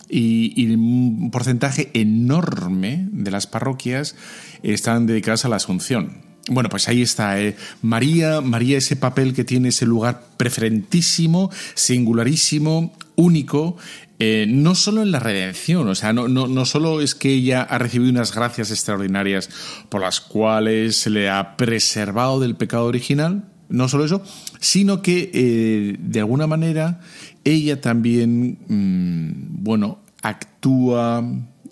Y, 0.08 0.72
un 0.72 1.30
porcentaje 1.32 1.90
enorme 1.94 3.08
de 3.10 3.30
las 3.30 3.46
parroquias 3.46 4.14
están 4.62 5.06
dedicadas 5.06 5.44
a 5.44 5.48
la 5.48 5.56
Asunción. 5.56 6.22
Bueno, 6.48 6.68
pues 6.68 6.88
ahí 6.88 7.02
está. 7.02 7.40
Eh. 7.40 7.56
María, 7.82 8.40
María, 8.40 8.78
ese 8.78 8.94
papel 8.94 9.34
que 9.34 9.42
tiene 9.42 9.70
ese 9.70 9.84
lugar 9.84 10.22
preferentísimo, 10.36 11.50
singularísimo, 11.74 12.92
único, 13.16 13.76
eh, 14.18 14.46
no 14.48 14.74
solo 14.74 15.02
en 15.02 15.10
la 15.10 15.18
redención, 15.18 15.86
o 15.88 15.94
sea, 15.94 16.14
no, 16.14 16.26
no, 16.26 16.46
no, 16.46 16.64
solo 16.64 17.02
es 17.02 17.14
que 17.14 17.34
ella 17.34 17.60
ha 17.60 17.76
recibido 17.76 18.10
unas 18.10 18.34
gracias 18.34 18.70
extraordinarias 18.70 19.50
por 19.90 20.00
las 20.00 20.22
cuales 20.22 20.96
se 20.96 21.10
le 21.10 21.28
ha 21.28 21.56
preservado 21.58 22.40
del 22.40 22.56
pecado 22.56 22.86
original, 22.86 23.44
no 23.68 23.88
solo 23.88 24.06
eso, 24.06 24.22
sino 24.58 25.02
que 25.02 25.30
eh, 25.34 25.96
de 25.98 26.20
alguna 26.20 26.46
manera 26.46 27.00
ella 27.46 27.80
también, 27.80 28.58
mm, 28.66 29.62
bueno, 29.62 30.00
actúa 30.20 31.24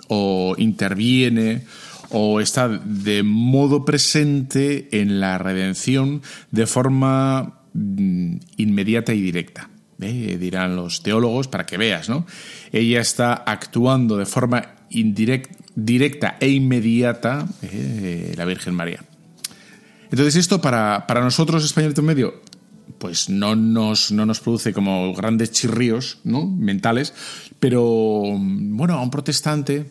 o 0.08 0.54
interviene 0.56 1.62
o 2.10 2.40
está 2.40 2.68
de 2.68 3.24
modo 3.24 3.84
presente 3.84 4.88
en 4.92 5.18
la 5.18 5.36
redención 5.36 6.22
de 6.52 6.66
forma 6.66 7.60
mm, 7.74 8.36
inmediata 8.56 9.12
y 9.12 9.20
directa. 9.20 9.68
dirán 9.98 10.76
los 10.76 11.02
teólogos, 11.02 11.48
para 11.48 11.66
que 11.66 11.78
veas, 11.78 12.08
¿no? 12.08 12.26
Ella 12.72 13.00
está 13.00 13.32
actuando 13.32 14.16
de 14.16 14.26
forma 14.26 14.76
directa 15.74 16.36
e 16.40 16.50
inmediata 16.50 17.48
la 18.36 18.44
Virgen 18.44 18.74
María. 18.74 19.00
Entonces 20.10 20.36
esto 20.36 20.60
para, 20.60 21.06
para 21.06 21.22
nosotros, 21.22 21.64
Español 21.64 21.94
Medio, 22.02 22.42
pues 22.98 23.28
no 23.28 23.56
nos, 23.56 24.12
no 24.12 24.26
nos 24.26 24.40
produce 24.40 24.72
como 24.72 25.14
grandes 25.14 25.50
chirríos 25.52 26.18
¿no? 26.24 26.46
mentales, 26.46 27.14
pero 27.60 27.82
bueno, 28.36 28.94
a 28.94 29.02
un 29.02 29.10
protestante 29.10 29.90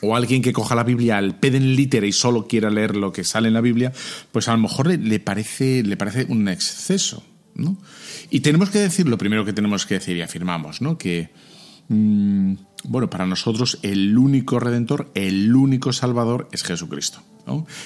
o 0.00 0.16
alguien 0.16 0.42
que 0.42 0.52
coja 0.52 0.74
la 0.74 0.84
Biblia 0.84 1.18
al 1.18 1.38
peden 1.38 1.76
litera 1.76 2.06
y 2.06 2.12
solo 2.12 2.46
quiera 2.46 2.70
leer 2.70 2.96
lo 2.96 3.12
que 3.12 3.24
sale 3.24 3.48
en 3.48 3.54
la 3.54 3.60
Biblia, 3.60 3.92
pues 4.30 4.48
a 4.48 4.52
lo 4.52 4.58
mejor 4.58 4.86
le, 4.86 5.20
parece, 5.20 5.82
le 5.82 5.96
parece 5.96 6.26
un 6.28 6.48
exceso. 6.48 7.24
¿no? 7.54 7.76
Y 8.30 8.40
tenemos 8.40 8.70
que 8.70 8.78
decir 8.78 9.06
lo 9.08 9.18
primero 9.18 9.44
que 9.44 9.52
tenemos 9.52 9.84
que 9.84 9.94
decir 9.94 10.16
y 10.16 10.22
afirmamos, 10.22 10.80
¿no? 10.80 10.96
Que, 10.96 11.30
mm, 11.88 12.54
bueno, 12.84 13.10
para 13.10 13.26
nosotros 13.26 13.78
el 13.82 14.16
único 14.16 14.58
redentor, 14.58 15.10
el 15.14 15.54
único 15.54 15.92
salvador 15.92 16.48
es 16.52 16.62
Jesucristo. 16.62 17.22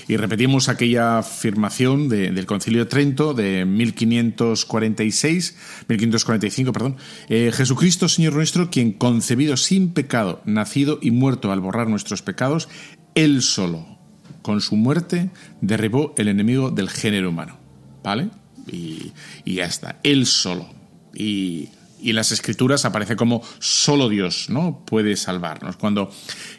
Y 0.06 0.18
repetimos 0.18 0.68
aquella 0.68 1.18
afirmación 1.18 2.10
del 2.10 2.44
Concilio 2.44 2.84
de 2.84 2.90
Trento 2.90 3.32
de 3.32 3.64
1546, 3.64 5.56
1545, 5.88 6.72
perdón. 6.72 6.96
Eh, 7.28 7.50
Jesucristo, 7.54 8.08
Señor 8.08 8.34
nuestro, 8.34 8.70
quien 8.70 8.92
concebido 8.92 9.56
sin 9.56 9.94
pecado, 9.94 10.42
nacido 10.44 10.98
y 11.00 11.10
muerto 11.10 11.52
al 11.52 11.60
borrar 11.60 11.88
nuestros 11.88 12.20
pecados, 12.20 12.68
Él 13.14 13.40
solo, 13.40 13.86
con 14.42 14.60
su 14.60 14.76
muerte, 14.76 15.30
derribó 15.62 16.14
el 16.18 16.28
enemigo 16.28 16.70
del 16.70 16.90
género 16.90 17.30
humano. 17.30 17.58
¿Vale? 18.04 18.28
y, 18.70 19.12
ya 19.44 19.64
está, 19.64 19.98
él 20.02 20.26
solo. 20.26 20.68
Y, 21.14 21.70
y 22.00 22.12
las 22.12 22.32
escrituras 22.32 22.84
aparece 22.84 23.16
como 23.16 23.42
solo 23.58 24.08
Dios 24.08 24.48
no 24.48 24.84
puede 24.84 25.16
salvarnos. 25.16 25.76
Cuando 25.76 26.10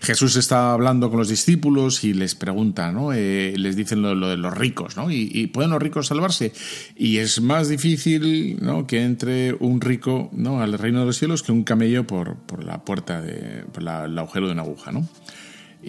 Jesús 0.02 0.36
está 0.36 0.74
hablando 0.74 1.10
con 1.10 1.20
los 1.20 1.30
discípulos 1.30 2.04
y 2.04 2.14
les 2.14 2.36
pregunta, 2.36 2.92
¿no? 2.92 3.14
Eh, 3.14 3.54
les 3.58 3.76
dicen 3.76 4.02
lo, 4.02 4.28
de 4.28 4.38
los 4.38 4.56
ricos, 4.56 4.98
¿no? 4.98 5.12
Y, 5.12 5.48
pueden 5.48 5.72
los 5.72 5.82
ricos 5.82 6.08
salvarse. 6.08 6.54
Y 6.96 7.18
es 7.18 7.42
más 7.42 7.70
difícil 7.70 8.58
¿no? 8.62 8.86
que 8.86 9.04
entre 9.04 9.54
un 9.54 9.82
rico 9.82 10.30
¿no? 10.34 10.62
al 10.62 10.78
reino 10.78 11.00
de 11.00 11.06
los 11.06 11.18
cielos 11.18 11.42
que 11.42 11.52
un 11.52 11.64
camello 11.64 12.06
por, 12.06 12.36
por 12.38 12.64
la 12.64 12.84
puerta, 12.84 13.22
de, 13.22 13.64
por 13.72 13.84
el 13.84 14.18
agujero 14.18 14.48
de 14.48 14.54
una 14.54 14.64
aguja. 14.64 14.92
¿no? 14.92 15.08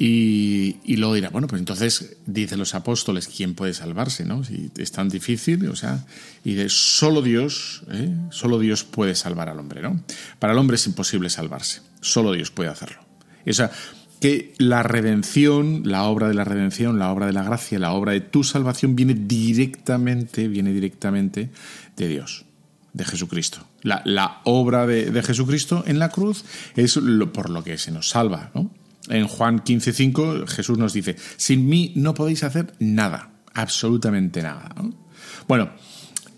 Y, 0.01 0.95
luego 0.97 1.15
dirá, 1.15 1.29
bueno, 1.31 1.49
pues 1.49 1.59
entonces 1.59 2.19
dicen 2.25 2.61
los 2.61 2.77
apóstoles, 2.77 3.27
¿quién 3.27 3.57
puede 3.57 3.75
salvarse? 3.75 4.25
¿no? 4.25 4.45
Si 4.45 4.71
es 4.79 4.93
tan 4.93 5.09
difícil, 5.09 5.67
o 5.69 5.75
sea, 5.75 6.07
y 6.45 6.55
de 6.55 6.69
solo 6.69 7.21
Dios, 7.21 7.83
¿eh? 7.91 8.15
solo 8.31 8.61
Dios 8.61 8.85
puede 8.85 9.17
salvar 9.17 9.49
al 9.49 9.59
hombre, 9.59 9.83
¿no? 9.83 10.01
Para 10.39 10.53
el 10.53 10.59
hombre 10.61 10.77
es 10.77 10.87
imposible 10.87 11.31
salvarse, 11.31 11.81
solo 12.01 12.31
Dios 12.33 12.53
puede 12.53 12.71
hacerlo. 12.71 13.01
O 13.45 13.53
sea, 13.53 13.73
que 14.21 14.55
la 14.59 14.85
redención, 14.85 15.83
la 15.85 16.05
obra 16.05 16.29
de 16.29 16.35
la 16.35 16.45
redención, 16.45 17.01
la 17.01 17.11
obra 17.11 17.27
de 17.27 17.33
la 17.33 17.43
gracia, 17.43 17.81
la 17.81 17.91
obra 17.91 18.13
de 18.13 18.21
tu 18.21 18.45
salvación 18.45 18.95
viene 18.95 19.15
directamente, 19.15 20.47
viene 20.47 20.73
directamente 20.73 21.51
de 21.97 22.07
Dios, 22.07 22.45
de 22.93 23.05
Jesucristo. 23.05 23.67
La, 23.83 24.43
obra 24.45 24.87
de, 24.87 25.11
de, 25.11 25.23
Jesucristo 25.25 25.83
en 25.89 25.99
la 25.99 26.11
cruz 26.11 26.45
es 26.77 26.95
lo, 26.97 27.33
por 27.33 27.51
lo 27.51 27.65
que 27.65 27.79
se 27.79 27.91
nos 27.91 28.11
salva, 28.11 28.53
¿no? 28.55 28.71
En 29.09 29.27
Juan 29.27 29.61
15:5 29.61 30.47
Jesús 30.47 30.79
nos 30.79 30.93
dice, 30.93 31.17
sin 31.37 31.69
mí 31.69 31.93
no 31.97 32.15
podéis 32.15 32.45
hacer 32.45 32.75
nada, 32.79 33.31
absolutamente 33.55 34.43
nada. 34.43 34.75
Bueno, 35.47 35.71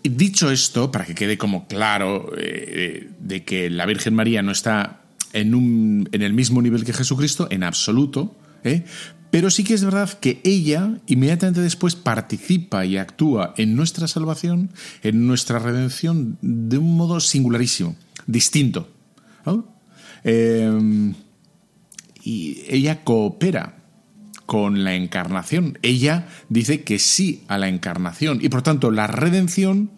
dicho 0.03 0.51
esto, 0.51 0.91
para 0.91 1.05
que 1.05 1.15
quede 1.15 1.37
como 1.37 1.67
claro 1.67 2.31
eh, 2.37 3.09
de 3.19 3.43
que 3.43 3.69
la 3.69 3.85
Virgen 3.85 4.15
María 4.15 4.41
no 4.41 4.51
está 4.51 5.01
en, 5.33 5.55
un, 5.55 6.09
en 6.11 6.21
el 6.21 6.33
mismo 6.33 6.61
nivel 6.61 6.85
que 6.85 6.93
Jesucristo, 6.93 7.47
en 7.51 7.63
absoluto, 7.63 8.37
¿eh? 8.63 8.83
pero 9.31 9.49
sí 9.49 9.63
que 9.63 9.73
es 9.73 9.83
verdad 9.83 10.11
que 10.19 10.41
ella 10.43 10.97
inmediatamente 11.07 11.61
después 11.61 11.95
participa 11.95 12.85
y 12.85 12.97
actúa 12.97 13.53
en 13.57 13.75
nuestra 13.75 14.07
salvación, 14.07 14.71
en 15.03 15.25
nuestra 15.25 15.59
redención, 15.59 16.37
de 16.41 16.77
un 16.77 16.97
modo 16.97 17.19
singularísimo, 17.19 17.95
distinto. 18.27 18.89
Eh, 20.23 21.13
y 22.23 22.63
ella 22.67 23.03
coopera 23.03 23.77
con 24.45 24.83
la 24.83 24.95
encarnación. 24.95 25.79
Ella 25.81 26.27
dice 26.49 26.83
que 26.83 26.99
sí 26.99 27.43
a 27.47 27.57
la 27.57 27.69
encarnación 27.69 28.39
y 28.41 28.49
por 28.49 28.61
tanto 28.61 28.91
la 28.91 29.07
redención 29.07 29.91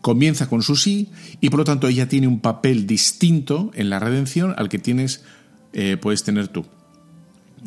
comienza 0.00 0.48
con 0.48 0.62
su 0.62 0.76
sí 0.76 1.10
y 1.40 1.50
por 1.50 1.58
lo 1.58 1.64
tanto 1.64 1.88
ella 1.88 2.08
tiene 2.08 2.26
un 2.26 2.40
papel 2.40 2.86
distinto 2.86 3.70
en 3.74 3.90
la 3.90 3.98
redención 3.98 4.54
al 4.56 4.68
que 4.68 4.78
tienes 4.78 5.24
eh, 5.72 5.96
puedes 5.96 6.22
tener 6.22 6.48
tú. 6.48 6.66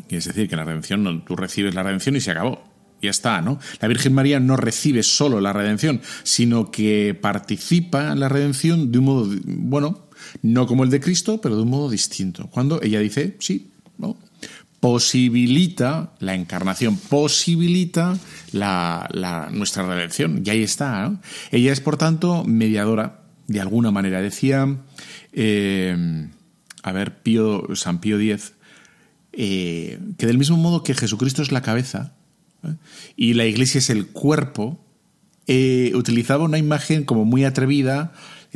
Es 0.08 0.26
decir, 0.26 0.48
que 0.48 0.56
la 0.56 0.64
redención 0.64 1.24
tú 1.24 1.36
recibes 1.36 1.74
la 1.74 1.82
redención 1.82 2.16
y 2.16 2.20
se 2.20 2.30
acabó. 2.30 2.62
Ya 3.02 3.10
está, 3.10 3.42
¿no? 3.42 3.58
La 3.80 3.88
Virgen 3.88 4.14
María 4.14 4.40
no 4.40 4.56
recibe 4.56 5.02
solo 5.02 5.40
la 5.40 5.52
redención, 5.52 6.00
sino 6.22 6.70
que 6.70 7.16
participa 7.20 8.12
en 8.12 8.20
la 8.20 8.28
redención 8.28 8.90
de 8.90 8.98
un 8.98 9.04
modo, 9.04 9.28
bueno, 9.44 10.08
no 10.42 10.66
como 10.66 10.82
el 10.82 10.90
de 10.90 11.00
Cristo, 11.00 11.40
pero 11.40 11.56
de 11.56 11.62
un 11.62 11.70
modo 11.70 11.90
distinto. 11.90 12.48
Cuando 12.48 12.80
ella 12.82 13.00
dice, 13.00 13.36
sí, 13.38 13.70
posibilita 14.80 16.12
la 16.20 16.34
encarnación, 16.34 16.96
posibilita 16.96 18.16
la, 18.52 19.48
nuestra 19.52 19.86
redención. 19.86 20.42
Y 20.44 20.50
ahí 20.50 20.62
está. 20.62 21.20
Ella 21.50 21.72
es, 21.72 21.80
por 21.80 21.96
tanto, 21.96 22.44
mediadora, 22.44 23.22
de 23.46 23.60
alguna 23.60 23.90
manera. 23.90 24.20
Decía, 24.20 24.76
eh, 25.32 26.28
a 26.82 26.92
ver, 26.92 27.22
Pío, 27.22 27.64
San 27.74 28.00
Pío 28.00 28.20
X, 28.20 28.52
eh, 29.32 29.98
que 30.18 30.26
del 30.26 30.38
mismo 30.38 30.56
modo 30.56 30.82
que 30.82 30.94
Jesucristo 30.94 31.42
es 31.42 31.52
la 31.52 31.62
cabeza 31.62 32.14
¿eh? 32.62 32.76
y 33.16 33.34
la 33.34 33.44
iglesia 33.44 33.78
es 33.78 33.90
el 33.90 34.06
cuerpo, 34.06 34.82
utilizaba 35.94 36.44
una 36.44 36.58
imagen 36.58 37.04
como 37.04 37.24
muy 37.24 37.44
atrevida. 37.44 38.12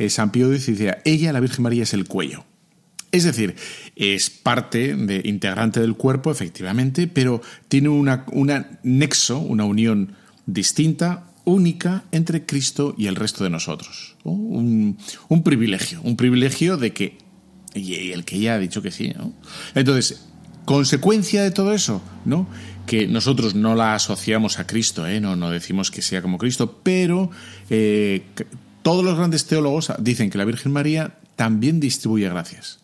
San 0.07 0.31
Pío 0.31 0.51
X 0.51 0.65
decía, 0.65 1.01
ella, 1.05 1.33
la 1.33 1.39
Virgen 1.39 1.63
María, 1.63 1.83
es 1.83 1.93
el 1.93 2.05
cuello. 2.05 2.45
Es 3.11 3.23
decir, 3.25 3.55
es 3.95 4.29
parte 4.29 4.95
de, 4.95 5.21
integrante 5.25 5.79
del 5.81 5.95
cuerpo, 5.95 6.31
efectivamente, 6.31 7.07
pero 7.07 7.41
tiene 7.67 7.89
una, 7.89 8.25
nexo, 8.83 9.39
una 9.39 9.65
unión 9.65 10.13
distinta, 10.45 11.27
única 11.43 12.03
entre 12.11 12.45
Cristo 12.45 12.95
y 12.97 13.07
el 13.07 13.15
resto 13.15 13.43
de 13.43 13.49
nosotros. 13.49 14.15
Un, 14.23 14.97
privilegio, 15.43 16.01
un 16.03 16.15
privilegio 16.15 16.77
de 16.77 16.93
que, 16.93 17.17
y 17.73 18.11
el 18.11 18.23
que 18.23 18.39
ya 18.39 18.53
ha 18.53 18.59
dicho 18.59 18.81
que 18.81 18.91
sí. 18.91 19.13
Entonces, 19.75 20.25
consecuencia 20.65 21.43
de 21.43 21.51
todo 21.51 21.73
eso, 21.73 22.01
¿no? 22.23 22.47
que 22.85 23.07
nosotros 23.07 23.55
no 23.55 23.75
la 23.75 23.95
asociamos 23.95 24.59
a 24.59 24.67
Cristo, 24.67 25.07
¿eh? 25.07 25.19
no, 25.21 25.35
no 25.35 25.49
decimos 25.49 25.91
que 25.91 26.01
sea 26.01 26.21
como 26.21 26.37
Cristo, 26.37 26.79
pero 26.83 27.29
eh, 27.69 28.23
todos 28.81 29.05
los 29.05 29.17
grandes 29.17 29.45
teólogos 29.45 29.93
dicen 29.99 30.29
que 30.29 30.37
la 30.37 30.45
Virgen 30.45 30.71
María 30.71 31.17
también 31.35 31.79
distribuye 31.79 32.27
gracias. 32.27 32.80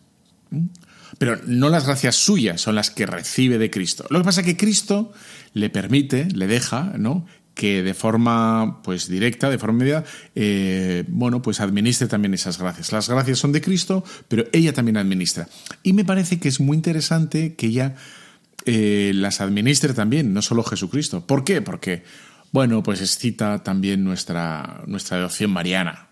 Pero 1.18 1.38
no 1.46 1.68
las 1.68 1.86
gracias 1.86 2.16
suyas 2.16 2.60
son 2.60 2.74
las 2.74 2.90
que 2.90 3.06
recibe 3.06 3.58
de 3.58 3.70
Cristo. 3.70 4.06
Lo 4.10 4.18
que 4.18 4.24
pasa 4.24 4.40
es 4.42 4.46
que 4.46 4.56
Cristo 4.56 5.12
le 5.54 5.70
permite, 5.70 6.26
le 6.26 6.46
deja, 6.46 6.92
¿no? 6.98 7.26
que 7.58 7.82
de 7.82 7.92
forma 7.92 8.80
pues 8.84 9.08
directa, 9.08 9.50
de 9.50 9.58
forma 9.58 9.80
media, 9.80 10.04
eh, 10.36 11.02
bueno, 11.08 11.42
pues 11.42 11.58
administre 11.58 12.06
también 12.06 12.32
esas 12.32 12.56
gracias. 12.56 12.92
Las 12.92 13.08
gracias 13.08 13.40
son 13.40 13.50
de 13.50 13.60
Cristo, 13.60 14.04
pero 14.28 14.44
ella 14.52 14.72
también 14.72 14.96
administra. 14.96 15.48
Y 15.82 15.92
me 15.92 16.04
parece 16.04 16.38
que 16.38 16.48
es 16.48 16.60
muy 16.60 16.76
interesante 16.76 17.56
que 17.56 17.66
ella 17.66 17.96
eh, 18.64 19.10
las 19.12 19.40
administre 19.40 19.92
también, 19.92 20.32
no 20.32 20.40
solo 20.40 20.62
Jesucristo. 20.62 21.26
¿Por 21.26 21.42
qué? 21.42 21.60
Porque, 21.60 22.04
bueno, 22.52 22.84
pues 22.84 23.00
excita 23.00 23.64
también 23.64 24.04
nuestra, 24.04 24.84
nuestra 24.86 25.16
devoción 25.16 25.50
mariana. 25.50 26.07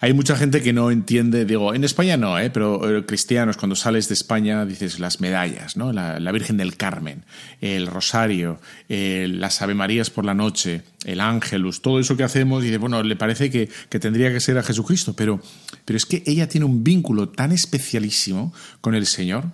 Hay 0.00 0.12
mucha 0.12 0.36
gente 0.36 0.62
que 0.62 0.72
no 0.72 0.92
entiende, 0.92 1.44
digo, 1.44 1.74
en 1.74 1.82
España 1.82 2.16
no, 2.16 2.38
¿eh? 2.38 2.50
pero 2.50 2.98
eh, 2.98 3.04
cristianos, 3.04 3.56
cuando 3.56 3.74
sales 3.74 4.06
de 4.06 4.14
España 4.14 4.64
dices 4.64 5.00
las 5.00 5.20
medallas, 5.20 5.76
¿no? 5.76 5.92
La, 5.92 6.30
Virgen 6.30 6.56
del 6.56 6.76
Carmen, 6.76 7.24
el 7.60 7.88
Rosario, 7.88 8.60
las 8.88 9.60
Ave 9.60 9.74
Marías 9.74 10.10
por 10.10 10.24
la 10.24 10.34
noche, 10.34 10.82
el 11.04 11.20
Ángelus, 11.20 11.82
todo 11.82 11.98
eso 11.98 12.16
que 12.16 12.22
hacemos, 12.22 12.62
y 12.62 12.66
dice, 12.66 12.78
bueno, 12.78 13.02
le 13.02 13.16
parece 13.16 13.50
que, 13.50 13.68
tendría 13.98 14.32
que 14.32 14.38
ser 14.38 14.56
a 14.58 14.62
Jesucristo, 14.62 15.14
pero, 15.16 15.40
pero 15.84 15.96
es 15.96 16.06
que 16.06 16.22
ella 16.26 16.48
tiene 16.48 16.66
un 16.66 16.84
vínculo 16.84 17.30
tan 17.30 17.50
especialísimo 17.50 18.52
con 18.80 18.94
el 18.94 19.06
Señor. 19.06 19.46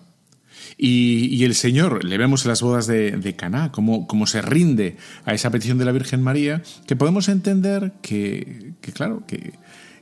Y, 0.76 1.44
el 1.44 1.54
Señor, 1.54 2.04
le 2.04 2.18
vemos 2.18 2.44
en 2.44 2.48
las 2.48 2.60
bodas 2.60 2.86
de, 2.86 3.34
Caná, 3.36 3.70
cómo, 3.70 4.26
se 4.26 4.42
rinde 4.42 4.96
a 5.24 5.32
esa 5.32 5.50
petición 5.50 5.78
de 5.78 5.84
la 5.84 5.92
Virgen 5.92 6.20
María, 6.20 6.62
que 6.86 6.96
podemos 6.96 7.28
entender 7.28 7.92
que, 8.02 8.72
que 8.80 8.92
claro, 8.92 9.24
que, 9.26 9.54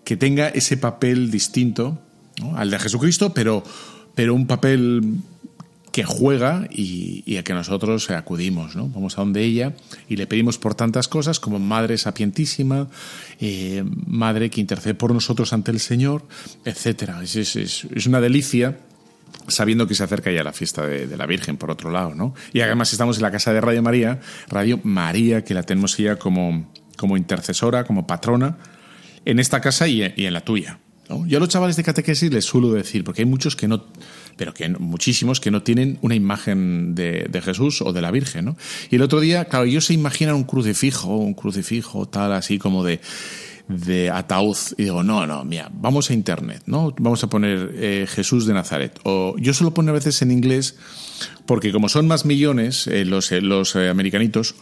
que 0.05 0.17
tenga 0.17 0.49
ese 0.49 0.77
papel 0.77 1.31
distinto 1.31 1.99
al 2.55 2.71
de 2.71 2.79
Jesucristo, 2.79 3.33
pero, 3.35 3.63
pero 4.15 4.35
un 4.35 4.47
papel 4.47 5.23
que 5.93 6.05
juega 6.05 6.67
y, 6.71 7.37
a 7.37 7.45
que 7.45 7.53
nosotros 7.53 8.11
acudimos, 8.11 8.75
¿no? 8.75 8.89
Vamos 8.89 9.19
a 9.19 9.21
donde 9.21 9.45
ella 9.45 9.75
y 10.09 10.17
le 10.17 10.27
pedimos 10.27 10.57
por 10.59 10.75
tantas 10.75 11.07
cosas 11.07 11.39
como 11.39 11.59
Madre 11.59 11.99
sapientísima, 11.99 12.89
eh, 13.41 13.85
Madre 14.07 14.49
que 14.49 14.61
intercede 14.61 14.95
por 14.95 15.13
nosotros 15.13 15.53
ante 15.53 15.71
el 15.71 15.81
Señor, 15.81 16.25
etcétera. 16.65 17.23
Es, 17.23 17.37
es, 17.37 18.07
una 18.07 18.23
delicia 18.23 18.79
sabiendo 19.49 19.87
que 19.87 19.95
se 19.95 20.03
acerca 20.03 20.31
ya 20.33 20.43
la 20.43 20.53
fiesta 20.53 20.87
de, 20.87 21.07
de, 21.07 21.17
la 21.17 21.27
Virgen, 21.27 21.59
por 21.59 21.71
otro 21.71 21.91
lado, 21.91 22.15
¿no? 22.15 22.35
Y 22.55 22.61
además 22.61 22.93
estamos 22.93 23.19
en 23.19 23.23
la 23.23 23.31
casa 23.31 23.53
de 23.53 23.61
Radio 23.61 23.83
María, 23.83 24.21
Radio 24.49 24.81
María, 24.83 25.45
que 25.45 25.53
la 25.53 25.63
tenemos 25.63 25.99
ella 25.99 26.17
como, 26.17 26.73
como 26.97 27.19
intercesora, 27.19 27.85
como 27.85 28.07
patrona, 28.07 28.57
en 29.25 29.39
esta 29.39 29.61
casa 29.61 29.89
y, 29.89 30.03
en 30.03 30.33
la 30.33 30.43
tuya. 30.43 30.79
Yo 31.27 31.37
a 31.37 31.41
los 31.41 31.49
chavales 31.49 31.77
de 31.77 31.83
catequesis 31.83 32.33
les 32.33 32.45
suelo 32.45 32.73
decir, 32.73 33.05
porque 33.05 33.23
hay 33.23 33.27
muchos 33.27 33.55
que 33.55 33.69
no, 33.69 33.87
pero 34.37 34.55
que 34.55 34.69
muchísimos 34.69 35.41
que 35.41 35.51
no 35.51 35.63
tienen 35.63 35.99
una 36.01 36.15
imagen 36.15 36.95
de, 36.95 37.43
Jesús 37.45 37.83
o 37.83 37.93
de 37.93 38.01
la 38.01 38.11
Virgen, 38.11 38.47
¿no? 38.47 38.57
Y 38.91 38.97
el 38.97 39.03
otro 39.03 39.21
día, 39.21 39.45
claro, 39.47 39.67
ellos 39.67 39.87
se 39.87 39.95
imaginan 39.95 40.37
un 40.37 40.45
crucifijo, 40.45 41.17
un 41.17 41.35
crucifijo 41.35 42.09
tal, 42.09 42.33
así 42.33 42.59
como 42.59 42.85
de, 42.85 43.01
de 43.69 44.11
ataúd. 44.11 44.57
Y 44.79 44.85
digo, 44.85 45.03
no, 45.03 45.27
no, 45.27 45.45
mira, 45.45 45.71
vamos 45.73 46.11
a 46.11 46.15
internet, 46.15 46.63
¿no? 46.67 46.95
Vamos 46.99 47.23
a 47.25 47.29
poner 47.29 47.73
eh, 47.75 48.07
Jesús 48.09 48.47
de 48.47 48.55
Nazaret. 48.55 48.99
O 49.05 49.37
yo 49.39 49.53
solo 49.53 49.75
pongo 49.75 49.91
a 49.91 49.95
veces 49.95 50.23
en 50.23 50.31
inglés, 50.31 50.77
porque 51.47 51.73
como 51.73 51.89
son 51.89 52.07
más 52.07 52.25
millones 52.25 52.87
eh, 52.87 53.05
los, 53.05 53.33
eh, 53.33 53.41
los 53.41 53.77
americanitos, 53.77 54.55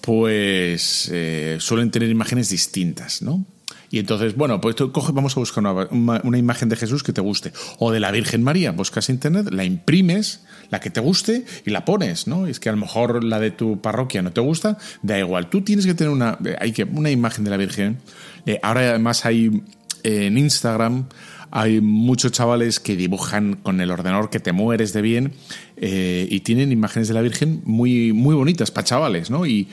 pues 0.00 1.12
suelen 1.58 1.90
tener 1.90 2.08
imágenes 2.08 2.48
distintas, 2.48 3.20
¿no? 3.20 3.44
Y 3.90 3.98
entonces, 3.98 4.36
bueno, 4.36 4.60
pues 4.60 4.76
vamos 5.12 5.36
a 5.36 5.40
buscar 5.40 5.64
una, 5.90 6.38
imagen 6.38 6.68
de 6.68 6.76
Jesús 6.76 7.02
que 7.02 7.12
te 7.12 7.20
guste. 7.20 7.52
O 7.78 7.90
de 7.90 8.00
la 8.00 8.10
Virgen 8.10 8.42
María, 8.42 8.72
buscas 8.72 9.08
internet, 9.08 9.48
la 9.50 9.64
imprimes, 9.64 10.44
la 10.70 10.80
que 10.80 10.90
te 10.90 11.00
guste 11.00 11.44
y 11.64 11.70
la 11.70 11.84
pones, 11.84 12.26
¿no? 12.26 12.46
Es 12.46 12.60
que 12.60 12.68
a 12.68 12.72
lo 12.72 12.78
mejor 12.78 13.24
la 13.24 13.40
de 13.40 13.50
tu 13.50 13.80
parroquia 13.80 14.22
no 14.22 14.32
te 14.32 14.40
gusta, 14.40 14.78
da 15.02 15.18
igual. 15.18 15.48
Tú 15.48 15.62
tienes 15.62 15.86
que 15.86 15.94
tener 15.94 16.12
una, 16.12 16.38
hay 16.60 16.72
que, 16.72 16.84
una 16.84 17.10
imagen 17.10 17.44
de 17.44 17.50
la 17.50 17.56
Virgen. 17.56 17.98
Eh, 18.46 18.60
ahora 18.62 18.80
además 18.90 19.24
hay 19.24 19.62
en 20.04 20.38
Instagram 20.38 21.06
hay 21.50 21.80
muchos 21.80 22.32
chavales 22.32 22.80
que 22.80 22.96
dibujan 22.96 23.54
con 23.56 23.80
el 23.80 23.90
ordenador 23.90 24.30
que 24.30 24.40
te 24.40 24.52
mueres 24.52 24.92
de 24.92 25.02
bien 25.02 25.32
eh, 25.76 26.26
y 26.30 26.40
tienen 26.40 26.72
imágenes 26.72 27.08
de 27.08 27.14
la 27.14 27.22
Virgen 27.22 27.62
muy, 27.64 28.12
muy 28.12 28.34
bonitas 28.34 28.70
para 28.70 28.84
chavales, 28.84 29.30
¿no? 29.30 29.46
Y 29.46 29.68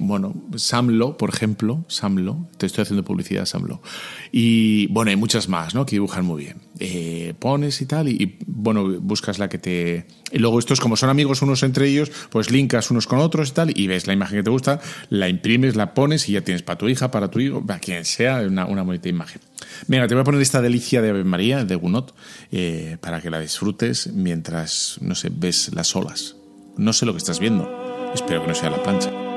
bueno, 0.00 0.34
Samlo, 0.56 1.16
por 1.16 1.30
ejemplo, 1.30 1.84
Samlo, 1.88 2.48
te 2.56 2.66
estoy 2.66 2.82
haciendo 2.82 3.04
publicidad 3.04 3.44
Samlo. 3.44 3.82
Y 4.30 4.86
bueno, 4.86 5.10
hay 5.10 5.16
muchas 5.16 5.48
más, 5.48 5.74
¿no? 5.74 5.84
Que 5.84 5.96
dibujan 5.96 6.24
muy 6.24 6.44
bien. 6.44 6.56
Eh, 6.78 7.34
pones 7.38 7.80
y 7.82 7.86
tal, 7.86 8.08
y, 8.08 8.38
bueno, 8.46 8.84
buscas 9.00 9.38
la 9.38 9.48
que 9.48 9.58
te. 9.58 10.06
Y 10.32 10.38
luego 10.38 10.58
estos, 10.58 10.80
como 10.80 10.96
son 10.96 11.10
amigos 11.10 11.42
unos 11.42 11.62
entre 11.62 11.88
ellos, 11.88 12.10
pues 12.30 12.50
linkas 12.50 12.90
unos 12.90 13.06
con 13.06 13.18
otros 13.18 13.50
y 13.50 13.52
tal, 13.52 13.78
y 13.78 13.86
ves 13.86 14.06
la 14.06 14.14
imagen 14.14 14.38
que 14.38 14.42
te 14.42 14.50
gusta, 14.50 14.80
la 15.10 15.28
imprimes, 15.28 15.76
la 15.76 15.92
pones 15.94 16.28
y 16.28 16.32
ya 16.32 16.40
tienes 16.40 16.62
para 16.62 16.78
tu 16.78 16.88
hija, 16.88 17.10
para 17.10 17.30
tu 17.30 17.40
hijo, 17.40 17.64
para 17.64 17.78
quien 17.78 18.04
sea, 18.04 18.40
una, 18.40 18.66
una 18.66 18.82
bonita 18.82 19.08
imagen. 19.08 19.42
Venga, 19.88 20.08
te 20.08 20.14
voy 20.14 20.22
a 20.22 20.24
poner 20.24 20.40
esta 20.40 20.62
delicia 20.62 21.02
de 21.02 21.10
Ave 21.10 21.24
María, 21.24 21.64
de 21.64 21.74
Gunot, 21.74 22.14
eh, 22.50 22.96
para 23.00 23.20
que 23.20 23.30
la 23.30 23.40
disfrutes 23.40 24.08
mientras, 24.12 24.96
no 25.00 25.14
sé, 25.14 25.30
ves 25.30 25.70
las 25.74 25.94
olas. 25.94 26.36
No 26.76 26.92
sé 26.92 27.04
lo 27.04 27.12
que 27.12 27.18
estás 27.18 27.38
viendo. 27.38 27.70
Espero 28.14 28.42
que 28.42 28.48
no 28.48 28.54
sea 28.54 28.70
la 28.70 28.82
plancha. 28.82 29.31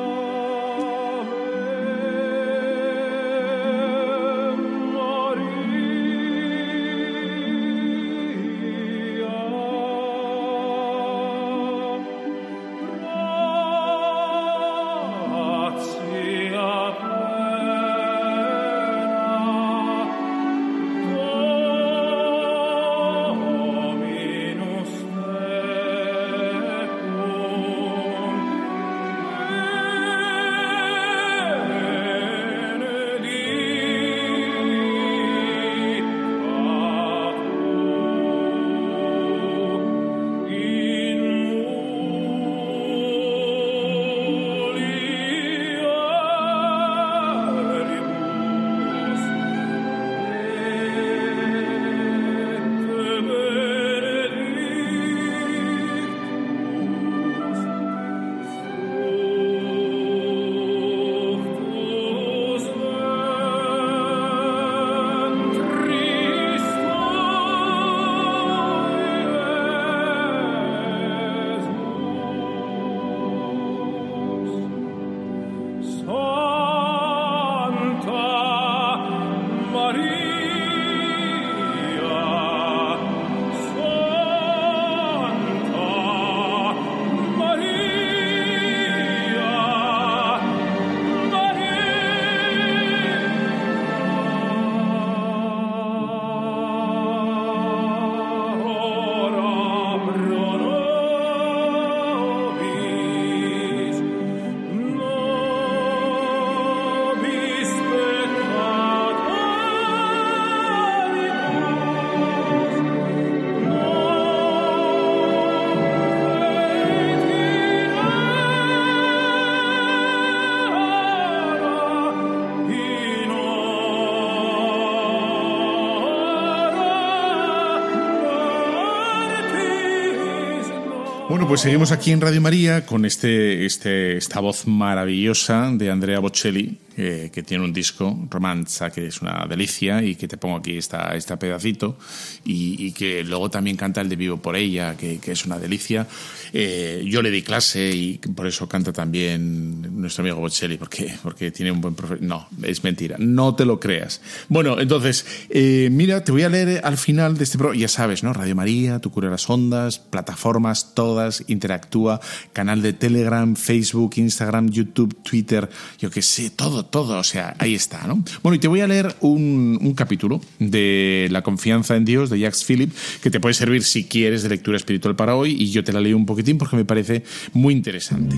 Pues 131.55 131.61
seguimos 131.61 131.93
aquí 131.93 132.11
en 132.11 132.19
Radio 132.19 132.41
María 132.41 132.85
con 132.85 133.05
este, 133.05 133.65
este, 133.65 134.17
esta 134.17 134.41
voz 134.41 134.67
maravillosa 134.67 135.71
de 135.71 135.89
Andrea 135.89 136.19
Bocelli, 136.19 136.77
eh, 136.97 137.29
que 137.31 137.43
tiene 137.43 137.63
un 137.63 137.71
disco, 137.71 138.27
Romanza, 138.29 138.91
que 138.91 139.07
es 139.07 139.21
una 139.21 139.45
delicia 139.47 140.03
y 140.03 140.15
que 140.15 140.27
te 140.27 140.35
pongo 140.35 140.57
aquí 140.57 140.77
esta, 140.77 141.15
este 141.15 141.37
pedacito 141.37 141.97
y, 142.43 142.91
que 142.91 143.23
luego 143.23 143.49
también 143.49 143.77
canta 143.77 144.01
el 144.01 144.09
de 144.09 144.17
Vivo 144.17 144.35
por 144.35 144.57
ella, 144.57 144.97
que, 144.97 145.17
es 145.25 145.45
una 145.45 145.57
delicia. 145.57 146.05
Eh, 146.51 147.05
yo 147.07 147.21
le 147.21 147.31
di 147.31 147.41
clase 147.41 147.89
y 147.89 148.17
por 148.17 148.47
eso 148.47 148.67
canta 148.67 148.91
también 148.91 149.84
nuestro 150.05 150.23
amigo 150.23 150.37
Bocelli, 150.37 150.77
porque, 150.77 151.13
porque 151.21 151.51
tiene 151.51 151.71
un 151.71 151.81
buen 151.81 151.95
profesor. 151.95 152.21
No, 152.21 152.47
es 152.63 152.83
mentira, 152.83 153.17
no 153.19 153.55
te 153.55 153.65
lo 153.65 153.79
creas. 153.79 154.21
Bueno, 154.49 154.79
entonces, 154.79 155.25
eh, 155.49 155.89
mira, 155.91 156.23
te 156.23 156.31
voy 156.31 156.43
a 156.43 156.49
leer 156.49 156.81
al 156.83 156.97
final 156.97 157.37
de 157.37 157.43
este 157.43 157.57
programa, 157.57 157.79
ya 157.79 157.87
sabes, 157.87 158.23
¿no? 158.23 158.33
Radio 158.33 158.55
María, 158.55 158.99
Tu 158.99 159.11
Cura 159.11 159.29
las 159.29 159.49
Ondas, 159.49 159.99
plataformas 159.99 160.93
todas, 160.93 161.43
interactúa, 161.47 162.21
canal 162.53 162.81
de 162.81 162.93
Telegram, 162.93 163.55
Facebook, 163.55 164.13
Instagram, 164.17 164.69
YouTube, 164.69 165.15
Twitter, 165.23 165.69
yo 165.99 166.09
qué 166.09 166.21
sé, 166.21 166.49
todo 166.49 166.85
todo, 166.85 167.17
o 167.17 167.23
sea, 167.23 167.55
ahí 167.59 167.75
está, 167.75 168.07
¿no? 168.07 168.23
Bueno, 168.43 168.55
y 168.55 168.59
te 168.59 168.67
voy 168.67 168.81
a 168.81 168.87
leer 168.87 169.15
un, 169.21 169.77
un 169.81 169.93
capítulo 169.93 170.41
de 170.59 171.27
La 171.31 171.41
confianza 171.41 171.95
en 171.95 172.05
Dios 172.05 172.29
de 172.29 172.39
Jacques 172.39 172.63
Philip, 172.63 172.93
que 173.21 173.29
te 173.29 173.39
puede 173.39 173.53
servir 173.53 173.83
si 173.83 174.05
quieres 174.05 174.43
de 174.43 174.49
lectura 174.49 174.77
espiritual 174.77 175.15
para 175.15 175.35
hoy, 175.35 175.55
y 175.59 175.71
yo 175.71 175.83
te 175.83 175.93
la 175.93 176.01
leo 176.01 176.17
un 176.17 176.25
poquitín 176.25 176.57
porque 176.57 176.75
me 176.75 176.85
parece 176.85 177.23
muy 177.53 177.73
interesante. 177.73 178.35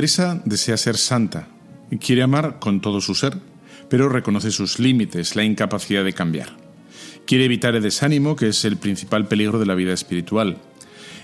Teresa 0.00 0.40
desea 0.46 0.78
ser 0.78 0.96
santa 0.96 1.46
y 1.90 1.98
quiere 1.98 2.22
amar 2.22 2.58
con 2.58 2.80
todo 2.80 3.02
su 3.02 3.14
ser, 3.14 3.36
pero 3.90 4.08
reconoce 4.08 4.50
sus 4.50 4.78
límites, 4.78 5.36
la 5.36 5.44
incapacidad 5.44 6.02
de 6.02 6.14
cambiar. 6.14 6.56
Quiere 7.26 7.44
evitar 7.44 7.74
el 7.74 7.82
desánimo, 7.82 8.34
que 8.34 8.48
es 8.48 8.64
el 8.64 8.78
principal 8.78 9.28
peligro 9.28 9.58
de 9.58 9.66
la 9.66 9.74
vida 9.74 9.92
espiritual. 9.92 10.56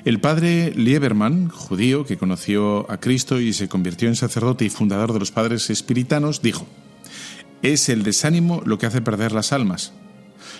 El 0.05 0.21
padre 0.21 0.75
Lieberman, 0.77 1.49
judío 1.49 2.05
que 2.05 2.19
conoció 2.19 2.85
a 2.93 3.01
Cristo 3.01 3.41
y 3.41 3.55
se 3.55 3.67
convirtió 3.67 4.09
en 4.09 4.15
sacerdote 4.15 4.67
y 4.67 4.69
fundador 4.69 5.15
de 5.15 5.21
los 5.21 5.31
padres 5.33 5.71
espiritanos, 5.71 6.43
dijo, 6.43 6.67
es 7.63 7.89
el 7.89 8.03
desánimo 8.03 8.61
lo 8.67 8.77
que 8.77 8.85
hace 8.85 9.01
perder 9.01 9.33
las 9.33 9.55
almas. 9.55 9.95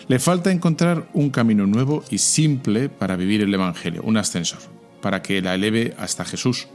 Le 0.09 0.21
falta 0.21 0.51
encontrar 0.51 1.07
un 1.13 1.29
camino 1.29 1.67
nuevo 1.67 2.03
y 2.09 2.17
simple 2.17 2.89
para 2.89 3.17
vivir 3.17 3.43
el 3.43 3.53
Evangelio, 3.53 4.01
un 4.05 4.17
ascensor, 4.17 4.61
para 5.03 5.21
que 5.21 5.43
la 5.43 5.55
eleve 5.55 5.93
hasta 5.99 6.25
Jesús. 6.25 6.67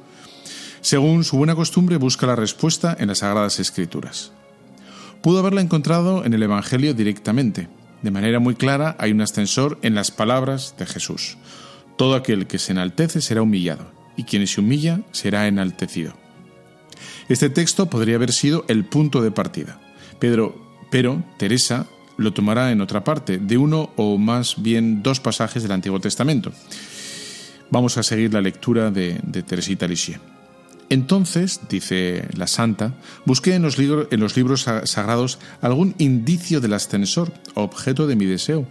Según 0.81 1.23
su 1.23 1.37
buena 1.37 1.53
costumbre, 1.53 1.97
busca 1.97 2.25
la 2.25 2.35
respuesta 2.35 2.97
en 2.99 3.07
las 3.07 3.19
Sagradas 3.19 3.59
Escrituras. 3.59 4.31
Pudo 5.21 5.39
haberla 5.39 5.61
encontrado 5.61 6.25
en 6.25 6.33
el 6.33 6.41
Evangelio 6.41 6.95
directamente. 6.95 7.69
De 8.01 8.09
manera 8.09 8.39
muy 8.39 8.55
clara 8.55 8.95
hay 8.97 9.11
un 9.11 9.21
ascensor 9.21 9.77
en 9.83 9.93
las 9.93 10.09
palabras 10.09 10.73
de 10.79 10.87
Jesús. 10.87 11.37
Todo 11.97 12.15
aquel 12.15 12.47
que 12.47 12.57
se 12.57 12.71
enaltece 12.71 13.21
será 13.21 13.43
humillado, 13.43 13.91
y 14.17 14.23
quien 14.23 14.47
se 14.47 14.59
humilla 14.59 15.01
será 15.11 15.47
enaltecido. 15.47 16.13
Este 17.29 17.51
texto 17.51 17.87
podría 17.87 18.15
haber 18.15 18.33
sido 18.33 18.65
el 18.67 18.83
punto 18.83 19.21
de 19.21 19.29
partida, 19.29 19.79
pero, 20.19 20.55
Teresa 21.37 21.85
lo 22.17 22.33
tomará 22.33 22.71
en 22.71 22.81
otra 22.81 23.03
parte, 23.03 23.37
de 23.37 23.57
uno 23.57 23.91
o 23.97 24.17
más 24.17 24.61
bien 24.61 25.03
dos 25.03 25.19
pasajes 25.19 25.61
del 25.61 25.71
Antiguo 25.71 25.99
Testamento. 25.99 26.51
Vamos 27.69 27.97
a 27.97 28.03
seguir 28.03 28.33
la 28.33 28.41
lectura 28.41 28.89
de, 28.89 29.19
de 29.23 29.43
Teresita 29.43 29.87
Lisieux. 29.87 30.19
Entonces, 30.91 31.61
dice 31.69 32.27
la 32.35 32.47
santa, 32.47 32.93
busqué 33.23 33.55
en 33.55 33.61
los, 33.61 33.77
libros 33.77 34.65
sagrados 34.83 35.39
algún 35.61 35.95
indicio 35.99 36.59
del 36.59 36.73
ascensor, 36.73 37.31
objeto 37.53 38.07
de 38.07 38.17
mi 38.17 38.25
deseo, 38.25 38.67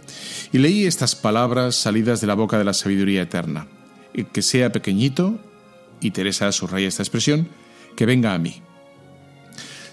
y 0.51 0.59
leí 0.59 0.85
estas 0.85 1.15
palabras 1.15 1.73
salidas 1.73 2.21
de 2.21 2.27
la 2.27 2.35
boca 2.35 2.59
de 2.59 2.63
la 2.63 2.73
sabiduría 2.73 3.23
eterna. 3.23 3.65
Que 4.33 4.43
sea 4.43 4.71
pequeñito, 4.71 5.39
y 5.99 6.11
Teresa 6.11 6.51
subraya 6.51 6.87
esta 6.87 7.01
expresión, 7.01 7.47
que 7.95 8.05
venga 8.05 8.35
a 8.35 8.37
mí. 8.37 8.61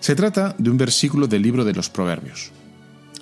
Se 0.00 0.14
trata 0.14 0.54
de 0.58 0.68
un 0.68 0.76
versículo 0.76 1.28
del 1.28 1.40
libro 1.40 1.64
de 1.64 1.72
los 1.72 1.88
Proverbios. 1.88 2.50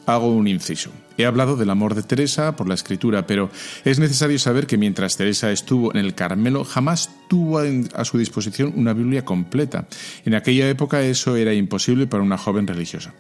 Hago 0.07 0.26
un 0.26 0.48
inciso. 0.48 0.90
He 1.18 1.24
hablado 1.24 1.56
del 1.56 1.70
amor 1.70 1.94
de 1.94 2.02
Teresa 2.02 2.56
por 2.56 2.68
la 2.68 2.74
escritura, 2.74 3.26
pero 3.26 3.50
es 3.84 3.98
necesario 3.98 4.38
saber 4.38 4.66
que 4.66 4.76
mientras 4.76 5.16
Teresa 5.16 5.50
estuvo 5.50 5.92
en 5.92 5.98
el 5.98 6.14
Carmelo, 6.14 6.64
jamás 6.64 7.10
tuvo 7.28 7.58
a 7.58 8.04
su 8.04 8.18
disposición 8.18 8.72
una 8.76 8.92
Biblia 8.92 9.24
completa. 9.24 9.88
En 10.24 10.34
aquella 10.34 10.68
época 10.68 11.02
eso 11.02 11.36
era 11.36 11.54
imposible 11.54 12.06
para 12.06 12.22
una 12.22 12.38
joven 12.38 12.66
religiosa. 12.66 13.14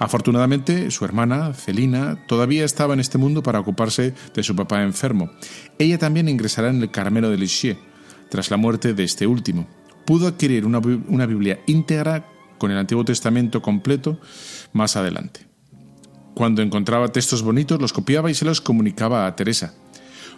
Afortunadamente, 0.00 0.90
su 0.90 1.04
hermana, 1.04 1.52
Celina, 1.54 2.24
todavía 2.26 2.64
estaba 2.64 2.94
en 2.94 3.00
este 3.00 3.18
mundo 3.18 3.42
para 3.42 3.58
ocuparse 3.58 4.14
de 4.32 4.42
su 4.42 4.54
papá 4.54 4.82
enfermo. 4.82 5.30
Ella 5.78 5.98
también 5.98 6.28
ingresará 6.28 6.70
en 6.70 6.80
el 6.80 6.90
Carmelo 6.90 7.30
de 7.30 7.36
Lisieux, 7.36 7.78
tras 8.28 8.50
la 8.50 8.56
muerte 8.56 8.94
de 8.94 9.04
este 9.04 9.26
último. 9.26 9.66
Pudo 10.04 10.28
adquirir 10.28 10.66
una, 10.66 10.78
una 10.78 11.26
Biblia 11.26 11.60
íntegra 11.66 12.26
con 12.58 12.70
el 12.70 12.78
Antiguo 12.78 13.04
Testamento 13.04 13.60
completo 13.60 14.20
más 14.72 14.96
adelante. 14.96 15.47
Cuando 16.38 16.62
encontraba 16.62 17.08
textos 17.08 17.42
bonitos 17.42 17.80
los 17.80 17.92
copiaba 17.92 18.30
y 18.30 18.34
se 18.34 18.44
los 18.44 18.60
comunicaba 18.60 19.26
a 19.26 19.34
Teresa. 19.34 19.74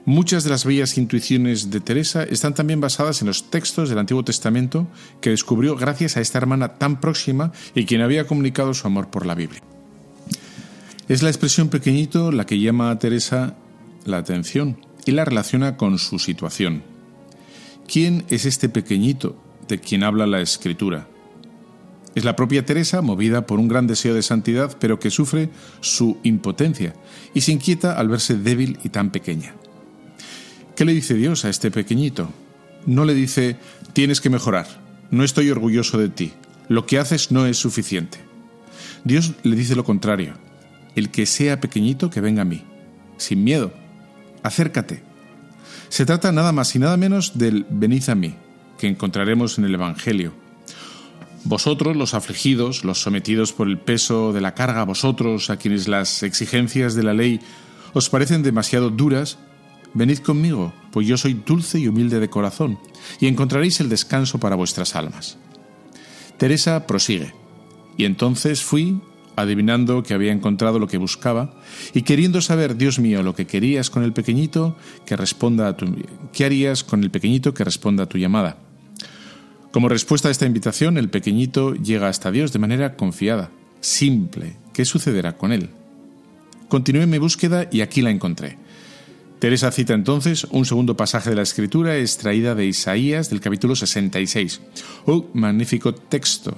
Muchas 0.07 0.45
de 0.45 0.49
las 0.49 0.65
bellas 0.65 0.97
intuiciones 0.97 1.71
de 1.71 1.81
Teresa 1.81 2.23
están 2.23 2.55
también 2.55 2.81
basadas 2.81 3.21
en 3.21 3.27
los 3.27 3.51
textos 3.51 3.91
del 3.91 3.99
Antiguo 3.99 4.25
Testamento 4.25 4.87
que 5.21 5.29
descubrió 5.29 5.77
gracias 5.77 6.17
a 6.17 6.23
esta 6.23 6.39
hermana 6.39 6.79
tan 6.79 7.01
próxima 7.03 7.53
y 7.75 7.85
quien 7.85 8.01
había 8.01 8.27
comunicado 8.27 8.73
su 8.73 8.87
amor 8.87 9.11
por 9.11 9.27
la 9.27 9.35
Biblia. 9.35 9.61
Es 11.07 11.23
la 11.23 11.29
expresión 11.29 11.69
pequeñito 11.69 12.33
la 12.33 12.47
que 12.47 12.59
llama 12.59 12.91
a 12.91 12.99
Teresa 12.99 13.57
la 14.07 14.17
atención 14.17 14.79
y 15.05 15.11
la 15.11 15.27
relaciona 15.27 15.77
con 15.77 15.99
su 15.99 16.19
situación. 16.19 16.83
¿Quién 17.87 18.25
es 18.31 18.47
este 18.47 18.71
pequeñito 18.71 19.37
de 19.69 19.79
quien 19.81 20.03
habla 20.03 20.27
la 20.27 20.41
Escritura? 20.41 21.10
Es 22.15 22.25
la 22.25 22.35
propia 22.35 22.65
Teresa, 22.65 23.03
movida 23.03 23.47
por 23.47 23.61
un 23.61 23.69
gran 23.69 23.87
deseo 23.87 24.15
de 24.15 24.23
santidad, 24.23 24.77
pero 24.81 24.99
que 24.99 25.11
sufre 25.11 25.51
su 25.81 26.19
impotencia 26.25 26.95
y 27.35 27.43
se 27.43 27.53
inquieta 27.53 27.99
al 27.99 28.09
verse 28.09 28.37
débil 28.37 28.79
y 28.83 28.89
tan 28.89 29.11
pequeña. 29.11 29.55
¿Qué 30.75 30.85
le 30.85 30.93
dice 30.93 31.15
Dios 31.15 31.45
a 31.45 31.51
este 31.51 31.71
pequeñito? 31.71 32.29
No 32.85 33.05
le 33.05 33.15
dice, 33.15 33.57
tienes 33.93 34.21
que 34.21 34.31
mejorar, 34.31 34.67
no 35.11 35.23
estoy 35.23 35.51
orgulloso 35.51 35.99
de 35.99 36.09
ti, 36.09 36.33
lo 36.69 36.87
que 36.87 36.99
haces 36.99 37.31
no 37.31 37.47
es 37.47 37.59
suficiente. 37.59 38.19
Dios 39.05 39.35
le 39.45 39.55
dice 39.55 39.77
lo 39.77 39.85
contrario, 39.85 40.35
el 40.97 41.11
que 41.11 41.27
sea 41.27 41.61
pequeñito 41.61 42.11
que 42.11 42.21
venga 42.21 42.43
a 42.43 42.47
mí, 42.47 42.65
sin 43.19 43.45
miedo, 43.45 43.73
acércate. 44.43 45.03
Se 45.91 46.07
trata 46.07 46.33
nada 46.33 46.53
más 46.53 46.75
y 46.75 46.79
nada 46.81 46.97
menos 46.97 47.39
del 47.39 47.67
venid 47.71 48.09
a 48.09 48.15
mí, 48.15 48.35
que 48.79 48.89
encontraremos 48.89 49.59
en 49.59 49.67
el 49.67 49.75
Evangelio 49.75 50.40
vosotros, 51.45 51.97
los 51.97 52.15
afligidos, 52.15 52.85
los 52.85 53.01
sometidos 53.01 53.53
por 53.53 53.69
el 53.69 53.79
peso 53.79 54.33
de 54.33 54.41
la 54.41 54.55
carga, 54.55 54.85
vosotros, 54.85 55.51
a 55.51 55.57
quienes 55.57 55.89
las 55.89 56.23
exigencias 56.23 56.95
de 56.95 57.03
la 57.03 57.15
ley 57.15 57.41
os 57.93 58.11
parecen 58.11 58.43
demasiado 58.43 58.91
duras, 58.91 59.39
venid 59.95 60.19
conmigo, 60.19 60.73
pues 60.93 61.07
yo 61.07 61.17
soy 61.17 61.35
dulce 61.35 61.79
y 61.79 61.89
humilde 61.89 62.21
de 62.21 62.31
corazón, 62.31 62.79
y 63.21 63.27
encontraréis 63.27 63.81
el 63.81 63.89
descanso 63.89 64.39
para 64.39 64.57
vuestras 64.57 64.95
almas. 64.95 65.39
Teresa 66.37 66.87
prosigue, 66.87 67.35
y 67.97 68.05
entonces 68.05 68.63
fui, 68.63 69.01
adivinando 69.37 70.03
que 70.03 70.15
había 70.15 70.33
encontrado 70.33 70.79
lo 70.79 70.87
que 70.87 70.99
buscaba, 70.99 71.55
y 71.95 72.03
queriendo 72.03 72.41
saber, 72.41 72.77
Dios 72.77 72.99
mío, 72.99 73.23
lo 73.23 73.35
que 73.35 73.47
querías 73.47 73.91
con 73.91 74.05
el 74.05 74.13
pequeñito 74.13 74.77
que 75.07 75.17
responda 75.17 75.69
a 75.69 75.77
tu, 75.77 75.87
¿qué 76.33 76.45
harías 76.45 76.85
con 76.85 77.03
el 77.03 77.11
pequeñito 77.11 77.55
que 77.55 77.65
responda 77.65 78.05
a 78.05 78.09
tu 78.09 78.19
llamada? 78.19 78.59
Como 79.71 79.89
respuesta 79.89 80.29
a 80.29 80.33
esta 80.33 80.47
invitación, 80.47 80.99
el 80.99 81.11
pequeñito 81.11 81.75
llega 81.75 82.09
hasta 82.09 82.33
Dios 82.33 82.53
de 82.53 82.59
manera 82.59 82.97
confiada, 82.97 83.51
simple. 83.81 84.57
¿Qué 84.73 84.85
sucederá 84.85 85.37
con 85.37 85.53
él? 85.53 85.71
Continué 86.69 87.07
mi 87.07 87.19
búsqueda 87.19 87.69
y 87.71 87.81
aquí 87.81 88.03
la 88.03 88.11
encontré. 88.11 88.59
Teresa 89.39 89.71
cita 89.71 89.95
entonces 89.95 90.45
un 90.51 90.67
segundo 90.67 90.97
pasaje 90.97 91.31
de 91.31 91.37
la 91.37 91.43
Escritura 91.43 91.97
extraída 91.97 92.57
de 92.57 92.67
Isaías 92.67 93.31
del 93.31 93.41
capítulo 93.41 93.77
66. 93.77 94.61
¡Oh, 95.07 95.27
magnífico 95.35 95.95
texto! 95.95 96.57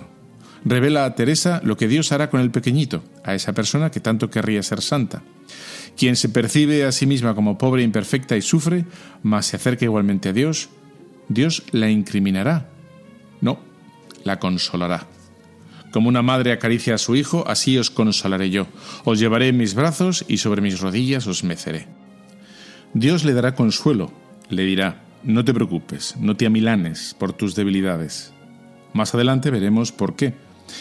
Revela 0.65 1.05
a 1.05 1.15
Teresa 1.15 1.61
lo 1.65 1.77
que 1.77 1.89
Dios 1.89 2.13
hará 2.13 2.31
con 2.31 2.41
el 2.41 2.51
pequeñito, 2.51 3.05
a 3.25 3.35
esa 3.35 3.53
persona 3.53 3.91
que 3.91 4.01
tanto 4.01 4.31
querría 4.31 4.63
ser 4.63 4.81
santa. 4.81 5.23
Quien 5.99 6.17
se 6.17 6.31
percibe 6.31 6.85
a 6.85 6.93
sí 6.93 7.07
misma 7.07 7.35
como 7.35 7.59
pobre 7.59 7.83
imperfecta 7.83 8.39
y 8.39 8.43
sufre, 8.43 8.87
mas 9.23 9.47
se 9.47 9.57
acerca 9.57 9.85
igualmente 9.85 10.31
a 10.31 10.33
Dios, 10.33 10.71
Dios 11.29 11.65
la 11.73 11.91
incriminará 11.91 12.73
no, 13.43 13.59
la 14.25 14.39
consolará. 14.39 15.07
Como 15.93 16.09
una 16.09 16.23
madre 16.23 16.53
acaricia 16.53 16.95
a 16.95 16.99
su 16.99 17.17
hijo, 17.17 17.45
así 17.47 17.77
os 17.77 17.91
consolaré 17.91 18.49
yo. 18.49 18.67
Os 19.05 19.19
llevaré 19.19 19.49
en 19.49 19.59
mis 19.59 19.75
brazos 19.75 20.25
y 20.27 20.39
sobre 20.39 20.63
mis 20.63 20.81
rodillas 20.81 21.27
os 21.27 21.45
meceré. 21.45 21.87
Dios 22.95 23.25
le 23.25 23.35
dará 23.35 23.55
consuelo, 23.55 24.11
le 24.49 24.65
dirá, 24.65 25.03
no 25.23 25.45
te 25.45 25.53
preocupes, 25.53 26.17
no 26.19 26.37
te 26.37 26.47
amilanes 26.47 27.15
por 27.19 27.35
tus 27.35 27.55
debilidades. 27.55 28.33
Más 28.95 29.15
adelante 29.15 29.51
veremos 29.51 29.93
por 29.93 30.17
qué. 30.17 30.35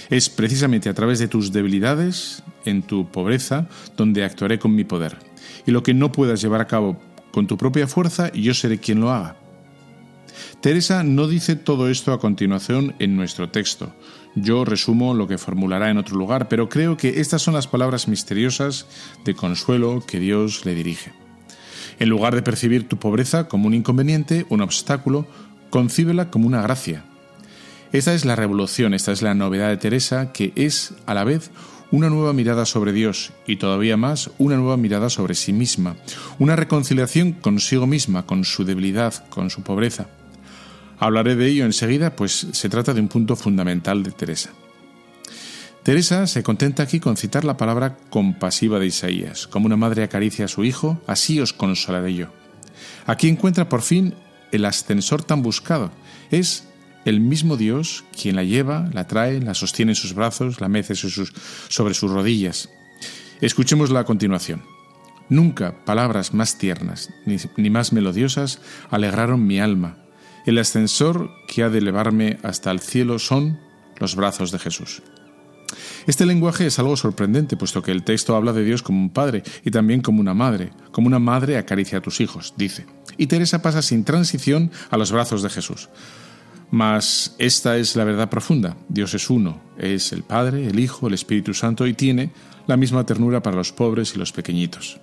Es 0.09 0.29
precisamente 0.29 0.87
a 0.87 0.93
través 0.93 1.19
de 1.19 1.27
tus 1.27 1.51
debilidades, 1.51 2.43
en 2.63 2.81
tu 2.81 3.11
pobreza, 3.11 3.67
donde 3.97 4.23
actuaré 4.23 4.59
con 4.59 4.75
mi 4.75 4.85
poder. 4.85 5.17
Y 5.65 5.71
lo 5.71 5.83
que 5.83 5.93
no 5.93 6.11
puedas 6.11 6.41
llevar 6.41 6.61
a 6.61 6.67
cabo 6.67 7.01
con 7.31 7.47
tu 7.47 7.57
propia 7.57 7.87
fuerza, 7.87 8.31
yo 8.33 8.53
seré 8.53 8.77
quien 8.77 9.01
lo 9.01 9.11
haga. 9.11 9.35
Teresa 10.61 11.03
no 11.03 11.27
dice 11.27 11.55
todo 11.55 11.89
esto 11.89 12.13
a 12.13 12.19
continuación 12.19 12.95
en 12.99 13.15
nuestro 13.15 13.49
texto. 13.49 13.93
Yo 14.35 14.63
resumo 14.63 15.13
lo 15.13 15.27
que 15.27 15.37
formulará 15.37 15.89
en 15.89 15.97
otro 15.97 16.15
lugar, 16.15 16.47
pero 16.47 16.69
creo 16.69 16.97
que 16.97 17.19
estas 17.19 17.41
son 17.41 17.53
las 17.53 17.67
palabras 17.67 18.07
misteriosas 18.07 18.87
de 19.25 19.35
consuelo 19.35 20.03
que 20.05 20.19
Dios 20.19 20.65
le 20.65 20.75
dirige. 20.75 21.11
En 21.99 22.09
lugar 22.09 22.33
de 22.33 22.41
percibir 22.41 22.87
tu 22.87 22.97
pobreza 22.97 23.47
como 23.47 23.67
un 23.67 23.73
inconveniente, 23.73 24.45
un 24.49 24.61
obstáculo, 24.61 25.27
concíbela 25.69 26.31
como 26.31 26.47
una 26.47 26.61
gracia. 26.61 27.03
Esta 27.91 28.13
es 28.13 28.23
la 28.23 28.35
revolución, 28.35 28.93
esta 28.93 29.11
es 29.11 29.21
la 29.21 29.33
novedad 29.33 29.69
de 29.69 29.77
Teresa, 29.77 30.31
que 30.31 30.53
es 30.55 30.93
a 31.05 31.13
la 31.13 31.25
vez 31.25 31.51
una 31.91 32.09
nueva 32.09 32.31
mirada 32.31 32.65
sobre 32.65 32.93
Dios 32.93 33.33
y 33.45 33.57
todavía 33.57 33.97
más 33.97 34.31
una 34.37 34.55
nueva 34.55 34.77
mirada 34.77 35.09
sobre 35.09 35.35
sí 35.35 35.51
misma, 35.51 35.97
una 36.39 36.55
reconciliación 36.55 37.33
consigo 37.33 37.85
misma, 37.85 38.25
con 38.25 38.45
su 38.45 38.63
debilidad, 38.63 39.27
con 39.29 39.49
su 39.49 39.61
pobreza. 39.61 40.07
Hablaré 41.01 41.35
de 41.35 41.47
ello 41.47 41.65
enseguida, 41.65 42.15
pues 42.15 42.45
se 42.51 42.69
trata 42.69 42.93
de 42.93 43.01
un 43.01 43.07
punto 43.07 43.35
fundamental 43.35 44.03
de 44.03 44.11
Teresa. 44.11 44.51
Teresa 45.81 46.27
se 46.27 46.43
contenta 46.43 46.83
aquí 46.83 46.99
con 46.99 47.17
citar 47.17 47.43
la 47.43 47.57
palabra 47.57 47.97
compasiva 48.11 48.77
de 48.77 48.85
Isaías, 48.85 49.47
como 49.47 49.65
una 49.65 49.77
madre 49.77 50.03
acaricia 50.03 50.45
a 50.45 50.47
su 50.47 50.63
hijo, 50.63 51.01
así 51.07 51.39
os 51.39 51.53
consolaré 51.53 52.13
yo. 52.13 52.27
Aquí 53.07 53.27
encuentra 53.29 53.67
por 53.67 53.81
fin 53.81 54.13
el 54.51 54.63
ascensor 54.63 55.23
tan 55.23 55.41
buscado. 55.41 55.91
Es 56.29 56.67
el 57.03 57.19
mismo 57.19 57.57
Dios 57.57 58.03
quien 58.15 58.35
la 58.35 58.43
lleva, 58.43 58.87
la 58.93 59.07
trae, 59.07 59.41
la 59.41 59.55
sostiene 59.55 59.93
en 59.93 59.95
sus 59.95 60.13
brazos, 60.13 60.61
la 60.61 60.69
mece 60.69 60.93
sobre 60.93 61.95
sus 61.95 62.11
rodillas. 62.11 62.69
Escuchémosla 63.41 64.01
a 64.01 64.05
continuación. 64.05 64.61
Nunca 65.29 65.83
palabras 65.83 66.35
más 66.35 66.59
tiernas 66.59 67.09
ni, 67.25 67.37
ni 67.57 67.71
más 67.71 67.91
melodiosas 67.91 68.59
alegraron 68.91 69.47
mi 69.47 69.59
alma 69.59 69.97
el 70.45 70.57
ascensor 70.57 71.31
que 71.47 71.63
ha 71.63 71.69
de 71.69 71.79
elevarme 71.79 72.39
hasta 72.43 72.71
el 72.71 72.79
cielo 72.79 73.19
son 73.19 73.59
los 73.97 74.15
brazos 74.15 74.51
de 74.51 74.59
Jesús. 74.59 75.01
Este 76.07 76.25
lenguaje 76.25 76.65
es 76.65 76.79
algo 76.79 76.97
sorprendente, 76.97 77.57
puesto 77.57 77.81
que 77.81 77.91
el 77.91 78.03
texto 78.03 78.35
habla 78.35 78.53
de 78.53 78.63
Dios 78.63 78.81
como 78.81 78.99
un 78.99 79.11
padre 79.11 79.43
y 79.63 79.71
también 79.71 80.01
como 80.01 80.19
una 80.19 80.33
madre, 80.33 80.71
como 80.91 81.07
una 81.07 81.19
madre 81.19 81.57
acaricia 81.57 81.99
a 81.99 82.01
tus 82.01 82.19
hijos, 82.21 82.53
dice. 82.57 82.85
Y 83.17 83.27
Teresa 83.27 83.61
pasa 83.61 83.81
sin 83.81 84.03
transición 84.03 84.71
a 84.89 84.97
los 84.97 85.11
brazos 85.11 85.43
de 85.43 85.49
Jesús. 85.49 85.89
Mas 86.71 87.35
esta 87.37 87.77
es 87.77 87.95
la 87.95 88.05
verdad 88.05 88.29
profunda. 88.29 88.77
Dios 88.87 89.13
es 89.13 89.29
uno, 89.29 89.61
es 89.77 90.13
el 90.13 90.23
Padre, 90.23 90.67
el 90.67 90.79
Hijo, 90.79 91.07
el 91.07 91.13
Espíritu 91.13 91.53
Santo 91.53 91.85
y 91.85 91.93
tiene 91.93 92.31
la 92.65 92.77
misma 92.77 93.05
ternura 93.05 93.43
para 93.43 93.57
los 93.57 93.73
pobres 93.73 94.15
y 94.15 94.19
los 94.19 94.31
pequeñitos. 94.31 94.99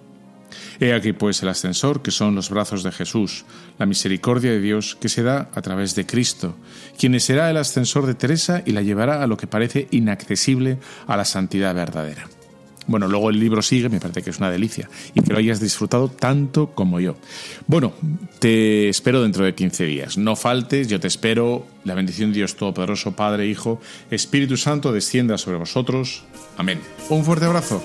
He 0.81 0.93
aquí 0.93 1.13
pues 1.13 1.43
el 1.43 1.49
ascensor, 1.49 2.03
que 2.03 2.11
son 2.11 2.35
los 2.35 2.51
brazos 2.51 2.83
de 2.83 2.93
Jesús, 2.93 3.45
la 3.79 3.87
misericordia 3.87 4.51
de 4.51 4.61
Dios 4.61 4.97
que 5.01 5.09
se 5.09 5.23
da 5.23 5.51
a 5.55 5.63
través 5.63 5.95
de 5.95 6.07
Cristo, 6.07 6.57
quien 6.99 7.19
será 7.21 7.51
el 7.51 7.57
ascensor 7.57 8.07
de 8.07 8.15
Teresa 8.15 8.63
y 8.65 8.73
la 8.73 8.83
llevará 8.83 9.23
a 9.23 9.27
lo 9.27 9.37
que 9.37 9.47
parece 9.47 9.89
inaccesible 9.91 10.79
a 11.07 11.17
la 11.17 11.25
santidad 11.25 11.75
verdadera. 11.75 12.29
Bueno, 12.89 13.07
luego 13.07 13.29
el 13.29 13.39
libro 13.39 13.61
sigue, 13.61 13.91
me 13.91 14.01
parece 14.01 14.23
que 14.23 14.31
es 14.31 14.39
una 14.39 14.51
delicia 14.51 14.89
y 15.15 15.21
que 15.21 15.31
lo 15.31 15.39
hayas 15.39 15.61
disfrutado 15.61 16.09
tanto 16.09 16.71
como 16.75 17.01
yo. 17.01 17.17
Bueno, 17.67 17.93
te 18.39 18.89
espero 18.89 19.23
dentro 19.23 19.45
de 19.45 19.55
15 19.55 19.85
días. 19.85 20.17
No 20.17 20.37
faltes, 20.37 20.89
yo 20.89 20.99
te 20.99 21.07
espero. 21.07 21.67
La 21.85 21.95
bendición 21.95 22.31
de 22.31 22.39
Dios 22.39 22.57
Todopoderoso, 22.57 23.13
Padre, 23.13 23.47
Hijo, 23.47 23.79
Espíritu 24.11 24.57
Santo, 24.57 24.91
descienda 24.91 25.37
sobre 25.37 25.59
vosotros. 25.59 26.25
Amén. 26.57 26.81
Un 27.11 27.27
fuerte 27.27 27.45
abrazo. 27.45 27.85